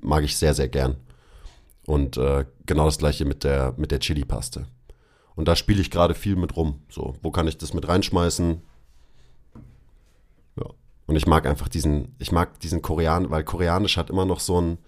Mag 0.00 0.24
ich 0.24 0.38
sehr, 0.38 0.54
sehr 0.54 0.68
gern. 0.68 0.96
Und 1.84 2.16
äh, 2.16 2.46
genau 2.64 2.86
das 2.86 2.96
gleiche 2.96 3.26
mit 3.26 3.44
der, 3.44 3.74
mit 3.76 3.90
der 3.90 4.00
Chili-Paste. 4.00 4.66
Und 5.34 5.48
da 5.48 5.54
spiele 5.54 5.82
ich 5.82 5.90
gerade 5.90 6.14
viel 6.14 6.36
mit 6.36 6.56
rum. 6.56 6.80
So, 6.88 7.14
wo 7.22 7.30
kann 7.30 7.46
ich 7.46 7.58
das 7.58 7.74
mit 7.74 7.86
reinschmeißen? 7.86 8.62
Und 11.08 11.16
ich 11.16 11.26
mag 11.26 11.46
einfach 11.46 11.68
diesen, 11.68 12.14
ich 12.18 12.32
mag 12.32 12.60
diesen 12.60 12.82
Korean, 12.82 13.30
weil 13.30 13.42
Koreanisch 13.42 13.96
hat 13.96 14.10
immer 14.10 14.26
noch 14.26 14.40
so 14.40 14.60
ein, 14.60 14.78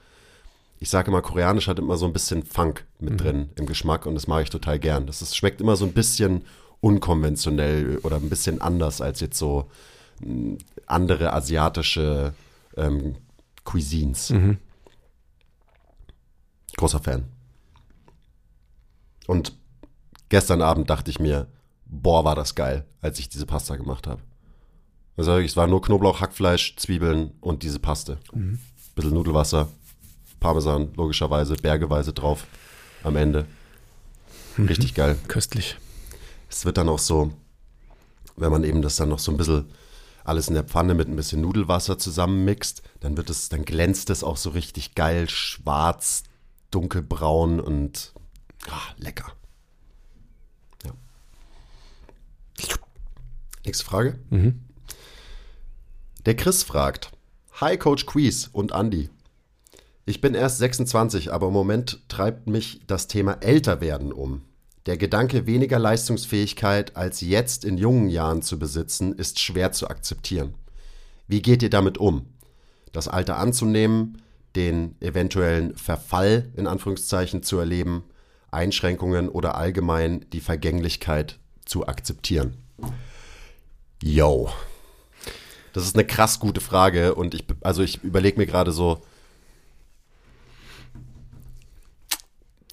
ich 0.79 0.91
sage 0.91 1.11
immer, 1.11 1.23
Koreanisch 1.23 1.67
hat 1.67 1.79
immer 1.79 1.97
so 1.97 2.05
ein 2.05 2.13
bisschen 2.13 2.43
Funk 2.43 2.87
mit 2.99 3.15
mhm. 3.15 3.17
drin 3.17 3.51
im 3.57 3.65
Geschmack 3.65 4.05
und 4.05 4.15
das 4.15 4.27
mag 4.27 4.43
ich 4.43 4.51
total 4.51 4.79
gern. 4.79 5.07
Das 5.07 5.23
ist, 5.23 5.35
schmeckt 5.35 5.63
immer 5.63 5.77
so 5.77 5.87
ein 5.87 5.95
bisschen 5.95 6.45
unkonventionell 6.81 7.99
oder 8.03 8.17
ein 8.17 8.29
bisschen 8.29 8.61
anders 8.61 9.01
als 9.01 9.21
jetzt 9.21 9.39
so 9.39 9.71
hm, 10.23 10.59
andere 10.85 11.33
asiatische 11.33 12.35
ähm, 12.77 13.17
Cuisines. 13.65 14.29
Mhm. 14.29 14.59
Großer 16.77 17.01
Fan. 17.01 17.25
Und 19.27 19.57
gestern 20.29 20.61
Abend 20.61 20.91
dachte 20.91 21.11
ich 21.11 21.19
mir, 21.19 21.47
boah, 21.87 22.27
war 22.27 22.35
das 22.35 22.55
geil, 22.55 22.85
als 23.01 23.19
ich 23.19 23.31
diese 23.31 23.47
Pasta 23.47 23.77
gemacht 23.77 24.07
habe. 24.07 24.21
Also 25.21 25.37
es 25.37 25.55
war 25.55 25.67
nur 25.67 25.83
Knoblauch, 25.83 26.23
Hackfleisch, 26.23 26.77
Zwiebeln 26.77 27.33
und 27.43 27.63
diese 27.63 27.79
Paste. 27.79 28.17
Mhm. 28.33 28.59
Bisschen 28.95 29.13
Nudelwasser, 29.13 29.69
Parmesan 30.41 30.95
logischerweise, 30.97 31.57
bergeweise 31.57 32.15
drauf 32.15 32.47
am 33.03 33.17
Ende. 33.17 33.45
Mhm. 34.57 34.69
Richtig 34.69 34.95
geil. 34.95 35.19
Köstlich. 35.29 35.77
Es 36.49 36.65
wird 36.65 36.79
dann 36.79 36.89
auch 36.89 36.99
so, 36.99 37.35
wenn 38.37 38.51
man 38.51 38.65
eben 38.65 38.81
das 38.81 38.97
dann 38.97 39.11
noch 39.11 39.19
so 39.19 39.31
ein 39.31 39.37
bisschen 39.37 39.71
alles 40.25 40.49
in 40.49 40.55
der 40.55 40.65
Pfanne 40.65 40.95
mit 40.95 41.07
ein 41.07 41.17
bisschen 41.17 41.43
Nudelwasser 41.43 41.99
zusammenmixt, 41.99 42.81
dann 43.01 43.19
wird 43.19 43.29
es, 43.29 43.51
dann 43.51 43.67
glänzt 43.67 44.09
es 44.09 44.25
auch 44.25 44.39
so 44.39 44.49
richtig 44.49 44.95
geil, 44.95 45.29
schwarz, 45.29 46.23
dunkelbraun 46.71 47.61
und 47.61 48.15
ah, 48.71 48.95
lecker. 48.97 49.31
Ja. 50.87 50.93
Nächste 53.67 53.85
Frage. 53.85 54.19
Mhm. 54.31 54.65
Der 56.27 56.37
Chris 56.37 56.63
fragt: 56.63 57.13
Hi 57.63 57.79
Coach 57.79 58.05
Quiz 58.05 58.51
und 58.53 58.73
Andy. 58.73 59.09
Ich 60.05 60.21
bin 60.21 60.35
erst 60.35 60.59
26, 60.59 61.33
aber 61.33 61.47
im 61.47 61.55
Moment 61.55 62.01
treibt 62.09 62.47
mich 62.47 62.83
das 62.87 63.07
Thema 63.07 63.39
Älterwerden 63.41 64.13
um. 64.13 64.43
Der 64.85 64.99
Gedanke, 64.99 65.47
weniger 65.47 65.79
Leistungsfähigkeit 65.79 66.95
als 66.95 67.23
jetzt 67.23 67.65
in 67.65 67.79
jungen 67.79 68.11
Jahren 68.11 68.43
zu 68.43 68.59
besitzen, 68.59 69.15
ist 69.15 69.39
schwer 69.39 69.73
zu 69.73 69.89
akzeptieren. 69.89 70.53
Wie 71.27 71.41
geht 71.41 71.63
ihr 71.63 71.71
damit 71.71 71.97
um? 71.97 72.27
Das 72.93 73.09
Alter 73.09 73.39
anzunehmen, 73.39 74.21
den 74.57 74.97
eventuellen 75.01 75.75
Verfall 75.75 76.51
in 76.55 76.67
Anführungszeichen 76.67 77.43
zu 77.43 77.59
erleben, 77.59 78.05
Einschränkungen 78.51 79.31
oder 79.31 79.57
allgemein 79.57 80.27
die 80.35 80.41
Vergänglichkeit 80.41 81.39
zu 81.65 81.87
akzeptieren? 81.87 82.59
Yo. 84.03 84.51
Das 85.73 85.85
ist 85.85 85.95
eine 85.95 86.05
krass 86.05 86.41
gute 86.41 86.61
Frage 86.61 87.15
und 87.15 87.35
ich, 87.35 87.45
also 87.61 87.83
ich 87.83 88.03
überlege 88.03 88.39
mir 88.39 88.47
gerade 88.47 88.73
so, 88.73 89.03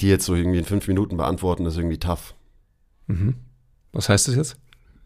die 0.02 0.08
jetzt 0.08 0.26
so 0.26 0.36
irgendwie 0.36 0.60
in 0.60 0.66
fünf 0.66 0.88
Minuten 0.88 1.18
beantworten, 1.18 1.66
ist 1.66 1.78
irgendwie 1.78 2.00
tough. 2.00 2.34
Mhm. 3.08 3.36
Was 3.94 4.10
heißt 4.10 4.28
das 4.28 4.36
jetzt? 4.36 4.58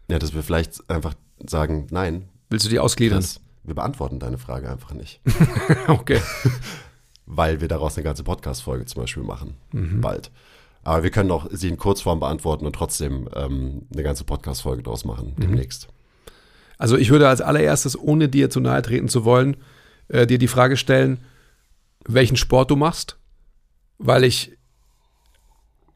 Ja, 0.08 0.18
dass 0.18 0.34
wir 0.34 0.42
vielleicht 0.42 0.88
einfach 0.90 1.14
sagen, 1.46 1.86
nein. 1.90 2.28
Willst 2.50 2.66
du 2.66 2.70
die 2.70 2.78
ausgliedern? 2.78 3.20
Chris, 3.20 3.40
wir 3.64 3.74
beantworten 3.74 4.18
deine 4.18 4.38
Frage 4.38 4.70
einfach 4.70 4.92
nicht. 4.92 5.20
okay. 5.88 6.20
Weil 7.26 7.60
wir 7.60 7.68
daraus 7.68 7.96
eine 7.96 8.04
ganze 8.04 8.24
Podcast-Folge 8.24 8.84
zum 8.84 9.02
Beispiel 9.02 9.22
machen. 9.22 9.54
Mhm. 9.72 10.00
Bald. 10.00 10.30
Aber 10.82 11.04
wir 11.04 11.10
können 11.10 11.30
auch 11.30 11.46
sie 11.50 11.68
in 11.68 11.76
Kurzform 11.76 12.20
beantworten 12.20 12.66
und 12.66 12.74
trotzdem 12.74 13.28
ähm, 13.34 13.86
eine 13.92 14.02
ganze 14.02 14.24
Podcast-Folge 14.24 14.82
daraus 14.82 15.04
machen, 15.04 15.34
mhm. 15.36 15.40
demnächst. 15.40 15.88
Also 16.82 16.96
ich 16.96 17.10
würde 17.10 17.28
als 17.28 17.40
allererstes, 17.40 17.96
ohne 17.96 18.28
dir 18.28 18.50
zu 18.50 18.58
nahe 18.58 18.82
treten 18.82 19.08
zu 19.08 19.24
wollen, 19.24 19.56
äh, 20.08 20.26
dir 20.26 20.38
die 20.38 20.48
Frage 20.48 20.76
stellen, 20.76 21.18
welchen 22.08 22.36
Sport 22.36 22.72
du 22.72 22.74
machst, 22.74 23.18
weil 23.98 24.24
ich 24.24 24.58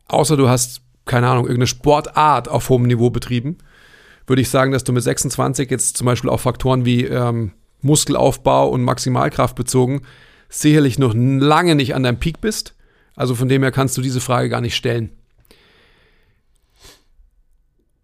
außer 0.07 0.37
du 0.37 0.49
hast, 0.49 0.83
keine 1.05 1.27
Ahnung, 1.27 1.47
irgendeine 1.47 1.67
Sportart 1.67 2.49
auf 2.49 2.69
hohem 2.69 2.85
Niveau 2.85 3.11
betrieben, 3.11 3.59
würde 4.29 4.43
ich 4.43 4.49
sagen, 4.49 4.71
dass 4.71 4.85
du 4.85 4.93
mit 4.93 5.03
26 5.03 5.69
jetzt 5.69 5.97
zum 5.97 6.05
Beispiel 6.05 6.31
auf 6.31 6.43
Faktoren 6.43 6.85
wie 6.85 7.03
ähm, 7.03 7.51
Muskelaufbau 7.83 8.69
und 8.69 8.85
Maximalkraft 8.85 9.57
bezogen 9.57 10.03
sicherlich 10.49 11.01
noch 11.01 11.15
lange 11.17 11.75
nicht 11.75 11.97
an 11.97 12.05
deinem 12.05 12.21
Peak 12.21 12.41
bist. 12.41 12.77
Also 13.17 13.35
von 13.35 13.49
dem 13.49 13.63
her 13.65 13.73
kannst 13.73 13.97
du 13.97 14.03
diese 14.03 14.21
Frage 14.21 14.49
gar 14.49 14.61
nicht 14.61 14.77
stellen. 14.77 15.11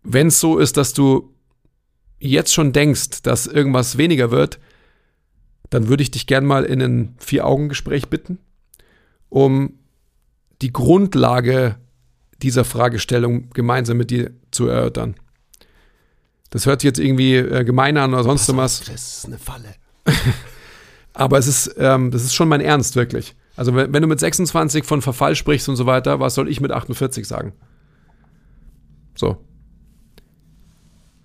Wenn 0.02 0.26
es 0.26 0.40
so 0.40 0.58
ist, 0.58 0.76
dass 0.76 0.94
du 0.94 1.31
jetzt 2.28 2.54
schon 2.54 2.72
denkst, 2.72 3.22
dass 3.22 3.46
irgendwas 3.46 3.98
weniger 3.98 4.30
wird, 4.30 4.58
dann 5.70 5.88
würde 5.88 6.02
ich 6.02 6.10
dich 6.10 6.26
gern 6.26 6.44
mal 6.44 6.64
in 6.64 6.80
ein 6.80 7.14
Vier-Augen-Gespräch 7.18 8.08
bitten, 8.08 8.38
um 9.28 9.78
die 10.60 10.72
Grundlage 10.72 11.76
dieser 12.42 12.64
Fragestellung 12.64 13.50
gemeinsam 13.50 13.96
mit 13.96 14.10
dir 14.10 14.32
zu 14.50 14.66
erörtern. 14.66 15.14
Das 16.50 16.66
hört 16.66 16.80
sich 16.80 16.88
jetzt 16.88 16.98
irgendwie 16.98 17.36
äh, 17.36 17.64
gemein 17.64 17.96
an 17.96 18.12
oder 18.12 18.24
sonst 18.24 18.54
was. 18.56 18.80
Das 18.80 19.18
ist 19.18 19.26
eine 19.26 19.38
Falle. 19.38 19.74
Aber 21.14 21.38
es 21.38 21.46
ist, 21.46 21.74
ähm, 21.78 22.10
das 22.10 22.24
ist 22.24 22.34
schon 22.34 22.48
mein 22.48 22.60
Ernst, 22.60 22.94
wirklich. 22.96 23.34
Also 23.56 23.74
wenn, 23.74 23.92
wenn, 23.92 24.02
du 24.02 24.08
mit 24.08 24.20
26 24.20 24.84
von 24.84 25.02
Verfall 25.02 25.34
sprichst 25.34 25.68
und 25.68 25.76
so 25.76 25.86
weiter, 25.86 26.20
was 26.20 26.34
soll 26.34 26.48
ich 26.48 26.60
mit 26.60 26.70
48 26.70 27.26
sagen? 27.26 27.52
So. 29.14 29.38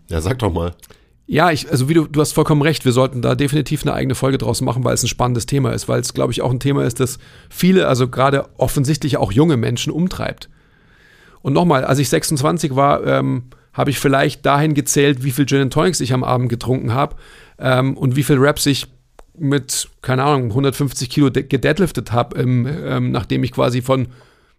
Ja, 0.10 0.22
sag 0.22 0.40
doch 0.40 0.52
mal. 0.52 0.74
Ja, 1.30 1.52
ich, 1.52 1.70
also 1.70 1.90
wie 1.90 1.94
du, 1.94 2.08
du 2.08 2.22
hast 2.22 2.32
vollkommen 2.32 2.62
recht, 2.62 2.86
wir 2.86 2.94
sollten 2.94 3.22
da 3.22 3.36
definitiv 3.36 3.84
eine 3.84 3.94
eigene 3.94 4.16
Folge 4.16 4.38
draus 4.38 4.62
machen, 4.62 4.86
weil 4.86 4.94
es 4.94 5.04
ein 5.04 5.10
spannendes 5.10 5.46
Thema 5.46 5.74
ist, 5.74 5.90
weil 5.90 6.00
es, 6.00 6.14
glaube 6.14 6.32
ich, 6.32 6.42
auch 6.42 6.52
ein 6.52 6.62
Thema 6.62 6.86
ist, 6.86 7.02
das 7.02 7.20
viele, 7.50 7.88
also 7.88 8.08
gerade 8.08 8.48
offensichtlich 8.58 9.18
auch 9.18 9.34
junge 9.34 9.58
Menschen 9.58 9.92
umtreibt. 9.92 10.50
Und 11.42 11.52
nochmal, 11.52 11.84
als 11.84 12.00
ich 12.00 12.08
26 12.08 12.76
war, 12.76 13.06
ähm, 13.06 13.44
habe 13.74 13.90
ich 13.90 14.00
vielleicht 14.00 14.46
dahin 14.46 14.74
gezählt, 14.74 15.24
wie 15.24 15.32
viel 15.32 15.46
Gin 15.46 15.62
and 15.62 15.74
Tonics 15.74 16.00
ich 16.00 16.14
am 16.14 16.24
Abend 16.24 16.50
getrunken 16.50 16.94
habe 16.94 17.18
ähm, 17.60 17.98
und 17.98 18.16
wie 18.16 18.24
viel 18.24 18.38
Raps 18.40 18.66
ich 18.66 18.88
mit, 19.38 19.90
keine 20.02 20.24
Ahnung, 20.24 20.50
150 20.50 21.10
Kilo 21.10 21.30
gedeadliftet 21.32 22.12
habe, 22.12 22.40
ähm, 22.40 23.12
nachdem 23.12 23.44
ich 23.44 23.52
quasi 23.52 23.82
von 23.82 24.08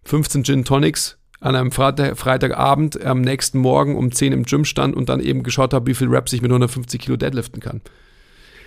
15 0.03 0.43
Gin 0.43 0.65
Tonics 0.65 1.18
an 1.39 1.55
einem 1.55 1.71
Freitag, 1.71 2.17
Freitagabend 2.17 3.03
am 3.03 3.21
nächsten 3.21 3.59
Morgen 3.59 3.95
um 3.95 4.11
10 4.11 4.33
im 4.33 4.43
Gym 4.43 4.65
stand 4.65 4.95
und 4.95 5.09
dann 5.09 5.19
eben 5.19 5.43
geschaut 5.43 5.73
habe, 5.73 5.87
wie 5.87 5.93
viel 5.93 6.07
Raps 6.09 6.33
ich 6.33 6.41
mit 6.41 6.51
150 6.51 6.99
Kilo 6.99 7.15
deadliften 7.15 7.61
kann. 7.61 7.81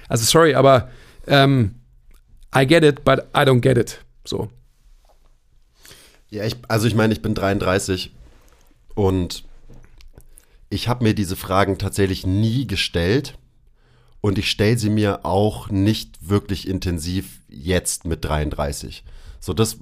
Also 0.09 0.25
sorry, 0.25 0.55
aber 0.55 0.91
ähm, 1.27 1.75
I 2.55 2.67
get 2.67 2.85
it, 2.85 3.05
but 3.05 3.21
I 3.35 3.41
don't 3.41 3.61
get 3.61 3.77
it. 3.77 4.05
So. 4.25 4.51
Ja, 6.31 6.45
ich, 6.45 6.57
also 6.69 6.87
ich 6.87 6.95
meine, 6.95 7.13
ich 7.13 7.21
bin 7.21 7.35
33 7.35 8.15
und 8.95 9.45
ich 10.71 10.89
habe 10.89 11.05
mir 11.05 11.15
diese 11.15 11.37
Fragen 11.37 11.77
tatsächlich 11.77 12.27
nie 12.27 12.67
gestellt 12.67 13.37
und 14.23 14.39
ich 14.39 14.51
stelle 14.51 14.79
sie 14.79 14.89
mir 14.89 15.27
auch 15.27 15.69
nicht 15.69 16.29
wirklich 16.29 16.67
intensiv 16.67 17.41
jetzt 17.49 18.07
mit 18.07 18.25
33. 18.25 19.05
So, 19.41 19.53
das, 19.53 19.79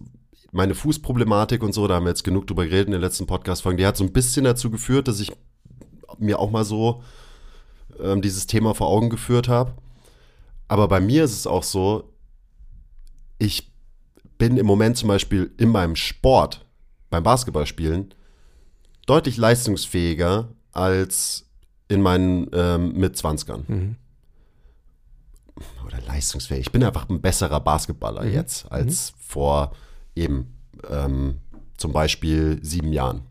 meine 0.52 0.74
Fußproblematik 0.74 1.62
und 1.62 1.72
so, 1.72 1.86
da 1.86 1.94
haben 1.94 2.04
wir 2.04 2.10
jetzt 2.10 2.24
genug 2.24 2.46
drüber 2.46 2.64
geredet 2.64 2.86
in 2.86 2.92
den 2.92 3.00
letzten 3.00 3.26
Podcast-Folgen, 3.26 3.78
die 3.78 3.86
hat 3.86 3.96
so 3.96 4.04
ein 4.04 4.12
bisschen 4.12 4.44
dazu 4.44 4.70
geführt, 4.70 5.08
dass 5.08 5.20
ich 5.20 5.32
mir 6.18 6.38
auch 6.38 6.50
mal 6.50 6.64
so 6.64 7.02
ähm, 8.00 8.22
dieses 8.22 8.46
Thema 8.46 8.74
vor 8.74 8.88
Augen 8.88 9.10
geführt 9.10 9.48
habe. 9.48 9.74
Aber 10.68 10.88
bei 10.88 11.00
mir 11.00 11.24
ist 11.24 11.32
es 11.32 11.46
auch 11.46 11.62
so, 11.62 12.12
ich 13.38 13.72
bin 14.38 14.56
im 14.56 14.66
Moment 14.66 14.96
zum 14.96 15.08
Beispiel 15.08 15.52
in 15.58 15.70
meinem 15.70 15.96
Sport, 15.96 16.66
beim 17.10 17.22
Basketballspielen, 17.22 18.14
deutlich 19.06 19.36
leistungsfähiger 19.36 20.48
als 20.72 21.46
in 21.88 22.02
meinen 22.02 22.48
ähm, 22.52 22.92
Mitzwanzigern. 22.92 23.64
Mhm. 23.66 23.96
Oder 25.84 26.00
leistungsfähig. 26.06 26.60
Ich 26.60 26.72
bin 26.72 26.84
einfach 26.84 27.08
ein 27.08 27.20
besserer 27.20 27.60
Basketballer 27.60 28.24
mhm. 28.24 28.32
jetzt 28.32 28.70
als 28.70 29.12
mhm. 29.12 29.16
vor 29.20 29.72
eben 30.14 30.54
ähm, 30.88 31.38
zum 31.76 31.92
Beispiel 31.92 32.58
sieben 32.62 32.92
Jahren. 32.92 33.22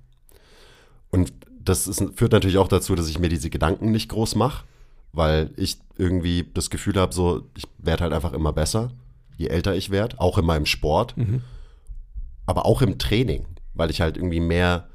Und 1.09 1.33
das 1.59 1.87
ist, 1.87 2.03
führt 2.15 2.31
natürlich 2.31 2.57
auch 2.57 2.67
dazu, 2.67 2.95
dass 2.95 3.09
ich 3.09 3.19
mir 3.19 3.29
diese 3.29 3.49
Gedanken 3.49 3.91
nicht 3.91 4.09
groß 4.09 4.35
mache, 4.35 4.65
weil 5.11 5.51
ich 5.55 5.77
irgendwie 5.97 6.49
das 6.53 6.69
Gefühl 6.69 6.95
habe, 6.95 7.13
so, 7.13 7.47
ich 7.55 7.65
werde 7.77 8.03
halt 8.03 8.13
einfach 8.13 8.33
immer 8.33 8.53
besser, 8.53 8.91
je 9.37 9.47
älter 9.47 9.75
ich 9.75 9.89
werde, 9.89 10.19
auch 10.19 10.37
in 10.37 10.45
meinem 10.45 10.65
Sport, 10.65 11.17
mhm. 11.17 11.41
aber 12.45 12.65
auch 12.65 12.81
im 12.81 12.97
Training, 12.97 13.45
weil 13.73 13.89
ich 13.89 14.01
halt 14.01 14.17
irgendwie 14.17 14.39
mehr 14.39 14.87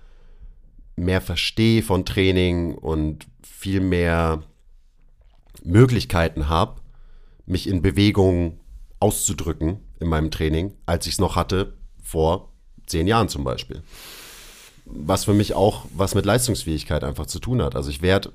mehr 0.96 1.20
verstehe 1.20 1.82
von 1.82 2.04
Training 2.04 2.74
und 2.74 3.26
viel 3.42 3.80
mehr 3.80 4.42
Möglichkeiten 5.64 6.48
habe, 6.48 6.80
mich 7.46 7.68
in 7.68 7.82
Bewegung 7.82 8.60
auszudrücken 9.04 9.78
in 10.00 10.08
meinem 10.08 10.30
Training, 10.30 10.72
als 10.86 11.06
ich 11.06 11.14
es 11.14 11.18
noch 11.18 11.36
hatte 11.36 11.74
vor 12.02 12.50
zehn 12.86 13.06
Jahren 13.06 13.28
zum 13.28 13.44
Beispiel. 13.44 13.82
Was 14.84 15.24
für 15.24 15.34
mich 15.34 15.54
auch 15.54 15.86
was 15.94 16.14
mit 16.14 16.26
Leistungsfähigkeit 16.26 17.04
einfach 17.04 17.26
zu 17.26 17.38
tun 17.38 17.62
hat. 17.62 17.74
Also 17.74 17.90
ich 17.90 18.02
werde, 18.02 18.32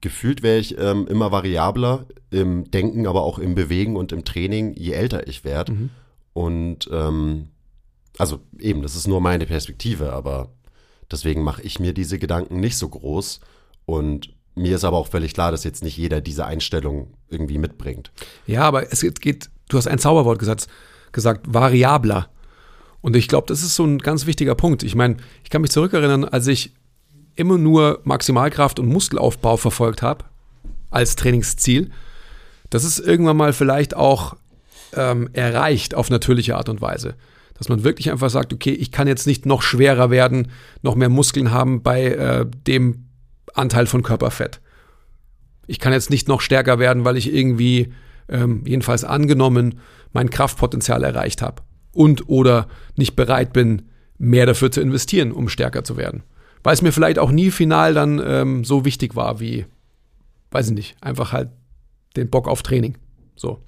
gefühlt 0.00 0.42
wäre 0.42 0.58
ich 0.58 0.78
ähm, 0.78 1.06
immer 1.06 1.30
variabler 1.30 2.06
im 2.30 2.70
Denken, 2.70 3.06
aber 3.06 3.22
auch 3.22 3.38
im 3.38 3.54
Bewegen 3.54 3.96
und 3.96 4.12
im 4.12 4.24
Training, 4.24 4.74
je 4.74 4.92
älter 4.92 5.28
ich 5.28 5.44
werde. 5.44 5.72
Mhm. 5.72 5.90
Und 6.32 6.88
ähm, 6.92 7.48
also 8.18 8.40
eben, 8.58 8.82
das 8.82 8.96
ist 8.96 9.06
nur 9.06 9.20
meine 9.20 9.46
Perspektive, 9.46 10.12
aber 10.12 10.50
Deswegen 11.10 11.42
mache 11.42 11.62
ich 11.62 11.78
mir 11.78 11.92
diese 11.92 12.18
Gedanken 12.18 12.60
nicht 12.60 12.76
so 12.76 12.88
groß. 12.88 13.40
Und 13.84 14.34
mir 14.54 14.76
ist 14.76 14.84
aber 14.84 14.96
auch 14.96 15.08
völlig 15.08 15.34
klar, 15.34 15.50
dass 15.50 15.64
jetzt 15.64 15.82
nicht 15.82 15.96
jeder 15.96 16.20
diese 16.20 16.46
Einstellung 16.46 17.14
irgendwie 17.28 17.58
mitbringt. 17.58 18.10
Ja, 18.46 18.62
aber 18.62 18.92
es 18.92 19.00
geht, 19.20 19.50
du 19.68 19.76
hast 19.76 19.86
ein 19.86 19.98
Zauberwort 19.98 20.38
gesagt, 20.38 20.66
gesagt 21.12 21.46
variabler. 21.52 22.28
Und 23.00 23.16
ich 23.16 23.28
glaube, 23.28 23.46
das 23.46 23.62
ist 23.62 23.76
so 23.76 23.84
ein 23.84 23.98
ganz 23.98 24.26
wichtiger 24.26 24.54
Punkt. 24.54 24.82
Ich 24.82 24.94
meine, 24.94 25.16
ich 25.44 25.50
kann 25.50 25.62
mich 25.62 25.70
zurückerinnern, 25.70 26.24
als 26.24 26.46
ich 26.46 26.72
immer 27.36 27.58
nur 27.58 28.00
Maximalkraft 28.04 28.78
und 28.80 28.88
Muskelaufbau 28.88 29.56
verfolgt 29.56 30.02
habe 30.02 30.24
als 30.90 31.16
Trainingsziel. 31.16 31.90
Das 32.70 32.82
ist 32.82 32.98
irgendwann 32.98 33.36
mal 33.36 33.52
vielleicht 33.52 33.94
auch 33.94 34.36
ähm, 34.94 35.28
erreicht 35.32 35.94
auf 35.94 36.10
natürliche 36.10 36.56
Art 36.56 36.68
und 36.68 36.80
Weise. 36.80 37.14
Dass 37.54 37.68
man 37.68 37.84
wirklich 37.84 38.10
einfach 38.10 38.30
sagt, 38.30 38.52
okay, 38.52 38.72
ich 38.72 38.90
kann 38.90 39.08
jetzt 39.08 39.26
nicht 39.26 39.46
noch 39.46 39.62
schwerer 39.62 40.10
werden, 40.10 40.50
noch 40.82 40.94
mehr 40.94 41.08
Muskeln 41.08 41.52
haben 41.52 41.82
bei 41.82 42.06
äh, 42.06 42.46
dem 42.66 43.06
Anteil 43.54 43.86
von 43.86 44.02
Körperfett. 44.02 44.60
Ich 45.66 45.80
kann 45.80 45.92
jetzt 45.92 46.10
nicht 46.10 46.28
noch 46.28 46.40
stärker 46.40 46.78
werden, 46.78 47.04
weil 47.04 47.16
ich 47.16 47.32
irgendwie, 47.32 47.92
ähm, 48.28 48.62
jedenfalls 48.66 49.04
angenommen, 49.04 49.80
mein 50.12 50.30
Kraftpotenzial 50.30 51.04
erreicht 51.04 51.42
habe. 51.42 51.62
Und 51.92 52.28
oder 52.28 52.68
nicht 52.96 53.16
bereit 53.16 53.52
bin, 53.52 53.82
mehr 54.18 54.46
dafür 54.46 54.70
zu 54.70 54.80
investieren, 54.80 55.32
um 55.32 55.48
stärker 55.48 55.84
zu 55.84 55.96
werden. 55.96 56.22
Weil 56.62 56.74
es 56.74 56.82
mir 56.82 56.92
vielleicht 56.92 57.18
auch 57.18 57.30
nie 57.30 57.50
final 57.50 57.94
dann 57.94 58.20
ähm, 58.24 58.64
so 58.64 58.84
wichtig 58.84 59.14
war 59.14 59.40
wie, 59.40 59.66
weiß 60.50 60.68
ich 60.68 60.74
nicht, 60.74 60.96
einfach 61.00 61.32
halt 61.32 61.50
den 62.16 62.28
Bock 62.28 62.48
auf 62.48 62.62
Training. 62.62 62.98
So. 63.34 63.62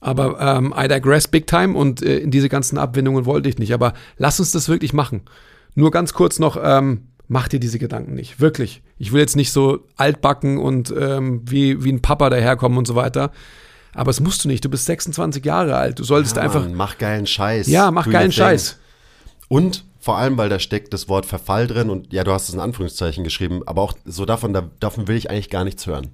Aber 0.00 0.40
ähm, 0.40 0.74
I 0.76 0.88
digress 0.88 1.28
big 1.28 1.46
time 1.46 1.76
und 1.76 2.02
äh, 2.02 2.18
in 2.18 2.30
diese 2.30 2.48
ganzen 2.48 2.78
Abwindungen 2.78 3.26
wollte 3.26 3.48
ich 3.48 3.58
nicht. 3.58 3.72
Aber 3.72 3.94
lass 4.16 4.38
uns 4.38 4.50
das 4.50 4.68
wirklich 4.68 4.92
machen. 4.92 5.22
Nur 5.74 5.90
ganz 5.90 6.12
kurz 6.14 6.38
noch, 6.38 6.58
ähm, 6.62 7.08
mach 7.28 7.48
dir 7.48 7.60
diese 7.60 7.78
Gedanken 7.78 8.14
nicht. 8.14 8.40
Wirklich. 8.40 8.82
Ich 8.98 9.12
will 9.12 9.20
jetzt 9.20 9.36
nicht 9.36 9.52
so 9.52 9.86
altbacken 9.96 10.58
und 10.58 10.92
ähm, 10.96 11.42
wie, 11.44 11.84
wie 11.84 11.92
ein 11.92 12.02
Papa 12.02 12.30
daherkommen 12.30 12.78
und 12.78 12.86
so 12.86 12.94
weiter. 12.94 13.32
Aber 13.94 14.10
es 14.10 14.20
musst 14.20 14.44
du 14.44 14.48
nicht. 14.48 14.64
Du 14.64 14.68
bist 14.68 14.86
26 14.86 15.44
Jahre 15.44 15.76
alt. 15.76 15.98
Du 15.98 16.04
solltest 16.04 16.36
ja, 16.36 16.42
einfach. 16.42 16.62
Mann, 16.62 16.74
mach 16.74 16.98
geilen 16.98 17.26
Scheiß. 17.26 17.68
Ja, 17.68 17.90
mach 17.90 18.10
geilen 18.10 18.32
Scheiß. 18.32 18.78
Und 19.48 19.84
vor 20.00 20.18
allem, 20.18 20.36
weil 20.36 20.48
da 20.48 20.58
steckt 20.58 20.92
das 20.92 21.08
Wort 21.08 21.24
Verfall 21.26 21.66
drin 21.66 21.88
und 21.88 22.12
ja, 22.12 22.24
du 22.24 22.32
hast 22.32 22.48
es 22.48 22.54
in 22.54 22.60
Anführungszeichen 22.60 23.24
geschrieben, 23.24 23.62
aber 23.66 23.82
auch 23.82 23.94
so 24.04 24.26
davon, 24.26 24.52
da, 24.52 24.68
davon 24.78 25.08
will 25.08 25.16
ich 25.16 25.30
eigentlich 25.30 25.48
gar 25.48 25.64
nichts 25.64 25.86
hören. 25.86 26.10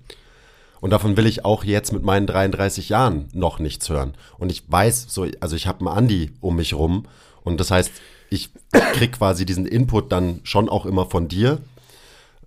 Und 0.81 0.91
davon 0.91 1.17
will 1.17 1.27
ich 1.27 1.45
auch 1.45 1.65
jetzt 1.65 1.93
mit 1.93 2.03
meinen 2.03 2.27
33 2.27 2.89
Jahren 2.89 3.29
noch 3.33 3.59
nichts 3.59 3.89
hören. 3.89 4.15
Und 4.39 4.51
ich 4.53 4.63
weiß, 4.71 5.07
so, 5.09 5.27
also 5.41 5.57
ich 5.57 5.67
habe 5.67 5.81
einen 5.81 5.89
Andi 5.89 6.33
um 6.41 6.57
mich 6.57 6.75
rum. 6.75 7.07
Und 7.43 7.61
das 7.61 7.71
heißt, 7.71 7.91
ich 8.31 8.51
krieg 8.71 9.13
quasi 9.13 9.45
diesen 9.45 9.67
Input 9.67 10.11
dann 10.13 10.41
schon 10.45 10.69
auch 10.69 10.87
immer 10.87 11.07
von 11.07 11.29
dir. 11.29 11.59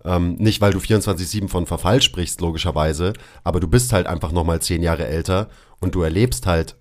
Ähm, 0.04 0.34
nicht, 0.34 0.60
weil 0.60 0.72
du 0.72 0.78
24-7 0.78 1.48
von 1.48 1.66
Verfall 1.66 2.02
sprichst, 2.02 2.40
logischerweise, 2.40 3.14
aber 3.42 3.60
du 3.60 3.68
bist 3.68 3.92
halt 3.92 4.06
einfach 4.06 4.32
nochmal 4.32 4.60
zehn 4.60 4.82
Jahre 4.82 5.06
älter 5.06 5.48
und 5.80 5.94
du 5.94 6.02
erlebst 6.02 6.46
halt 6.46 6.76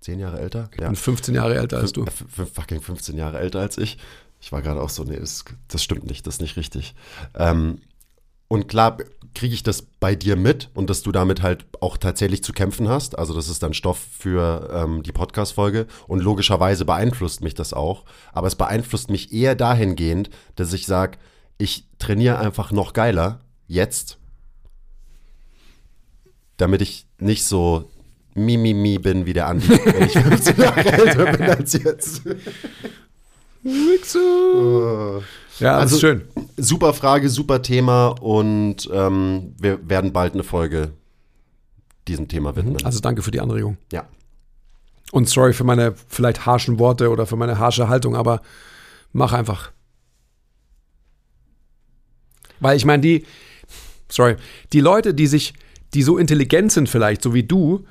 zehn 0.00 0.18
Jahre 0.18 0.40
älter? 0.40 0.70
Ich 0.72 0.80
ja. 0.80 0.86
bin 0.86 0.96
15 0.96 1.34
Jahre 1.34 1.56
älter 1.56 1.78
als 1.78 1.92
du. 1.92 2.04
F 2.04 2.24
fucking 2.54 2.80
15 2.80 3.16
Jahre 3.16 3.38
älter 3.38 3.60
als 3.60 3.76
ich. 3.76 3.98
Ich 4.40 4.52
war 4.52 4.62
gerade 4.62 4.80
auch 4.80 4.88
so, 4.88 5.02
nee, 5.04 5.18
das, 5.18 5.44
das, 5.66 5.82
stimmt 5.82 6.06
nicht, 6.06 6.26
das 6.26 6.36
ist 6.36 6.40
nicht 6.40 6.56
richtig. 6.56 6.94
Ähm, 7.34 7.80
und 8.46 8.68
klar 8.68 8.98
kriege 9.38 9.54
ich 9.54 9.62
das 9.62 9.82
bei 9.82 10.16
dir 10.16 10.34
mit 10.34 10.68
und 10.74 10.90
dass 10.90 11.02
du 11.02 11.12
damit 11.12 11.42
halt 11.42 11.64
auch 11.80 11.96
tatsächlich 11.96 12.42
zu 12.42 12.52
kämpfen 12.52 12.88
hast. 12.88 13.16
Also 13.16 13.34
das 13.34 13.48
ist 13.48 13.62
dann 13.62 13.72
Stoff 13.72 14.00
für 14.18 14.68
ähm, 14.72 15.04
die 15.04 15.12
Podcast-Folge 15.12 15.86
und 16.08 16.24
logischerweise 16.24 16.84
beeinflusst 16.84 17.40
mich 17.40 17.54
das 17.54 17.72
auch. 17.72 18.04
Aber 18.32 18.48
es 18.48 18.56
beeinflusst 18.56 19.10
mich 19.10 19.32
eher 19.32 19.54
dahingehend, 19.54 20.28
dass 20.56 20.72
ich 20.72 20.86
sage, 20.86 21.18
ich 21.56 21.84
trainiere 22.00 22.40
einfach 22.40 22.72
noch 22.72 22.92
geiler 22.92 23.40
jetzt, 23.68 24.18
damit 26.56 26.82
ich 26.82 27.06
nicht 27.20 27.44
so 27.44 27.88
Mimimi 28.34 28.98
bin 28.98 29.24
wie 29.24 29.34
der 29.34 29.46
Andi, 29.46 29.68
wenn 29.68 30.02
ich 30.02 30.12
15 30.18 30.56
Jahre 30.60 30.84
älter 30.84 31.36
bin 31.36 31.42
als 31.48 31.74
jetzt. 31.74 32.22
Wichser. 33.68 35.22
Ja, 35.58 35.74
das 35.74 35.92
Also- 35.92 35.96
ist 35.96 36.00
schön. 36.00 36.22
Super 36.56 36.92
Frage, 36.94 37.28
super 37.28 37.62
Thema 37.62 38.08
und 38.08 38.88
ähm, 38.92 39.54
wir 39.60 39.88
werden 39.88 40.12
bald 40.12 40.34
eine 40.34 40.44
Folge 40.44 40.92
diesem 42.06 42.28
Thema 42.28 42.56
widmen. 42.56 42.76
Also 42.84 43.00
danke 43.00 43.22
für 43.22 43.30
die 43.30 43.40
Anregung. 43.40 43.76
ja. 43.92 44.06
Und 45.10 45.26
sorry 45.26 45.54
für 45.54 45.64
meine 45.64 45.94
vielleicht 46.08 46.44
harschen 46.44 46.78
Worte 46.78 47.08
oder 47.08 47.24
für 47.24 47.36
meine 47.36 47.58
harsche 47.58 47.88
Haltung, 47.88 48.14
aber 48.14 48.42
mach 49.14 49.32
einfach. 49.32 49.72
Weil 52.60 52.76
ich 52.76 52.84
meine, 52.84 53.00
die, 53.00 53.24
sorry, 54.10 54.36
die 54.74 54.80
Leute, 54.80 55.14
die 55.14 55.26
sich, 55.26 55.54
die 55.94 56.02
so 56.02 56.18
intelligent 56.18 56.72
sind 56.72 56.88
vielleicht, 56.90 57.22
so 57.22 57.32
wie 57.32 57.42
du, 57.42 57.86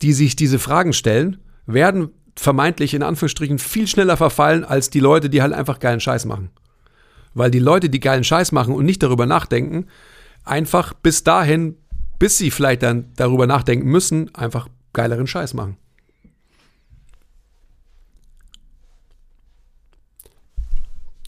die 0.00 0.14
sich 0.14 0.34
diese 0.34 0.58
Fragen 0.58 0.94
stellen, 0.94 1.38
werden 1.66 2.08
vermeintlich 2.36 2.94
in 2.94 3.02
Anführungsstrichen 3.02 3.58
viel 3.58 3.86
schneller 3.86 4.16
verfallen 4.16 4.64
als 4.64 4.90
die 4.90 5.00
Leute, 5.00 5.28
die 5.30 5.42
halt 5.42 5.52
einfach 5.52 5.78
geilen 5.78 6.00
Scheiß 6.00 6.24
machen. 6.24 6.50
Weil 7.34 7.50
die 7.50 7.58
Leute, 7.58 7.90
die 7.90 8.00
geilen 8.00 8.24
Scheiß 8.24 8.52
machen 8.52 8.74
und 8.74 8.84
nicht 8.84 9.02
darüber 9.02 9.26
nachdenken, 9.26 9.86
einfach 10.44 10.92
bis 10.92 11.24
dahin, 11.24 11.76
bis 12.18 12.38
sie 12.38 12.50
vielleicht 12.50 12.82
dann 12.82 13.12
darüber 13.16 13.46
nachdenken 13.46 13.88
müssen, 13.88 14.34
einfach 14.34 14.68
geileren 14.92 15.26
Scheiß 15.26 15.54
machen. 15.54 15.76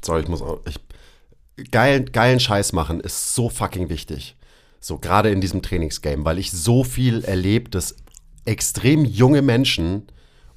Sorry, 0.05 0.23
ich 0.23 0.29
muss 0.29 0.43
auch. 0.43 0.61
Ich, 0.67 1.71
geilen, 1.71 2.13
geilen 2.13 2.41
Scheiß 2.41 2.73
machen 2.73 3.01
ist 3.01 3.35
so 3.35 3.49
fucking 3.49 3.89
wichtig. 3.89 4.37
So, 4.81 4.99
gerade 4.99 5.31
in 5.31 5.41
diesem 5.41 5.63
Trainingsgame, 5.63 6.25
weil 6.27 6.39
ich 6.39 6.53
so 6.53 6.85
viel 6.85 7.25
erlebe, 7.25 7.71
dass 7.71 7.97
extrem 8.45 9.07
junge 9.07 9.41
Menschen, 9.41 10.07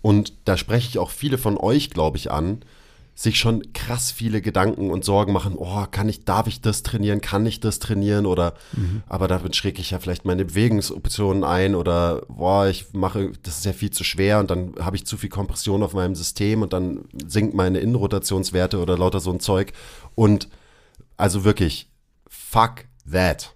und 0.08 0.32
da 0.46 0.56
spreche 0.56 0.88
ich 0.88 1.00
auch 1.00 1.10
viele 1.10 1.38
von 1.38 1.58
euch, 1.58 1.90
glaube 1.90 2.16
ich, 2.16 2.32
an, 2.32 2.62
sich 3.14 3.38
schon 3.38 3.74
krass 3.74 4.10
viele 4.10 4.42
Gedanken 4.42 4.90
und 4.90 5.04
Sorgen 5.04 5.34
machen, 5.34 5.56
oh, 5.58 5.86
kann 5.92 6.08
ich, 6.08 6.24
darf 6.24 6.48
ich 6.48 6.62
das 6.62 6.82
trainieren, 6.82 7.20
kann 7.20 7.46
ich 7.46 7.60
das 7.60 7.80
trainieren 7.80 8.26
oder 8.26 8.54
aber 9.08 9.28
damit 9.28 9.58
schräg 9.58 9.80
ich 9.80 9.92
ja 9.92 10.00
vielleicht 10.00 10.24
meine 10.24 10.46
Bewegungsoptionen 10.46 11.44
ein 11.44 11.76
oder 11.76 12.22
boah, 12.30 12.68
ich 12.68 12.94
mache, 12.94 13.34
das 13.44 13.58
ist 13.58 13.66
ja 13.66 13.74
viel 13.74 13.92
zu 13.92 14.06
schwer 14.06 14.40
und 14.40 14.50
dann 14.50 14.76
habe 14.80 14.96
ich 14.96 15.06
zu 15.06 15.18
viel 15.18 15.30
Kompression 15.30 15.84
auf 15.84 15.94
meinem 15.94 16.16
System 16.16 16.62
und 16.62 16.72
dann 16.72 17.04
sinkt 17.28 17.54
meine 17.54 17.80
Innenrotationswerte 17.80 18.80
oder 18.80 18.98
lauter 18.98 19.20
so 19.20 19.34
ein 19.34 19.42
Zeug 19.42 19.74
und 20.16 20.48
also 21.18 21.44
wirklich, 21.44 21.90
fuck 22.30 22.86
that. 23.12 23.54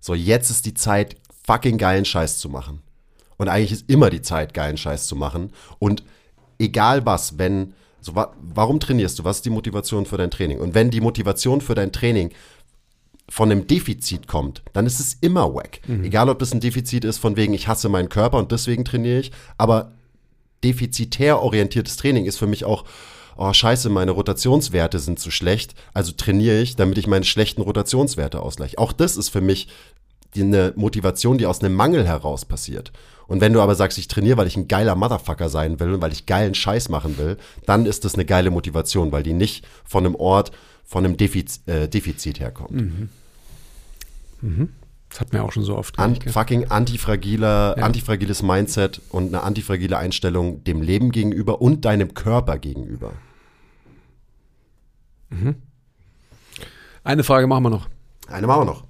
So, 0.00 0.14
jetzt 0.14 0.50
ist 0.50 0.66
die 0.66 0.74
Zeit, 0.74 1.14
fucking 1.46 1.78
geilen 1.78 2.04
Scheiß 2.04 2.38
zu 2.38 2.48
machen. 2.48 2.82
Und 3.38 3.48
eigentlich 3.48 3.72
ist 3.72 3.88
immer 3.88 4.10
die 4.10 4.22
Zeit, 4.22 4.52
geilen 4.52 4.76
Scheiß 4.76 5.06
zu 5.06 5.16
machen. 5.16 5.52
Und 5.78 6.02
egal 6.58 7.06
was, 7.06 7.38
wenn, 7.38 7.72
so, 8.00 8.14
wa 8.14 8.32
warum 8.40 8.80
trainierst 8.80 9.18
du? 9.18 9.24
Was 9.24 9.38
ist 9.38 9.46
die 9.46 9.50
Motivation 9.50 10.04
für 10.04 10.16
dein 10.18 10.30
Training? 10.30 10.58
Und 10.58 10.74
wenn 10.74 10.90
die 10.90 11.00
Motivation 11.00 11.60
für 11.60 11.74
dein 11.74 11.92
Training 11.92 12.30
von 13.30 13.50
einem 13.50 13.66
Defizit 13.66 14.26
kommt, 14.26 14.62
dann 14.72 14.86
ist 14.86 15.00
es 15.00 15.14
immer 15.20 15.54
wack. 15.54 15.80
Egal, 16.04 16.28
ob 16.28 16.38
das 16.38 16.52
ein 16.52 16.60
Defizit 16.60 17.04
ist 17.04 17.18
von 17.18 17.36
wegen, 17.36 17.54
ich 17.54 17.68
hasse 17.68 17.88
meinen 17.88 18.08
Körper 18.08 18.38
und 18.38 18.52
deswegen 18.52 18.84
trainiere 18.84 19.20
ich, 19.20 19.32
aber 19.58 19.92
defizitär 20.64 21.40
orientiertes 21.40 21.96
Training 21.96 22.24
ist 22.24 22.38
für 22.38 22.46
mich 22.46 22.64
auch, 22.64 22.84
oh 23.36 23.52
scheiße, 23.52 23.90
meine 23.90 24.10
Rotationswerte 24.12 24.98
sind 24.98 25.20
zu 25.20 25.30
schlecht, 25.30 25.74
also 25.94 26.12
trainiere 26.12 26.60
ich, 26.60 26.74
damit 26.74 26.98
ich 26.98 27.06
meine 27.06 27.24
schlechten 27.24 27.62
Rotationswerte 27.62 28.40
ausgleiche. 28.40 28.78
Auch 28.78 28.92
das 28.92 29.16
ist 29.16 29.28
für 29.28 29.40
mich 29.40 29.68
die, 30.34 30.42
eine 30.42 30.72
Motivation, 30.76 31.38
die 31.38 31.46
aus 31.46 31.60
einem 31.60 31.74
Mangel 31.74 32.06
heraus 32.06 32.44
passiert. 32.44 32.92
Und 33.28 33.40
wenn 33.40 33.52
du 33.52 33.60
aber 33.60 33.74
sagst, 33.76 33.98
ich 33.98 34.08
trainiere, 34.08 34.36
weil 34.38 34.46
ich 34.48 34.56
ein 34.56 34.66
geiler 34.68 34.94
Motherfucker 34.96 35.48
sein 35.50 35.78
will 35.78 35.92
und 35.94 36.00
weil 36.00 36.12
ich 36.12 36.26
geilen 36.26 36.54
Scheiß 36.54 36.88
machen 36.88 37.16
will, 37.18 37.36
dann 37.66 37.86
ist 37.86 38.04
das 38.04 38.14
eine 38.14 38.24
geile 38.24 38.50
Motivation, 38.50 39.12
weil 39.12 39.22
die 39.22 39.34
nicht 39.34 39.64
von 39.84 40.04
einem 40.04 40.14
Ort, 40.16 40.50
von 40.84 41.04
einem 41.04 41.16
Defiz 41.18 41.60
äh, 41.66 41.86
Defizit 41.88 42.40
herkommt. 42.40 43.08
Das 45.10 45.20
hat 45.20 45.32
mir 45.32 45.42
auch 45.44 45.52
schon 45.52 45.62
so 45.62 45.76
oft 45.76 45.98
An, 45.98 46.18
gell? 46.18 46.32
fucking 46.32 46.68
antifragiler, 46.70 47.76
Ja. 47.78 47.84
antifragiles 47.84 48.42
Mindset 48.42 49.00
und 49.10 49.28
eine 49.28 49.42
antifragile 49.42 49.98
Einstellung 49.98 50.64
dem 50.64 50.80
Leben 50.82 51.10
gegenüber 51.12 51.60
und 51.60 51.84
deinem 51.84 52.14
Körper 52.14 52.58
gegenüber. 52.58 53.12
Eine 57.04 57.24
Frage 57.24 57.46
machen 57.46 57.64
wir 57.64 57.70
noch. 57.70 57.88
Eine 58.28 58.46
machen 58.46 58.60
wir 58.62 58.64
noch. 58.66 58.84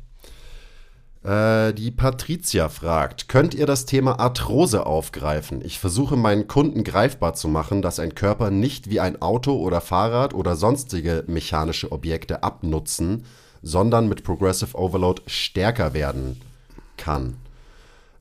Äh, 1.22 1.74
die 1.74 1.90
Patricia 1.90 2.68
fragt, 2.68 3.28
könnt 3.28 3.54
ihr 3.54 3.66
das 3.66 3.86
Thema 3.86 4.20
Arthrose 4.20 4.86
aufgreifen? 4.86 5.64
Ich 5.64 5.78
versuche 5.78 6.16
meinen 6.16 6.46
Kunden 6.46 6.84
greifbar 6.84 7.34
zu 7.34 7.48
machen, 7.48 7.82
dass 7.82 7.98
ein 7.98 8.14
Körper 8.14 8.50
nicht 8.50 8.88
wie 8.88 9.00
ein 9.00 9.20
Auto 9.20 9.56
oder 9.56 9.80
Fahrrad 9.80 10.32
oder 10.32 10.54
sonstige 10.54 11.24
mechanische 11.26 11.90
Objekte 11.90 12.42
abnutzen, 12.42 13.24
sondern 13.62 14.08
mit 14.08 14.22
Progressive 14.22 14.76
Overload 14.76 15.22
stärker 15.26 15.92
werden 15.92 16.40
kann. 16.96 17.36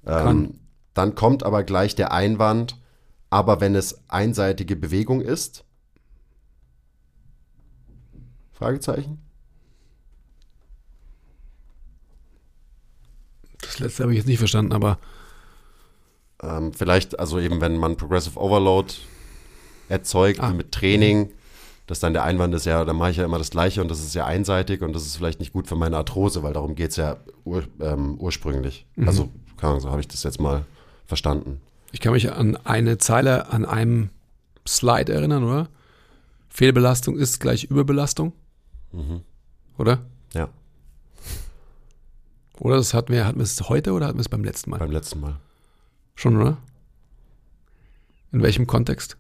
Kann. 0.06 0.28
Ähm, 0.28 0.60
dann 0.94 1.14
kommt 1.14 1.44
aber 1.44 1.64
gleich 1.64 1.96
der 1.96 2.12
Einwand, 2.12 2.78
aber 3.30 3.62
wenn 3.62 3.76
es 3.76 4.04
einseitige 4.08 4.76
Bewegung 4.76 5.22
ist? 5.22 5.64
Fragezeichen? 8.54 9.27
Das 13.68 13.80
letzte 13.80 14.04
habe 14.04 14.14
ich 14.14 14.18
jetzt 14.18 14.28
nicht 14.28 14.40
verstanden, 14.40 14.74
aber 14.74 14.98
Ähm, 16.42 16.72
vielleicht, 16.74 17.20
also 17.20 17.40
eben, 17.40 17.62
wenn 17.62 17.78
man 17.78 17.96
Progressive 17.98 18.40
Overload 18.40 18.94
erzeugt 19.90 20.40
Ah. 20.40 20.52
mit 20.52 20.72
Training, 20.72 21.32
dass 21.88 22.00
dann 22.00 22.14
der 22.14 22.24
Einwand 22.26 22.54
ist, 22.54 22.66
ja, 22.66 22.84
dann 22.86 22.96
mache 22.98 23.10
ich 23.12 23.18
ja 23.18 23.26
immer 23.26 23.40
das 23.40 23.50
Gleiche 23.50 23.82
und 23.82 23.90
das 23.90 24.00
ist 24.02 24.14
ja 24.14 24.26
einseitig 24.26 24.82
und 24.82 24.94
das 24.94 25.06
ist 25.08 25.16
vielleicht 25.16 25.40
nicht 25.40 25.52
gut 25.54 25.68
für 25.68 25.76
meine 25.76 25.98
Arthrose, 25.98 26.44
weil 26.44 26.54
darum 26.54 26.76
geht 26.76 26.92
es 26.92 26.98
ja 26.98 27.18
ur, 27.44 27.64
ähm, 27.80 28.18
ursprünglich. 28.20 28.86
Mhm. 28.96 29.08
Also, 29.08 29.30
keine 29.58 29.72
Ahnung, 29.72 29.82
so 29.82 29.90
habe 29.90 30.02
ich 30.02 30.08
das 30.08 30.22
jetzt 30.24 30.40
mal 30.40 30.66
verstanden. 31.08 31.60
ich 31.92 32.02
kann 32.02 32.14
mich 32.14 32.32
an 32.32 32.56
eine 32.66 32.98
Zeile 33.00 33.50
an 33.50 33.66
einem 33.66 34.10
Slide 34.68 35.12
erinnern, 35.12 35.44
oder? 35.44 35.70
Fehlbelastung 36.50 37.18
ist 37.18 37.40
gleich 37.40 37.64
Überbelastung. 37.66 38.34
Oder? 39.78 40.00
Ja, 40.34 40.50
Oder 42.60 42.78
das 42.78 42.94
hatten 42.94 43.14
wir, 43.14 43.26
hatten 43.26 43.38
wir 43.38 43.44
es 43.44 43.70
heute 43.70 43.94
oder 43.94 44.08
hatten 44.08 44.18
wir 44.18 44.22
es 44.22 44.30
beim 44.30 44.44
letzten 44.44 44.72
Mal? 44.72 44.80
beim 44.80 44.92
letzten 44.92 45.20
Mal. 45.20 45.38
Schon, 46.16 46.36
oder? 46.40 46.58
In 48.32 48.42
welchem 48.42 48.68
Kontext? 48.68 49.18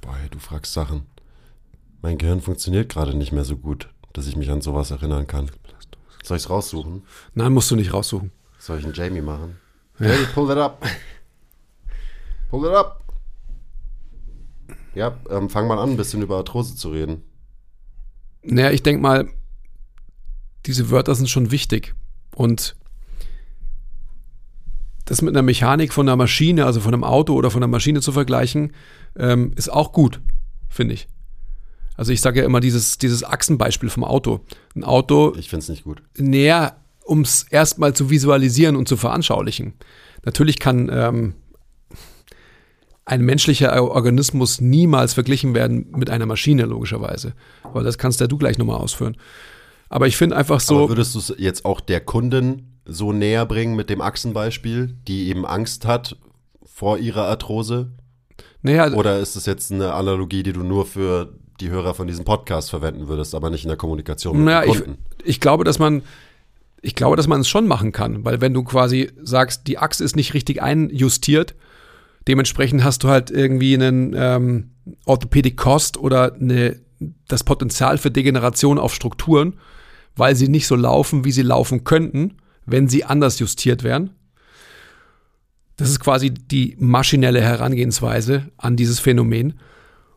Boah, 0.00 0.16
du 0.30 0.38
fragst 0.38 0.72
Sachen. 0.72 1.06
Mein 2.02 2.18
Gehirn 2.18 2.40
funktioniert 2.40 2.90
gerade 2.90 3.16
nicht 3.16 3.32
mehr 3.32 3.44
so 3.44 3.56
gut, 3.56 3.88
dass 4.12 4.26
ich 4.26 4.36
mich 4.36 4.50
an 4.50 4.60
sowas 4.60 4.90
erinnern 4.90 5.26
kann. 5.26 5.50
Soll 6.22 6.36
ich 6.36 6.44
es 6.44 6.50
raussuchen? 6.50 7.02
Nein, 7.34 7.52
musst 7.52 7.70
du 7.70 7.76
nicht 7.76 7.92
raussuchen. 7.92 8.30
Soll 8.58 8.78
ich 8.78 8.84
einen 8.84 8.94
Jamie 8.94 9.20
machen? 9.20 9.58
Jamie, 9.98 10.26
pull 10.34 10.48
that 10.48 10.58
up. 10.58 10.82
Pull 12.50 12.62
that 12.62 12.74
up. 12.74 13.04
Ja, 14.94 15.18
ähm, 15.28 15.50
fang 15.50 15.66
mal 15.66 15.78
an, 15.78 15.90
ein 15.90 15.96
bisschen 15.96 16.22
über 16.22 16.36
Arthrose 16.36 16.76
zu 16.76 16.90
reden. 16.90 17.22
Naja, 18.42 18.70
ich 18.70 18.82
denke 18.82 19.02
mal, 19.02 19.28
diese 20.66 20.90
Wörter 20.90 21.14
sind 21.14 21.28
schon 21.28 21.50
wichtig. 21.50 21.94
Und 22.34 22.76
das 25.04 25.22
mit 25.22 25.34
einer 25.34 25.42
Mechanik 25.42 25.92
von 25.92 26.08
einer 26.08 26.16
Maschine, 26.16 26.64
also 26.64 26.80
von 26.80 26.94
einem 26.94 27.04
Auto 27.04 27.34
oder 27.34 27.50
von 27.50 27.62
einer 27.62 27.70
Maschine 27.70 28.00
zu 28.00 28.12
vergleichen, 28.12 28.72
ähm, 29.16 29.52
ist 29.56 29.70
auch 29.70 29.92
gut, 29.92 30.20
finde 30.68 30.94
ich. 30.94 31.08
Also 31.96 32.12
ich 32.12 32.20
sage 32.20 32.40
ja 32.40 32.46
immer 32.46 32.60
dieses, 32.60 32.98
dieses 32.98 33.22
Achsenbeispiel 33.22 33.88
vom 33.88 34.04
Auto. 34.04 34.40
Ein 34.74 34.84
Auto 34.84 35.34
Ich 35.38 35.48
find's 35.48 35.68
nicht 35.68 35.84
gut. 35.84 36.02
näher, 36.18 36.76
um 37.04 37.20
es 37.20 37.44
erstmal 37.44 37.94
zu 37.94 38.10
visualisieren 38.10 38.76
und 38.76 38.88
zu 38.88 38.96
veranschaulichen. 38.96 39.74
Natürlich 40.24 40.58
kann 40.58 40.90
ähm, 40.92 41.34
ein 43.04 43.20
menschlicher 43.20 43.80
Organismus 43.82 44.60
niemals 44.60 45.12
verglichen 45.14 45.54
werden 45.54 45.88
mit 45.94 46.08
einer 46.10 46.26
Maschine, 46.26 46.64
logischerweise. 46.64 47.34
Aber 47.62 47.82
das 47.82 47.98
kannst 47.98 48.20
ja 48.20 48.26
du 48.26 48.38
gleich 48.38 48.58
nochmal 48.58 48.78
ausführen. 48.78 49.16
Aber 49.94 50.08
ich 50.08 50.16
finde 50.16 50.34
einfach 50.34 50.58
so. 50.58 50.76
Aber 50.78 50.88
würdest 50.88 51.14
du 51.14 51.20
es 51.20 51.32
jetzt 51.38 51.64
auch 51.64 51.80
der 51.80 52.00
Kundin 52.00 52.80
so 52.84 53.12
näher 53.12 53.46
bringen 53.46 53.76
mit 53.76 53.90
dem 53.90 54.00
Achsenbeispiel, 54.00 54.96
die 55.06 55.28
eben 55.28 55.46
Angst 55.46 55.86
hat 55.86 56.16
vor 56.64 56.98
ihrer 56.98 57.28
Arthrose? 57.28 57.92
naja, 58.62 58.92
Oder 58.92 59.20
ist 59.20 59.36
es 59.36 59.46
jetzt 59.46 59.70
eine 59.70 59.94
Analogie, 59.94 60.42
die 60.42 60.52
du 60.52 60.64
nur 60.64 60.84
für 60.84 61.34
die 61.60 61.70
Hörer 61.70 61.94
von 61.94 62.08
diesem 62.08 62.24
Podcast 62.24 62.70
verwenden 62.70 63.06
würdest, 63.06 63.36
aber 63.36 63.50
nicht 63.50 63.62
in 63.62 63.68
der 63.68 63.76
Kommunikation 63.76 64.36
mit 64.38 64.46
naja 64.46 64.62
dem 64.62 64.72
ich, 64.72 64.78
Kunden? 64.78 64.98
ich 65.22 65.38
glaube, 65.38 65.62
dass 65.62 65.78
man. 65.78 66.02
Ich 66.82 66.96
glaube, 66.96 67.16
dass 67.16 67.28
man 67.28 67.42
es 67.42 67.48
schon 67.48 67.68
machen 67.68 67.92
kann, 67.92 68.24
weil 68.24 68.40
wenn 68.40 68.52
du 68.52 68.64
quasi 68.64 69.12
sagst, 69.22 69.68
die 69.68 69.78
Achse 69.78 70.02
ist 70.02 70.16
nicht 70.16 70.34
richtig 70.34 70.60
einjustiert, 70.60 71.54
dementsprechend 72.26 72.82
hast 72.82 73.04
du 73.04 73.08
halt 73.08 73.30
irgendwie 73.30 73.74
einen 73.74 74.12
ähm, 74.18 74.70
Orthopädic 75.06 75.56
Cost 75.56 75.96
oder 75.98 76.34
eine, 76.34 76.80
das 77.28 77.44
Potenzial 77.44 77.96
für 77.96 78.10
Degeneration 78.10 78.80
auf 78.80 78.92
Strukturen, 78.92 79.54
weil 80.16 80.36
sie 80.36 80.48
nicht 80.48 80.66
so 80.66 80.76
laufen, 80.76 81.24
wie 81.24 81.32
sie 81.32 81.42
laufen 81.42 81.84
könnten, 81.84 82.36
wenn 82.66 82.88
sie 82.88 83.04
anders 83.04 83.38
justiert 83.38 83.82
wären. 83.82 84.10
Das 85.76 85.90
ist 85.90 86.00
quasi 86.00 86.30
die 86.30 86.76
maschinelle 86.78 87.40
Herangehensweise 87.40 88.50
an 88.56 88.76
dieses 88.76 89.00
Phänomen. 89.00 89.54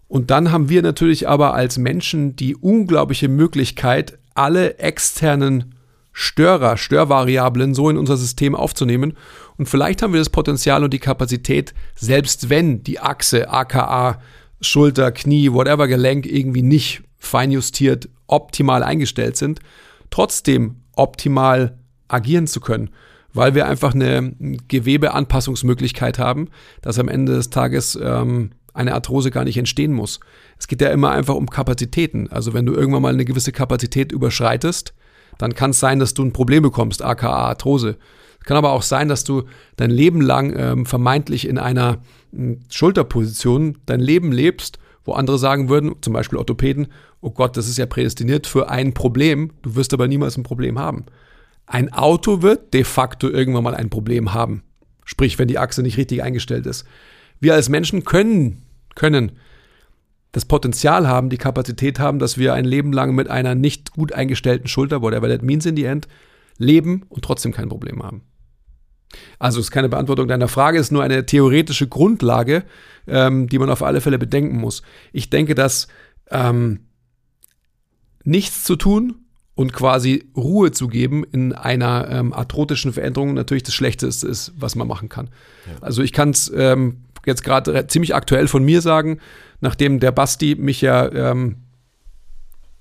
Und 0.07 0.31
dann 0.31 0.51
haben 0.51 0.69
wir 0.69 0.81
natürlich 0.81 1.27
aber 1.27 1.53
als 1.53 1.77
Menschen 1.77 2.35
die 2.35 2.55
unglaubliche 2.55 3.27
Möglichkeit, 3.27 4.19
alle 4.35 4.77
externen 4.77 5.75
Störer, 6.13 6.77
Störvariablen 6.77 7.75
so 7.75 7.89
in 7.89 7.97
unser 7.97 8.17
System 8.17 8.55
aufzunehmen. 8.55 9.13
Und 9.57 9.67
vielleicht 9.67 10.01
haben 10.01 10.13
wir 10.13 10.19
das 10.19 10.29
Potenzial 10.29 10.83
und 10.83 10.93
die 10.93 10.99
Kapazität, 10.99 11.73
selbst 11.95 12.49
wenn 12.49 12.83
die 12.83 12.99
Achse, 12.99 13.49
aka 13.49 14.19
Schulter, 14.59 15.11
Knie, 15.11 15.53
whatever 15.53 15.87
Gelenk 15.87 16.25
irgendwie 16.25 16.63
nicht 16.63 17.03
feinjustiert, 17.19 18.09
optimal 18.25 18.81
eingestellt 18.81 19.37
sind, 19.37 19.59
trotzdem 20.09 20.81
optimal 20.95 21.77
agieren 22.07 22.47
zu 22.47 22.59
können, 22.59 22.89
weil 23.33 23.55
wir 23.55 23.67
einfach 23.67 23.93
eine 23.93 24.33
Gewebeanpassungsmöglichkeit 24.67 26.19
haben, 26.19 26.49
dass 26.81 26.99
am 26.99 27.07
Ende 27.07 27.33
des 27.33 27.49
Tages 27.49 27.97
ähm, 28.01 28.51
eine 28.73 28.93
Arthrose 28.93 29.31
gar 29.31 29.43
nicht 29.43 29.57
entstehen 29.57 29.93
muss. 29.93 30.19
Es 30.57 30.67
geht 30.67 30.81
ja 30.81 30.89
immer 30.89 31.11
einfach 31.11 31.35
um 31.35 31.49
Kapazitäten. 31.49 32.29
Also 32.31 32.53
wenn 32.53 32.65
du 32.65 32.73
irgendwann 32.73 33.01
mal 33.01 33.13
eine 33.13 33.25
gewisse 33.25 33.51
Kapazität 33.51 34.11
überschreitest, 34.11 34.93
dann 35.37 35.53
kann 35.53 35.71
es 35.71 35.79
sein, 35.79 35.99
dass 35.99 36.13
du 36.13 36.23
ein 36.23 36.33
Problem 36.33 36.63
bekommst, 36.63 37.03
aka 37.03 37.29
Arthrose. 37.29 37.97
Es 38.39 38.45
kann 38.45 38.57
aber 38.57 38.71
auch 38.71 38.83
sein, 38.83 39.07
dass 39.07 39.23
du 39.23 39.43
dein 39.75 39.91
Leben 39.91 40.21
lang 40.21 40.53
ähm, 40.57 40.85
vermeintlich 40.85 41.47
in 41.47 41.57
einer 41.57 42.01
äh, 42.33 42.55
Schulterposition 42.69 43.79
dein 43.85 43.99
Leben 43.99 44.31
lebst, 44.31 44.79
wo 45.07 45.13
andere 45.13 45.39
sagen 45.39 45.69
würden, 45.69 45.95
zum 46.01 46.13
Beispiel 46.13 46.37
Orthopäden, 46.37 46.87
oh 47.21 47.31
Gott, 47.31 47.57
das 47.57 47.67
ist 47.67 47.77
ja 47.77 47.85
prädestiniert 47.85 48.45
für 48.45 48.69
ein 48.69 48.93
Problem, 48.93 49.51
du 49.61 49.75
wirst 49.75 49.93
aber 49.93 50.07
niemals 50.07 50.37
ein 50.37 50.43
Problem 50.43 50.77
haben. 50.77 51.05
Ein 51.65 51.91
Auto 51.91 52.41
wird 52.41 52.73
de 52.73 52.83
facto 52.83 53.29
irgendwann 53.29 53.63
mal 53.63 53.75
ein 53.75 53.89
Problem 53.89 54.33
haben. 54.33 54.63
Sprich, 55.05 55.39
wenn 55.39 55.47
die 55.47 55.57
Achse 55.57 55.81
nicht 55.81 55.97
richtig 55.97 56.23
eingestellt 56.23 56.65
ist. 56.65 56.85
Wir 57.39 57.53
als 57.53 57.69
Menschen 57.69 58.03
können, 58.03 58.63
können 58.95 59.31
das 60.33 60.45
Potenzial 60.45 61.07
haben, 61.07 61.29
die 61.29 61.37
Kapazität 61.37 61.99
haben, 61.99 62.19
dass 62.19 62.37
wir 62.37 62.53
ein 62.53 62.65
Leben 62.65 62.91
lang 62.91 63.15
mit 63.15 63.29
einer 63.29 63.55
nicht 63.55 63.93
gut 63.93 64.11
eingestellten 64.11 64.67
Schulter, 64.67 65.01
whatever 65.01 65.29
that 65.29 65.41
means 65.41 65.65
in 65.65 65.77
the 65.77 65.85
end, 65.85 66.07
leben 66.57 67.05
und 67.09 67.23
trotzdem 67.23 67.53
kein 67.53 67.69
Problem 67.69 68.03
haben. 68.03 68.23
Also 69.39 69.59
ist 69.59 69.71
keine 69.71 69.89
Beantwortung 69.89 70.27
deiner 70.27 70.47
Frage, 70.47 70.79
ist 70.79 70.91
nur 70.91 71.03
eine 71.03 71.25
theoretische 71.25 71.87
Grundlage, 71.87 72.63
ähm, 73.07 73.47
die 73.47 73.59
man 73.59 73.69
auf 73.69 73.83
alle 73.83 74.01
Fälle 74.01 74.19
bedenken 74.19 74.57
muss. 74.57 74.81
Ich 75.13 75.29
denke, 75.29 75.55
dass 75.55 75.87
ähm, 76.29 76.81
nichts 78.23 78.63
zu 78.63 78.75
tun 78.75 79.15
und 79.55 79.73
quasi 79.73 80.29
Ruhe 80.35 80.71
zu 80.71 80.87
geben 80.87 81.23
in 81.23 81.53
einer 81.53 82.09
ähm, 82.09 82.33
arthrotischen 82.33 82.93
Veränderung 82.93 83.33
natürlich 83.33 83.63
das 83.63 83.73
Schlechteste 83.73 84.27
ist, 84.27 84.53
was 84.57 84.75
man 84.75 84.87
machen 84.87 85.09
kann. 85.09 85.29
Ja. 85.65 85.81
Also 85.81 86.03
ich 86.03 86.13
kann 86.13 86.29
es 86.29 86.51
ähm, 86.55 87.05
jetzt 87.25 87.43
gerade 87.43 87.87
ziemlich 87.87 88.13
aktuell 88.13 88.47
von 88.47 88.63
mir 88.63 88.81
sagen, 88.81 89.19
nachdem 89.61 89.99
der 89.99 90.11
Basti 90.11 90.55
mich 90.55 90.81
ja 90.81 91.11
ähm, 91.11 91.57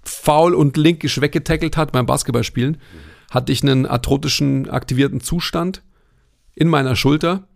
faul 0.03 0.55
und 0.55 0.77
linkisch 0.77 1.20
weggetackelt 1.20 1.77
hat 1.77 1.93
beim 1.93 2.07
Basketballspielen, 2.07 2.72
mhm. 2.72 3.35
hatte 3.35 3.53
ich 3.53 3.62
einen 3.62 3.87
arthrotischen 3.87 4.68
aktivierten 4.68 5.20
Zustand 5.20 5.83
in 6.57 6.68
meiner 6.68 6.96
Schulter. 6.96 7.46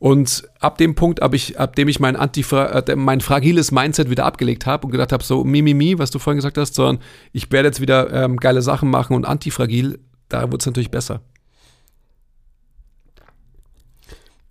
Und 0.00 0.48
ab 0.60 0.78
dem 0.78 0.94
Punkt, 0.94 1.22
ab, 1.22 1.34
ich, 1.34 1.58
ab 1.58 1.76
dem 1.76 1.88
ich 1.88 1.98
mein, 2.00 2.16
Antifra 2.16 2.66
äh, 2.66 2.96
mein 2.96 3.20
fragiles 3.20 3.72
Mindset 3.72 4.10
wieder 4.10 4.24
abgelegt 4.24 4.64
habe 4.64 4.86
und 4.86 4.92
gedacht 4.92 5.12
habe, 5.12 5.24
so 5.24 5.44
mimimi, 5.44 5.74
mi, 5.74 5.94
mi, 5.94 5.98
was 5.98 6.10
du 6.10 6.18
vorhin 6.18 6.38
gesagt 6.38 6.56
hast, 6.56 6.74
sondern 6.74 7.02
ich 7.32 7.50
werde 7.50 7.68
jetzt 7.68 7.80
wieder 7.80 8.12
ähm, 8.12 8.36
geile 8.36 8.62
Sachen 8.62 8.90
machen 8.90 9.14
und 9.14 9.24
antifragil, 9.24 9.98
da 10.28 10.50
wird 10.50 10.62
es 10.62 10.66
natürlich 10.66 10.90
besser. 10.90 11.20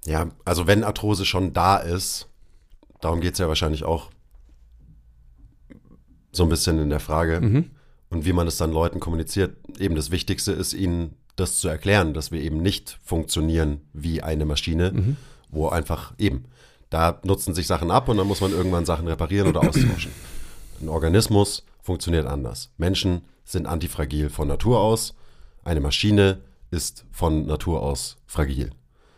Ja, 0.05 0.29
also 0.45 0.67
wenn 0.67 0.83
Arthrose 0.83 1.25
schon 1.25 1.53
da 1.53 1.77
ist, 1.77 2.27
darum 3.01 3.21
geht 3.21 3.33
es 3.33 3.39
ja 3.39 3.47
wahrscheinlich 3.47 3.83
auch 3.83 4.09
so 6.31 6.43
ein 6.43 6.49
bisschen 6.49 6.79
in 6.79 6.89
der 6.89 6.99
Frage. 6.99 7.41
Mhm. 7.41 7.71
Und 8.09 8.25
wie 8.25 8.33
man 8.33 8.47
es 8.47 8.57
dann 8.57 8.71
Leuten 8.71 9.01
kommuniziert. 9.01 9.57
Eben 9.79 9.95
das 9.95 10.11
Wichtigste 10.11 10.53
ist, 10.53 10.73
ihnen 10.73 11.15
das 11.37 11.59
zu 11.59 11.69
erklären, 11.69 12.13
dass 12.13 12.31
wir 12.31 12.41
eben 12.41 12.61
nicht 12.61 12.99
funktionieren 13.03 13.81
wie 13.93 14.21
eine 14.21 14.43
Maschine, 14.43 14.91
mhm. 14.91 15.17
wo 15.49 15.69
einfach 15.69 16.13
eben, 16.17 16.45
da 16.89 17.19
nutzen 17.23 17.53
sich 17.53 17.67
Sachen 17.67 17.91
ab 17.91 18.09
und 18.09 18.17
dann 18.17 18.27
muss 18.27 18.41
man 18.41 18.51
irgendwann 18.51 18.85
Sachen 18.85 19.07
reparieren 19.07 19.47
oder 19.47 19.61
austauschen. 19.61 20.11
Ein 20.81 20.89
Organismus 20.89 21.63
funktioniert 21.81 22.25
anders. 22.25 22.71
Menschen 22.77 23.21
sind 23.45 23.65
antifragil 23.65 24.29
von 24.29 24.47
Natur 24.47 24.79
aus. 24.79 25.15
Eine 25.63 25.79
Maschine 25.79 26.39
ist 26.71 27.05
von 27.11 27.45
Natur 27.45 27.81
aus 27.81 28.17
fragil. 28.25 28.71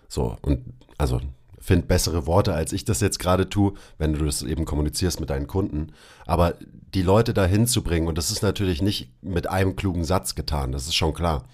So, 0.08 0.38
und 0.42 0.62
also 0.98 1.22
find 1.60 1.88
bessere 1.88 2.26
Worte, 2.26 2.54
als 2.54 2.74
ich 2.74 2.86
das 2.86 3.00
jetzt 3.00 3.20
gerade 3.20 3.50
tue, 3.50 3.74
wenn 3.98 4.14
du 4.14 4.26
das 4.26 4.42
eben 4.42 4.66
kommunizierst 4.66 5.20
mit 5.20 5.30
deinen 5.30 5.48
Kunden. 5.48 5.94
Aber 6.26 6.56
die 6.94 7.02
Leute 7.02 7.34
dahin 7.34 7.68
zu 7.68 7.84
bringen, 7.84 8.08
und 8.08 8.18
das 8.18 8.32
ist 8.32 8.42
natürlich 8.42 8.82
nicht 8.82 9.12
mit 9.22 9.50
einem 9.50 9.76
klugen 9.76 10.04
Satz 10.04 10.36
getan, 10.36 10.72
das 10.72 10.86
ist 10.86 10.96
schon 10.96 11.14
klar. 11.14 11.46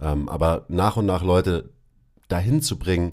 Ähm, 0.00 0.28
aber 0.28 0.64
nach 0.68 0.96
und 0.96 1.06
nach 1.06 1.22
Leute 1.22 1.70
dahin 2.28 2.62
zu 2.62 2.78
bringen, 2.78 3.12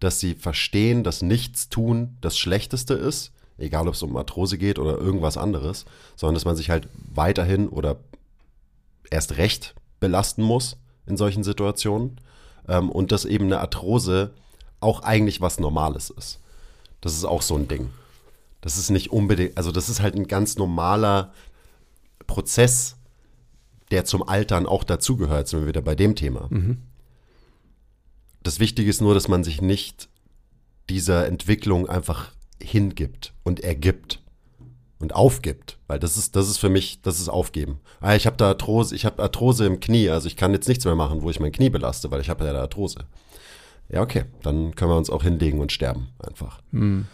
dass 0.00 0.20
sie 0.20 0.34
verstehen, 0.34 1.04
dass 1.04 1.22
nichts 1.22 1.68
tun 1.68 2.16
das 2.20 2.38
Schlechteste 2.38 2.94
ist, 2.94 3.32
egal 3.56 3.88
ob 3.88 3.94
es 3.94 4.02
um 4.02 4.16
Arthrose 4.16 4.58
geht 4.58 4.78
oder 4.78 4.98
irgendwas 4.98 5.36
anderes, 5.36 5.84
sondern 6.16 6.34
dass 6.34 6.44
man 6.44 6.56
sich 6.56 6.70
halt 6.70 6.88
weiterhin 6.94 7.68
oder 7.68 7.96
erst 9.10 9.36
recht 9.36 9.74
belasten 10.00 10.42
muss 10.42 10.76
in 11.06 11.16
solchen 11.16 11.42
Situationen 11.42 12.20
ähm, 12.68 12.90
und 12.90 13.10
dass 13.10 13.24
eben 13.24 13.46
eine 13.46 13.60
Arthrose 13.60 14.32
auch 14.80 15.02
eigentlich 15.02 15.40
was 15.40 15.58
Normales 15.58 16.10
ist. 16.10 16.40
Das 17.00 17.14
ist 17.14 17.24
auch 17.24 17.42
so 17.42 17.56
ein 17.56 17.68
Ding. 17.68 17.90
Das 18.60 18.76
ist 18.76 18.90
nicht 18.90 19.10
unbedingt, 19.10 19.56
also 19.56 19.72
das 19.72 19.88
ist 19.88 20.00
halt 20.00 20.14
ein 20.14 20.26
ganz 20.26 20.56
normaler 20.56 21.32
Prozess, 22.26 22.96
der 23.90 24.04
zum 24.04 24.28
Altern 24.28 24.66
auch 24.66 24.84
dazugehört, 24.84 25.48
sind 25.48 25.60
wir 25.60 25.68
wieder 25.68 25.82
bei 25.82 25.94
dem 25.94 26.14
Thema. 26.14 26.46
Mhm. 26.50 26.78
Das 28.42 28.60
Wichtige 28.60 28.88
ist 28.88 29.00
nur, 29.00 29.14
dass 29.14 29.28
man 29.28 29.44
sich 29.44 29.60
nicht 29.60 30.08
dieser 30.88 31.26
Entwicklung 31.26 31.88
einfach 31.88 32.32
hingibt 32.62 33.34
und 33.44 33.60
ergibt 33.60 34.22
und 35.00 35.14
aufgibt, 35.14 35.78
weil 35.86 35.98
das 35.98 36.16
ist 36.16 36.34
das 36.34 36.48
ist 36.48 36.58
für 36.58 36.68
mich, 36.68 37.02
das 37.02 37.20
ist 37.20 37.28
aufgeben. 37.28 37.80
Ah, 38.00 38.14
ich 38.14 38.26
habe 38.26 38.36
da 38.36 38.48
Arthrose, 38.48 38.94
ich 38.94 39.04
habe 39.04 39.22
Arthrose 39.22 39.64
im 39.66 39.80
Knie, 39.80 40.08
also 40.10 40.26
ich 40.26 40.36
kann 40.36 40.52
jetzt 40.52 40.68
nichts 40.68 40.84
mehr 40.84 40.96
machen, 40.96 41.22
wo 41.22 41.30
ich 41.30 41.40
mein 41.40 41.52
Knie 41.52 41.70
belaste, 41.70 42.10
weil 42.10 42.20
ich 42.20 42.30
habe 42.30 42.44
ja 42.44 42.52
da 42.52 42.60
Arthrose. 42.62 43.04
Ja, 43.88 44.02
okay, 44.02 44.24
dann 44.42 44.74
können 44.74 44.90
wir 44.90 44.96
uns 44.96 45.10
auch 45.10 45.22
hinlegen 45.22 45.60
und 45.60 45.72
sterben 45.72 46.08
einfach. 46.18 46.60
Mhm. 46.72 47.06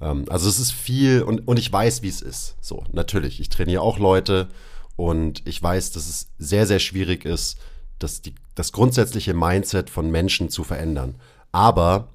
Ähm, 0.00 0.24
also 0.28 0.48
es 0.48 0.58
ist 0.58 0.72
viel 0.72 1.22
und, 1.22 1.46
und 1.46 1.58
ich 1.58 1.72
weiß, 1.72 2.02
wie 2.02 2.08
es 2.08 2.22
ist. 2.22 2.56
So, 2.60 2.84
natürlich, 2.92 3.40
ich 3.40 3.48
trainiere 3.48 3.82
auch 3.82 3.98
Leute 3.98 4.48
und 4.96 5.46
ich 5.46 5.62
weiß, 5.62 5.92
dass 5.92 6.08
es 6.08 6.28
sehr, 6.38 6.66
sehr 6.66 6.78
schwierig 6.78 7.24
ist, 7.24 7.58
das, 7.98 8.22
die, 8.22 8.34
das 8.54 8.72
grundsätzliche 8.72 9.34
Mindset 9.34 9.90
von 9.90 10.10
Menschen 10.10 10.48
zu 10.48 10.64
verändern. 10.64 11.16
Aber 11.52 12.08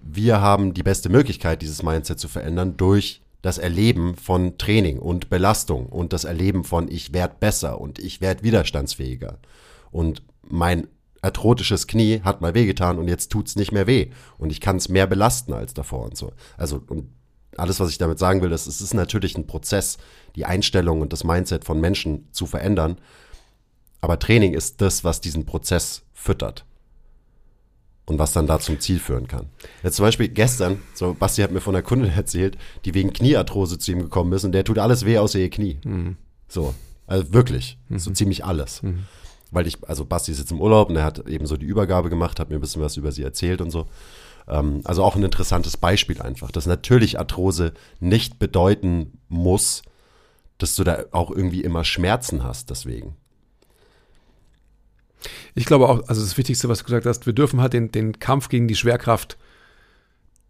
wir 0.00 0.40
haben 0.40 0.74
die 0.74 0.82
beste 0.82 1.08
Möglichkeit, 1.08 1.62
dieses 1.62 1.82
Mindset 1.82 2.20
zu 2.20 2.28
verändern 2.28 2.76
durch 2.76 3.22
das 3.42 3.58
Erleben 3.58 4.16
von 4.16 4.56
Training 4.56 4.98
und 4.98 5.28
Belastung 5.28 5.86
und 5.86 6.12
das 6.12 6.24
Erleben 6.24 6.64
von 6.64 6.90
ich 6.90 7.12
werde 7.12 7.34
besser 7.40 7.80
und 7.80 7.98
ich 7.98 8.20
werde 8.20 8.42
widerstandsfähiger. 8.42 9.38
Und 9.90 10.22
mein 10.42 10.86
arthrotisches 11.20 11.86
Knie 11.86 12.20
hat 12.22 12.40
mal 12.40 12.54
wehgetan 12.54 12.98
und 12.98 13.08
jetzt 13.08 13.30
tut 13.30 13.48
es 13.48 13.56
nicht 13.56 13.72
mehr 13.72 13.86
weh. 13.86 14.10
Und 14.38 14.50
ich 14.50 14.60
kann 14.60 14.76
es 14.76 14.88
mehr 14.88 15.06
belasten 15.06 15.52
als 15.52 15.74
davor 15.74 16.04
und 16.04 16.16
so. 16.16 16.32
Also, 16.56 16.82
und 16.86 17.08
alles, 17.58 17.80
was 17.80 17.90
ich 17.90 17.98
damit 17.98 18.18
sagen 18.18 18.42
will, 18.42 18.52
ist, 18.52 18.66
es 18.66 18.80
ist 18.80 18.94
natürlich 18.94 19.36
ein 19.36 19.46
Prozess, 19.46 19.98
die 20.36 20.44
Einstellung 20.44 21.00
und 21.00 21.12
das 21.12 21.24
Mindset 21.24 21.64
von 21.64 21.80
Menschen 21.80 22.28
zu 22.32 22.46
verändern. 22.46 22.98
Aber 24.00 24.18
Training 24.18 24.54
ist 24.54 24.80
das, 24.80 25.04
was 25.04 25.20
diesen 25.20 25.46
Prozess 25.46 26.02
füttert. 26.12 26.64
Und 28.06 28.18
was 28.18 28.32
dann 28.32 28.46
da 28.46 28.60
zum 28.60 28.80
Ziel 28.80 28.98
führen 28.98 29.28
kann. 29.28 29.46
Jetzt 29.82 29.96
zum 29.96 30.04
Beispiel 30.04 30.28
gestern, 30.28 30.82
so 30.92 31.14
Basti 31.14 31.40
hat 31.40 31.52
mir 31.52 31.62
von 31.62 31.74
einer 31.74 31.82
Kundin 31.82 32.12
erzählt, 32.16 32.58
die 32.84 32.92
wegen 32.92 33.12
Kniearthrose 33.12 33.78
zu 33.78 33.92
ihm 33.92 34.00
gekommen 34.00 34.32
ist 34.34 34.44
und 34.44 34.52
der 34.52 34.64
tut 34.64 34.78
alles 34.78 35.06
weh 35.06 35.16
außer 35.18 35.38
ihr 35.38 35.48
Knie. 35.48 35.78
Mhm. 35.84 36.16
So, 36.48 36.74
also 37.06 37.32
wirklich, 37.32 37.78
mhm. 37.88 37.98
so 37.98 38.10
ziemlich 38.10 38.44
alles. 38.44 38.82
Mhm 38.82 39.04
weil 39.54 39.66
ich, 39.66 39.78
also 39.88 40.04
Basti 40.04 40.32
ist 40.32 40.38
jetzt 40.38 40.50
im 40.50 40.60
Urlaub 40.60 40.90
und 40.90 40.96
er 40.96 41.04
hat 41.04 41.26
eben 41.28 41.46
so 41.46 41.56
die 41.56 41.66
Übergabe 41.66 42.10
gemacht, 42.10 42.40
hat 42.40 42.50
mir 42.50 42.56
ein 42.56 42.60
bisschen 42.60 42.82
was 42.82 42.96
über 42.96 43.12
sie 43.12 43.22
erzählt 43.22 43.60
und 43.60 43.70
so. 43.70 43.86
Ähm, 44.48 44.82
also 44.84 45.02
auch 45.02 45.16
ein 45.16 45.22
interessantes 45.22 45.76
Beispiel 45.76 46.20
einfach, 46.20 46.50
dass 46.50 46.66
natürlich 46.66 47.18
Arthrose 47.18 47.72
nicht 48.00 48.38
bedeuten 48.38 49.18
muss, 49.28 49.82
dass 50.58 50.76
du 50.76 50.84
da 50.84 51.04
auch 51.10 51.30
irgendwie 51.30 51.62
immer 51.62 51.84
Schmerzen 51.84 52.44
hast 52.44 52.70
deswegen. 52.70 53.16
Ich 55.54 55.64
glaube 55.64 55.88
auch, 55.88 56.08
also 56.08 56.20
das 56.20 56.36
Wichtigste, 56.36 56.68
was 56.68 56.80
du 56.80 56.84
gesagt 56.84 57.06
hast, 57.06 57.26
wir 57.26 57.32
dürfen 57.32 57.60
halt 57.60 57.72
den, 57.72 57.90
den 57.90 58.18
Kampf 58.18 58.48
gegen 58.48 58.68
die 58.68 58.76
Schwerkraft, 58.76 59.38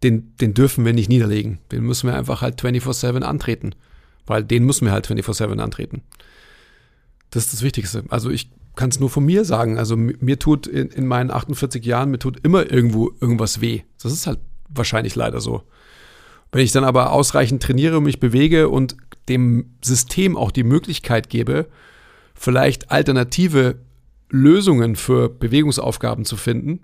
den, 0.03 0.35
den 0.37 0.53
dürfen 0.53 0.85
wir 0.85 0.93
nicht 0.93 1.09
niederlegen. 1.09 1.59
Den 1.71 1.83
müssen 1.83 2.07
wir 2.07 2.17
einfach 2.17 2.41
halt 2.41 2.61
24-7 2.61 3.21
antreten. 3.21 3.73
Weil 4.25 4.43
den 4.43 4.65
müssen 4.65 4.85
wir 4.85 4.91
halt 4.91 5.07
24-7 5.07 5.59
antreten. 5.59 6.01
Das 7.29 7.45
ist 7.45 7.53
das 7.53 7.61
Wichtigste. 7.61 8.03
Also 8.09 8.29
ich 8.29 8.49
kann 8.75 8.89
es 8.89 8.99
nur 8.99 9.09
von 9.09 9.25
mir 9.25 9.45
sagen. 9.45 9.77
Also 9.77 9.95
mir 9.95 10.39
tut 10.39 10.67
in, 10.67 10.89
in, 10.89 11.07
meinen 11.07 11.31
48 11.31 11.83
Jahren, 11.85 12.11
mir 12.11 12.19
tut 12.19 12.39
immer 12.43 12.71
irgendwo 12.71 13.11
irgendwas 13.19 13.61
weh. 13.61 13.81
Das 14.01 14.11
ist 14.11 14.27
halt 14.27 14.39
wahrscheinlich 14.69 15.15
leider 15.15 15.41
so. 15.41 15.63
Wenn 16.51 16.63
ich 16.63 16.71
dann 16.71 16.83
aber 16.83 17.11
ausreichend 17.11 17.63
trainiere, 17.63 18.01
mich 18.01 18.19
bewege 18.19 18.69
und 18.69 18.95
dem 19.27 19.75
System 19.83 20.37
auch 20.37 20.51
die 20.51 20.63
Möglichkeit 20.63 21.29
gebe, 21.29 21.67
vielleicht 22.33 22.91
alternative 22.91 23.79
Lösungen 24.29 24.95
für 24.95 25.29
Bewegungsaufgaben 25.29 26.25
zu 26.25 26.37
finden, 26.37 26.81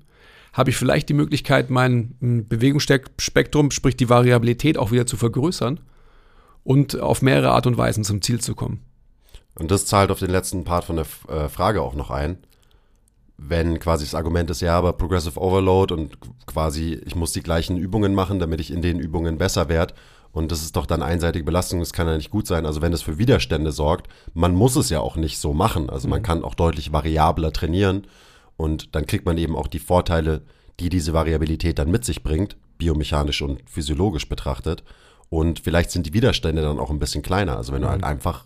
habe 0.54 0.70
ich 0.70 0.78
vielleicht 0.78 1.10
die 1.10 1.14
Möglichkeit, 1.14 1.70
mein 1.70 2.16
hm, 2.20 2.48
Bewegungsspektrum, 2.48 3.72
sprich 3.72 3.96
die 3.96 4.10
Variabilität, 4.10 4.78
auch 4.78 4.92
wieder 4.92 5.06
zu 5.06 5.18
vergrößern 5.18 5.80
und 6.64 7.00
auf 7.00 7.22
mehrere 7.22 7.52
Art 7.52 7.68
und 7.68 7.78
Weisen 7.78 8.04
zum 8.04 8.22
Ziel 8.22 8.40
zu 8.42 8.56
kommen. 8.56 8.82
Und 9.56 9.72
das 9.72 9.86
zahlt 9.86 10.12
auf 10.12 10.20
den 10.20 10.30
letzten 10.30 10.64
Part 10.64 10.86
von 10.86 10.96
der 10.96 11.06
äh, 11.28 11.50
Frage 11.50 11.82
auch 11.82 11.96
noch 11.96 12.10
ein. 12.10 12.38
Wenn 13.38 13.80
quasi 13.80 14.06
das 14.06 14.16
Argument 14.16 14.50
ist, 14.50 14.62
ja, 14.62 14.78
aber 14.78 14.94
Progressive 14.94 15.40
Overload 15.40 15.94
und 15.94 16.18
quasi 16.46 17.02
ich 17.06 17.16
muss 17.16 17.34
die 17.34 17.42
gleichen 17.42 17.78
Übungen 17.78 18.14
machen, 18.14 18.40
damit 18.40 18.60
ich 18.60 18.72
in 18.72 18.82
den 18.82 19.00
Übungen 19.00 19.38
besser 19.38 19.68
werde. 19.68 19.96
Und 20.32 20.52
das 20.52 20.62
ist 20.62 20.76
doch 20.76 20.86
dann 20.86 21.02
einseitige 21.02 21.44
Belastung, 21.44 21.80
das 21.80 21.92
kann 21.92 22.08
ja 22.08 22.16
nicht 22.16 22.32
gut 22.32 22.48
sein. 22.48 22.66
Also 22.66 22.82
wenn 22.82 22.94
das 22.94 23.02
für 23.02 23.18
Widerstände 23.18 23.72
sorgt, 23.72 24.08
man 24.34 24.56
muss 24.56 24.76
es 24.76 24.90
ja 24.90 25.02
auch 25.02 25.18
nicht 25.18 25.40
so 25.40 25.54
machen. 25.54 25.90
Also 25.90 26.08
man 26.08 26.20
mhm. 26.20 26.26
kann 26.26 26.44
auch 26.44 26.56
deutlich 26.56 26.94
variabler 26.94 27.52
trainieren 27.52 28.08
und 28.56 28.96
dann 28.96 29.06
kriegt 29.06 29.26
man 29.26 29.38
eben 29.38 29.56
auch 29.56 29.68
die 29.68 29.80
Vorteile, 29.80 30.44
die 30.80 30.90
diese 30.90 31.14
Variabilität 31.14 31.80
dann 31.80 31.92
mit 31.92 32.06
sich 32.06 32.24
bringt, 32.24 32.56
biomechanisch 32.78 33.42
und 33.42 33.62
physiologisch 33.70 34.30
betrachtet. 34.30 34.84
Und 35.30 35.60
vielleicht 35.60 35.92
sind 35.92 36.06
die 36.06 36.14
Widerstände 36.14 36.62
dann 36.62 36.80
auch 36.80 36.90
ein 36.90 37.00
bisschen 37.00 37.24
kleiner. 37.24 37.58
Also 37.58 37.74
wenn 37.74 37.82
du 37.82 37.90
halt 37.90 38.02
mhm. 38.02 38.08
einfach 38.08 38.46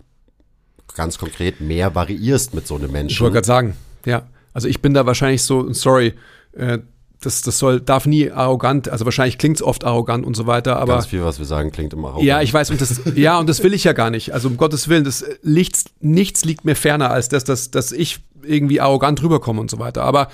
ganz 0.96 1.18
konkret 1.18 1.62
mehr 1.62 1.96
variierst 1.96 2.54
mit 2.54 2.68
so 2.68 2.76
einem 2.76 2.92
Menschen. 2.92 3.14
Ich 3.14 3.22
wollte 3.22 3.34
gerade 3.36 3.48
sagen, 3.48 3.76
ja. 4.06 4.28
Also 4.54 4.68
ich 4.70 4.82
bin 4.82 4.94
da 4.94 5.06
wahrscheinlich 5.06 5.44
so, 5.44 5.74
sorry, 5.74 6.14
äh, 6.54 6.80
das, 7.22 7.42
das 7.42 7.60
soll, 7.60 7.82
darf 7.82 8.06
nie 8.06 8.32
arrogant, 8.32 8.88
also 8.88 9.06
wahrscheinlich 9.06 9.38
klingt 9.38 9.58
es 9.58 9.64
oft 9.64 9.84
arrogant 9.84 10.26
und 10.26 10.36
so 10.36 10.48
weiter, 10.48 10.78
aber. 10.78 10.94
Ganz 10.94 11.08
viel, 11.08 11.24
was 11.24 11.40
wir 11.40 11.46
sagen, 11.46 11.72
klingt 11.72 11.94
immer 11.94 12.10
arrogant. 12.10 12.28
Ja, 12.28 12.42
ich 12.42 12.54
weiß, 12.54 12.72
und 12.72 12.80
das, 12.80 13.02
ja, 13.16 13.40
und 13.40 13.50
das 13.50 13.64
will 13.64 13.74
ich 13.74 13.84
ja 13.84 13.94
gar 13.94 14.10
nicht. 14.10 14.34
Also 14.34 14.48
um 14.48 14.58
Gottes 14.58 14.88
Willen, 14.88 15.04
das 15.04 15.26
liegt, 15.42 15.86
nichts 16.00 16.46
liegt 16.46 16.66
mir 16.66 16.76
ferner, 16.76 17.12
als 17.12 17.30
dass, 17.30 17.44
dass, 17.44 17.72
dass 17.72 17.92
ich 17.92 18.20
irgendwie 18.44 18.80
arrogant 18.80 19.22
rüberkomme 19.24 19.60
und 19.60 19.72
so 19.72 19.80
weiter. 19.80 20.04
Aber 20.04 20.30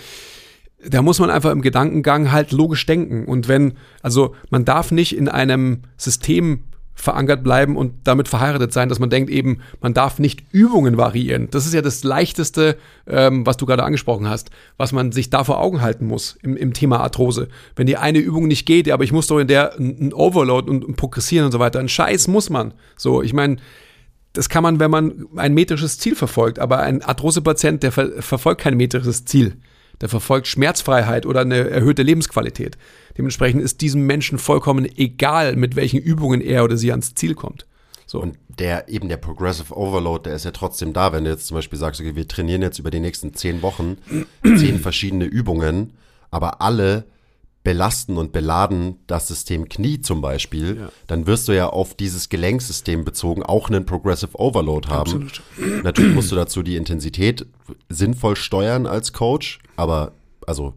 da 0.85 1.01
muss 1.01 1.19
man 1.19 1.29
einfach 1.29 1.51
im 1.51 1.61
Gedankengang 1.61 2.31
halt 2.31 2.51
logisch 2.51 2.85
denken. 2.85 3.25
Und 3.25 3.47
wenn, 3.47 3.73
also 4.01 4.35
man 4.49 4.65
darf 4.65 4.91
nicht 4.91 5.15
in 5.15 5.29
einem 5.29 5.83
System 5.97 6.63
verankert 7.01 7.43
bleiben 7.43 7.77
und 7.77 7.93
damit 8.03 8.27
verheiratet 8.27 8.71
sein, 8.73 8.87
dass 8.87 8.99
man 8.99 9.09
denkt 9.09 9.31
eben, 9.31 9.61
man 9.81 9.95
darf 9.95 10.19
nicht 10.19 10.43
Übungen 10.51 10.97
variieren. 10.97 11.49
Das 11.49 11.65
ist 11.65 11.73
ja 11.73 11.81
das 11.81 12.03
Leichteste, 12.03 12.77
ähm, 13.07 13.43
was 13.45 13.57
du 13.57 13.65
gerade 13.65 13.83
angesprochen 13.83 14.29
hast, 14.29 14.51
was 14.77 14.91
man 14.91 15.11
sich 15.11 15.31
da 15.31 15.43
vor 15.43 15.59
Augen 15.59 15.81
halten 15.81 16.05
muss 16.05 16.37
im, 16.43 16.55
im 16.55 16.73
Thema 16.73 16.99
Arthrose. 16.99 17.47
Wenn 17.75 17.87
die 17.87 17.97
eine 17.97 18.19
Übung 18.19 18.47
nicht 18.47 18.67
geht, 18.67 18.85
ja, 18.85 18.93
aber 18.93 19.03
ich 19.03 19.11
muss 19.11 19.25
doch 19.25 19.39
in 19.39 19.47
der 19.47 19.77
ein 19.79 20.13
Overload 20.13 20.69
und, 20.69 20.85
und 20.85 20.95
progressieren 20.95 21.45
und 21.45 21.51
so 21.51 21.59
weiter. 21.59 21.79
Ein 21.79 21.89
Scheiß 21.89 22.27
muss 22.27 22.51
man. 22.51 22.75
So, 22.95 23.23
ich 23.23 23.33
meine, 23.33 23.57
das 24.33 24.47
kann 24.47 24.61
man, 24.61 24.79
wenn 24.79 24.91
man 24.91 25.27
ein 25.35 25.55
metrisches 25.55 25.97
Ziel 25.97 26.15
verfolgt, 26.15 26.59
aber 26.59 26.79
ein 26.81 27.01
Arthrose-Patient, 27.01 27.81
der 27.81 27.91
ver 27.91 28.21
verfolgt 28.21 28.61
kein 28.61 28.77
metrisches 28.77 29.25
Ziel. 29.25 29.57
Der 30.01 30.09
verfolgt 30.09 30.47
Schmerzfreiheit 30.47 31.25
oder 31.25 31.41
eine 31.41 31.69
erhöhte 31.69 32.03
Lebensqualität. 32.03 32.77
Dementsprechend 33.17 33.61
ist 33.61 33.81
diesem 33.81 34.05
Menschen 34.05 34.39
vollkommen 34.39 34.85
egal, 34.97 35.55
mit 35.55 35.75
welchen 35.75 35.99
Übungen 35.99 36.41
er 36.41 36.63
oder 36.63 36.75
sie 36.77 36.91
ans 36.91 37.13
Ziel 37.13 37.35
kommt. 37.35 37.65
So. 38.07 38.21
Und 38.21 38.37
der 38.49 38.89
eben 38.89 39.07
der 39.07 39.17
Progressive 39.17 39.73
Overload, 39.77 40.23
der 40.23 40.35
ist 40.35 40.43
ja 40.43 40.51
trotzdem 40.51 40.91
da, 40.91 41.13
wenn 41.13 41.23
du 41.23 41.29
jetzt 41.29 41.47
zum 41.47 41.55
Beispiel 41.55 41.79
sagst, 41.79 42.01
okay, 42.01 42.15
wir 42.15 42.27
trainieren 42.27 42.61
jetzt 42.61 42.79
über 42.79 42.91
die 42.91 42.99
nächsten 42.99 43.33
zehn 43.33 43.61
Wochen 43.61 43.97
zehn 44.43 44.79
verschiedene 44.79 45.25
Übungen, 45.25 45.93
aber 46.29 46.61
alle 46.61 47.05
belasten 47.64 48.18
und 48.18 48.32
beladen 48.32 48.97
das 49.07 49.28
System 49.28 49.70
Knie 49.70 50.01
zum 50.01 50.22
Beispiel, 50.22 50.78
ja. 50.80 50.89
dann 51.07 51.28
wirst 51.28 51.47
du 51.47 51.51
ja 51.51 51.68
auf 51.68 51.93
dieses 51.93 52.30
Gelenksystem 52.30 53.05
bezogen 53.05 53.43
auch 53.43 53.70
einen 53.70 53.86
Progressive 53.86 54.39
Overload 54.39 54.89
haben. 54.89 55.01
Absolut. 55.01 55.41
Natürlich 55.84 56.16
musst 56.16 56.32
du 56.32 56.36
dazu 56.36 56.64
die 56.64 56.76
Intensität 56.76 57.45
sinnvoll 57.89 58.36
steuern 58.36 58.88
als 58.88 59.14
Coach, 59.14 59.59
aber 59.76 60.14
also 60.47 60.74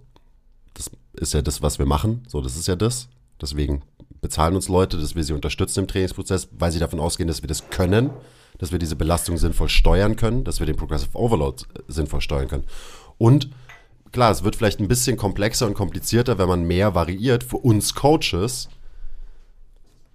das 0.74 0.90
ist 1.14 1.32
ja 1.32 1.40
das, 1.40 1.62
was 1.62 1.78
wir 1.78 1.86
machen. 1.86 2.22
So, 2.28 2.42
das 2.42 2.56
ist 2.56 2.68
ja 2.68 2.76
das. 2.76 3.08
Deswegen 3.40 3.82
bezahlen 4.20 4.54
uns 4.54 4.68
Leute, 4.68 4.98
dass 4.98 5.14
wir 5.14 5.24
sie 5.24 5.32
unterstützen 5.32 5.80
im 5.80 5.88
Trainingsprozess, 5.88 6.48
weil 6.52 6.72
sie 6.72 6.78
davon 6.78 7.00
ausgehen, 7.00 7.28
dass 7.28 7.42
wir 7.42 7.48
das 7.48 7.70
können, 7.70 8.10
dass 8.58 8.72
wir 8.72 8.78
diese 8.78 8.96
Belastung 8.96 9.38
sinnvoll 9.38 9.68
steuern 9.68 10.16
können, 10.16 10.44
dass 10.44 10.60
wir 10.60 10.66
den 10.66 10.76
Progressive 10.76 11.16
Overload 11.16 11.64
sinnvoll 11.88 12.20
steuern 12.20 12.48
können. 12.48 12.64
Und 13.18 13.50
klar, 14.14 14.30
es 14.30 14.44
wird 14.44 14.54
vielleicht 14.54 14.80
ein 14.80 14.88
bisschen 14.88 15.16
komplexer 15.16 15.66
und 15.66 15.74
komplizierter, 15.74 16.38
wenn 16.38 16.48
man 16.48 16.62
mehr 16.62 16.94
variiert 16.94 17.42
für 17.42 17.56
uns 17.58 17.94
Coaches. 17.94 18.68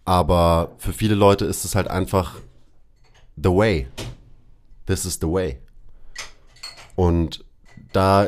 Aber 0.05 0.71
für 0.77 0.93
viele 0.93 1.15
Leute 1.15 1.45
ist 1.45 1.65
es 1.65 1.75
halt 1.75 1.89
einfach 1.89 2.37
the 3.35 3.49
way. 3.49 3.87
This 4.87 5.05
is 5.05 5.19
the 5.21 5.27
way. 5.27 5.59
Und 6.95 7.43
da 7.91 8.23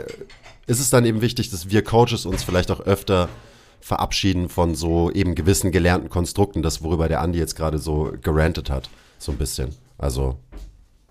ist 0.67 0.80
es 0.82 0.89
dann 0.89 1.05
eben 1.05 1.22
wichtig, 1.22 1.49
dass 1.49 1.69
wir 1.69 1.84
Coaches 1.84 2.26
uns 2.26 2.43
vielleicht 2.43 2.69
auch 2.69 2.82
öfter 2.82 3.30
verabschieden 3.80 4.49
von 4.49 4.76
so 4.76 5.09
eben 5.09 5.36
gewissen 5.36 5.72
gelernten 5.72 6.09
Konstrukten, 6.09 6.61
das 6.61 6.84
worüber 6.84 7.07
der 7.07 7.22
Andi 7.22 7.39
jetzt 7.39 7.55
gerade 7.55 7.80
so 7.80 8.11
gerantet 8.22 8.69
hat, 8.69 8.89
so 9.17 9.32
ein 9.32 9.38
bisschen. 9.38 9.69
Also 9.97 10.38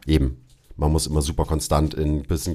eben, 0.07 0.45
man 0.77 0.93
muss 0.93 1.07
immer 1.07 1.23
super 1.23 1.47
konstant 1.47 1.95
in 1.95 2.25
gewissen 2.25 2.55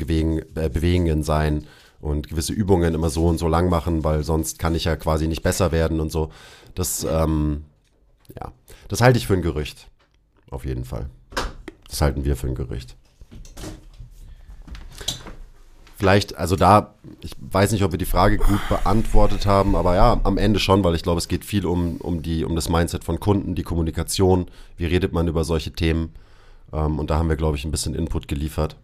äh, 0.55 0.69
Bewegungen 0.69 1.23
sein 1.23 1.65
und 2.05 2.29
gewisse 2.29 2.53
Übungen 2.53 2.93
immer 2.93 3.09
so 3.09 3.25
und 3.27 3.39
so 3.39 3.47
lang 3.47 3.67
machen, 3.67 4.03
weil 4.03 4.23
sonst 4.23 4.59
kann 4.59 4.75
ich 4.75 4.85
ja 4.85 4.95
quasi 4.95 5.27
nicht 5.27 5.41
besser 5.41 5.71
werden 5.71 5.99
und 5.99 6.11
so. 6.11 6.29
Das, 6.75 7.03
ähm, 7.03 7.65
ja, 8.39 8.51
das 8.87 9.01
halte 9.01 9.17
ich 9.17 9.25
für 9.25 9.33
ein 9.33 9.41
Gerücht. 9.41 9.87
Auf 10.51 10.65
jeden 10.65 10.85
Fall. 10.85 11.09
Das 11.89 12.01
halten 12.01 12.23
wir 12.23 12.35
für 12.35 12.47
ein 12.47 12.55
Gerücht. 12.55 12.95
Vielleicht, 15.97 16.35
also 16.37 16.55
da, 16.55 16.93
ich 17.21 17.31
weiß 17.39 17.71
nicht, 17.71 17.83
ob 17.83 17.91
wir 17.91 17.97
die 17.97 18.05
Frage 18.05 18.37
gut 18.37 18.59
beantwortet 18.69 19.45
haben, 19.47 19.75
aber 19.75 19.95
ja, 19.95 20.19
am 20.23 20.37
Ende 20.37 20.59
schon, 20.59 20.83
weil 20.83 20.93
ich 20.93 21.03
glaube, 21.03 21.17
es 21.17 21.27
geht 21.27 21.43
viel 21.43 21.65
um, 21.65 21.97
um, 21.97 22.21
die, 22.21 22.45
um 22.45 22.53
das 22.53 22.69
Mindset 22.69 23.03
von 23.03 23.19
Kunden, 23.19 23.55
die 23.55 23.63
Kommunikation, 23.63 24.45
wie 24.77 24.85
redet 24.85 25.11
man 25.13 25.27
über 25.27 25.43
solche 25.43 25.71
Themen. 25.71 26.13
Ähm, 26.71 26.99
und 26.99 27.09
da 27.09 27.17
haben 27.17 27.29
wir, 27.29 27.37
glaube 27.37 27.57
ich, 27.57 27.65
ein 27.65 27.71
bisschen 27.71 27.95
Input 27.95 28.27
geliefert. 28.27 28.75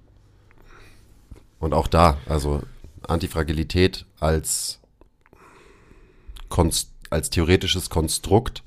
Und 1.59 1.76
auch 1.76 1.88
da, 1.88 2.17
also 2.28 2.61
Antifragilität 3.08 4.06
als, 4.20 4.80
Konst, 6.49 6.91
als 7.10 7.30
theoretisches 7.30 7.89
Konstrukt, 7.89 8.64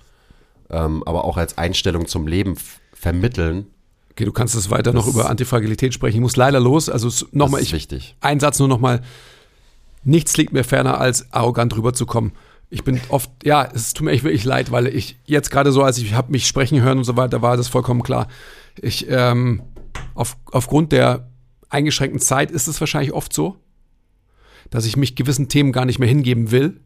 ähm, 0.70 1.02
aber 1.04 1.24
auch 1.24 1.36
als 1.36 1.58
Einstellung 1.58 2.06
zum 2.06 2.26
Leben 2.26 2.56
vermitteln. 2.92 3.66
Okay, 4.10 4.24
du 4.24 4.32
kannst 4.32 4.54
es 4.54 4.70
weiter 4.70 4.92
das 4.92 4.94
noch 4.94 5.12
über 5.12 5.28
Antifragilität 5.28 5.92
sprechen. 5.92 6.16
Ich 6.16 6.22
muss 6.22 6.36
leider 6.36 6.60
los. 6.60 6.88
Also 6.88 7.26
nochmal, 7.32 7.62
ich. 7.62 7.72
Wichtig. 7.72 8.16
Ein 8.20 8.38
Satz 8.38 8.58
nur 8.58 8.68
nochmal. 8.68 9.02
Nichts 10.04 10.36
liegt 10.36 10.52
mir 10.52 10.64
ferner, 10.64 11.00
als 11.00 11.32
arrogant 11.32 11.76
rüberzukommen. 11.76 12.32
Ich 12.70 12.84
bin 12.84 13.00
oft, 13.08 13.30
ja, 13.42 13.64
es 13.64 13.92
tut 13.92 14.04
mir 14.04 14.12
echt 14.12 14.24
wirklich 14.24 14.44
leid, 14.44 14.70
weil 14.70 14.86
ich 14.86 15.18
jetzt 15.24 15.50
gerade 15.50 15.72
so, 15.72 15.82
als 15.82 15.98
ich 15.98 16.14
habe 16.14 16.32
mich 16.32 16.46
sprechen 16.46 16.80
hören 16.80 16.98
und 16.98 17.04
so 17.04 17.16
weiter, 17.16 17.42
war 17.42 17.56
das 17.56 17.68
vollkommen 17.68 18.02
klar. 18.02 18.28
Ich, 18.80 19.08
ähm, 19.08 19.62
auf, 20.14 20.36
aufgrund 20.50 20.92
der 20.92 21.28
eingeschränkten 21.68 22.20
Zeit 22.20 22.50
ist 22.50 22.66
es 22.66 22.80
wahrscheinlich 22.80 23.12
oft 23.12 23.32
so, 23.32 23.56
dass 24.70 24.86
ich 24.86 24.96
mich 24.96 25.14
gewissen 25.14 25.48
Themen 25.48 25.72
gar 25.72 25.84
nicht 25.84 25.98
mehr 25.98 26.08
hingeben 26.08 26.50
will, 26.50 26.80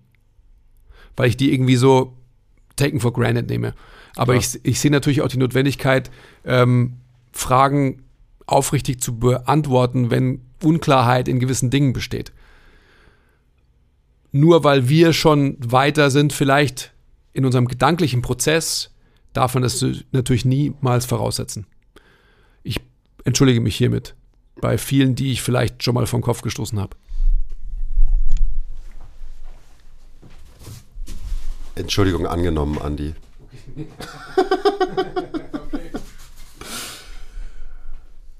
weil 1.16 1.28
ich 1.28 1.36
die 1.36 1.52
irgendwie 1.52 1.76
so 1.76 2.16
taken 2.76 3.00
for 3.00 3.12
granted 3.12 3.48
nehme. 3.48 3.74
Aber 4.16 4.34
ich, 4.34 4.60
ich 4.64 4.80
sehe 4.80 4.90
natürlich 4.90 5.22
auch 5.22 5.28
die 5.28 5.38
Notwendigkeit, 5.38 6.10
ähm, 6.44 6.94
Fragen 7.32 8.02
aufrichtig 8.46 9.00
zu 9.00 9.18
beantworten, 9.18 10.10
wenn 10.10 10.40
Unklarheit 10.62 11.28
in 11.28 11.38
gewissen 11.38 11.70
Dingen 11.70 11.92
besteht. 11.92 12.32
Nur 14.32 14.64
weil 14.64 14.88
wir 14.88 15.12
schon 15.12 15.56
weiter 15.60 16.10
sind, 16.10 16.32
vielleicht 16.32 16.92
in 17.32 17.44
unserem 17.44 17.68
gedanklichen 17.68 18.22
Prozess, 18.22 18.90
darf 19.32 19.54
man 19.54 19.62
das 19.62 19.84
natürlich 20.12 20.44
niemals 20.44 21.06
voraussetzen. 21.06 21.66
Ich 22.62 22.80
entschuldige 23.24 23.60
mich 23.60 23.76
hiermit 23.76 24.14
bei 24.60 24.78
vielen, 24.78 25.14
die 25.14 25.32
ich 25.32 25.42
vielleicht 25.42 25.84
schon 25.84 25.94
mal 25.94 26.06
vom 26.06 26.22
Kopf 26.22 26.42
gestoßen 26.42 26.80
habe. 26.80 26.96
Entschuldigung 31.78 32.26
angenommen, 32.26 32.78
Andi. 32.80 33.14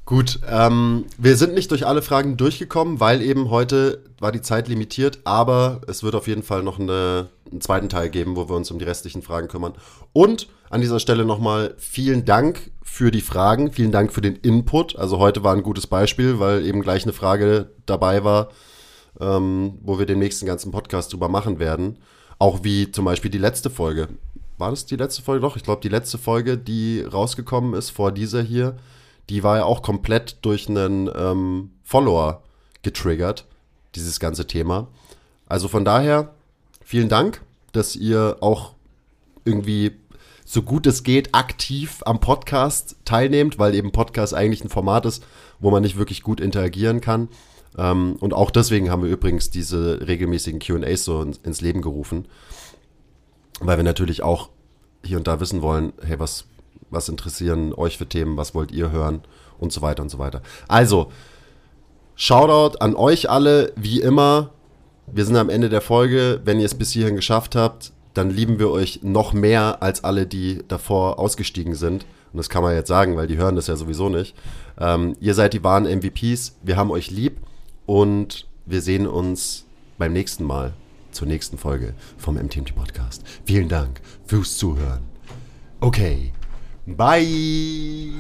Gut, 0.09 0.41
ähm, 0.51 1.05
wir 1.19 1.37
sind 1.37 1.53
nicht 1.53 1.71
durch 1.71 1.87
alle 1.87 2.01
Fragen 2.01 2.39
durchgekommen, 2.39 2.99
weil 2.99 3.21
eben 3.21 3.51
heute 3.51 4.03
war 4.19 4.33
die 4.33 4.41
Zeit 4.41 4.67
limitiert, 4.67 5.19
aber 5.25 5.83
es 5.87 6.03
wird 6.03 6.15
auf 6.15 6.27
jeden 6.27 6.43
Fall 6.43 6.63
noch 6.63 6.79
eine, 6.79 7.29
einen 7.53 7.61
zweiten 7.61 7.91
Teil 7.91 8.09
geben, 8.09 8.35
wo 8.35 8.49
wir 8.49 8.57
uns 8.57 8.71
um 8.71 8.79
die 8.79 8.87
restlichen 8.87 9.21
Fragen 9.21 9.49
kümmern. 9.49 9.75
Und 10.15 10.49
an 10.71 10.81
dieser 10.81 10.99
Stelle 10.99 11.27
nochmal 11.27 11.75
vielen 11.77 12.25
Dank 12.25 12.71
für 12.83 13.11
die 13.11 13.21
Fragen, 13.21 13.71
vielen 13.71 13.93
Dank 13.93 14.11
für 14.11 14.23
den 14.23 14.37
Input. 14.37 14.97
Also 14.97 15.19
heute 15.19 15.45
war 15.45 15.55
ein 15.55 15.63
gutes 15.63 15.87
Beispiel, 15.87 16.41
weil 16.41 16.65
eben 16.65 16.81
gleich 16.81 17.03
eine 17.03 17.13
Frage 17.13 17.71
dabei 17.85 18.25
war, 18.25 18.49
ähm, 19.21 19.79
wo 19.83 19.99
wir 19.99 20.07
den 20.07 20.21
nächsten 20.21 20.47
ganzen 20.47 20.73
Podcast 20.73 21.13
drüber 21.13 21.29
machen 21.29 21.59
werden. 21.59 21.99
Auch 22.39 22.63
wie 22.63 22.91
zum 22.91 23.05
Beispiel 23.05 23.31
die 23.31 23.39
letzte 23.39 23.71
Folge. 23.71 24.09
War 24.59 24.71
das 24.71 24.87
die 24.87 24.97
letzte 24.97 25.23
Folge? 25.23 25.41
Doch, 25.41 25.57
ich 25.57 25.63
glaube, 25.63 25.81
die 25.83 25.89
letzte 25.89 26.19
Folge, 26.19 26.59
die 26.59 27.01
rausgekommen 27.01 27.75
ist 27.75 27.91
vor 27.91 28.13
dieser 28.13 28.43
hier, 28.43 28.77
die 29.29 29.43
war 29.43 29.59
ja 29.59 29.65
auch 29.65 29.83
komplett 29.83 30.39
durch 30.43 30.69
einen 30.69 31.11
ähm, 31.15 31.71
Follower 31.85 32.43
getriggert, 32.83 33.47
dieses 33.95 34.21
ganze 34.21 34.47
Thema. 34.47 34.89
Also 35.47 35.69
von 35.69 35.85
daher, 35.85 36.35
vielen 36.85 37.09
Dank, 37.09 37.43
dass 37.73 37.97
ihr 37.97 38.39
auch 38.41 38.75
irgendwie 39.45 39.93
so 40.45 40.63
gut 40.63 40.87
es 40.87 41.03
geht 41.03 41.35
aktiv 41.35 42.01
am 42.07 42.21
Podcast 42.21 42.97
teilnehmt, 43.05 43.59
weil 43.59 43.75
eben 43.75 43.93
Podcast 43.93 44.35
eigentlich 44.35 44.65
ein 44.65 44.71
Format 44.71 45.05
ist, 45.05 45.23
wo 45.61 45.71
man 45.71 45.83
nicht 45.83 45.99
wirklich 45.99 46.23
gut 46.23 46.41
interagieren 46.41 47.01
kann. 47.03 47.29
Ähm, 47.79 48.17
und 48.21 48.35
auch 48.35 48.51
deswegen 48.51 48.91
haben 48.91 49.03
wir 49.03 49.11
übrigens 49.11 49.51
diese 49.51 50.07
regelmäßigen 50.07 50.59
QAs 50.59 51.05
so 51.05 51.23
ins 51.23 51.61
Leben 51.61 51.81
gerufen, 51.81 52.27
weil 53.61 53.79
wir 53.79 53.85
natürlich 53.85 54.23
auch 54.23 54.51
hier 55.05 55.17
und 55.17 55.27
da 55.27 55.41
wissen 55.41 55.63
wollen, 55.63 55.93
hey, 56.03 56.19
was, 56.19 56.45
was 56.91 57.09
interessieren 57.09 57.73
euch 57.73 57.97
für 57.97 58.09
Themen, 58.09 58.37
was 58.37 58.55
wollt 58.55 58.73
ihr 58.73 58.91
hören 58.91 59.23
und 59.59 59.73
so 59.73 59.81
weiter 59.81 60.03
und 60.03 60.11
so 60.11 60.19
weiter. 60.19 60.43
Also, 60.67 61.11
Shoutout 62.21 62.79
an 62.81 62.97
euch 62.97 63.31
alle, 63.31 63.73
wie 63.77 64.01
immer. 64.01 64.51
Wir 65.07 65.25
sind 65.25 65.37
am 65.37 65.49
Ende 65.49 65.69
der 65.69 65.81
Folge. 65.81 66.41
Wenn 66.45 66.59
ihr 66.59 66.67
es 66.67 66.75
bis 66.75 66.91
hierhin 66.91 67.15
geschafft 67.15 67.55
habt, 67.55 67.93
dann 68.13 68.29
lieben 68.29 68.59
wir 68.59 68.71
euch 68.71 69.05
noch 69.05 69.33
mehr 69.33 69.85
als 69.85 70.03
alle, 70.03 70.27
die 70.27 70.65
davor 70.67 71.21
ausgestiegen 71.21 71.77
sind. 71.77 72.05
Und 72.33 72.39
das 72.39 72.49
kann 72.49 72.65
man 72.65 72.75
jetzt 72.75 72.89
sagen, 72.89 73.17
weil 73.17 73.29
die 73.29 73.37
hören 73.37 73.55
das 73.55 73.69
ja 73.69 73.77
sowieso 73.77 74.09
nicht. 74.09 74.35
Ähm, 74.81 75.15
ihr 75.21 75.33
seid 75.35 75.53
die 75.53 75.63
wahren 75.63 75.85
MVPs. 75.85 76.57
Wir 76.65 76.77
haben 76.77 76.91
euch 76.91 77.13
lieb 77.13 77.37
und 77.89 78.47
wir 78.67 78.83
sehen 78.83 79.07
uns 79.07 79.65
beim 79.97 80.13
nächsten 80.13 80.45
Mal 80.45 80.75
zur 81.11 81.27
nächsten 81.27 81.57
Folge 81.57 81.95
vom 82.19 82.35
MTMT 82.35 82.75
Podcast. 82.75 83.25
Vielen 83.47 83.69
Dank 83.69 84.03
fürs 84.27 84.59
Zuhören. 84.59 85.05
Okay. 85.81 86.33
Bye. 86.87 88.13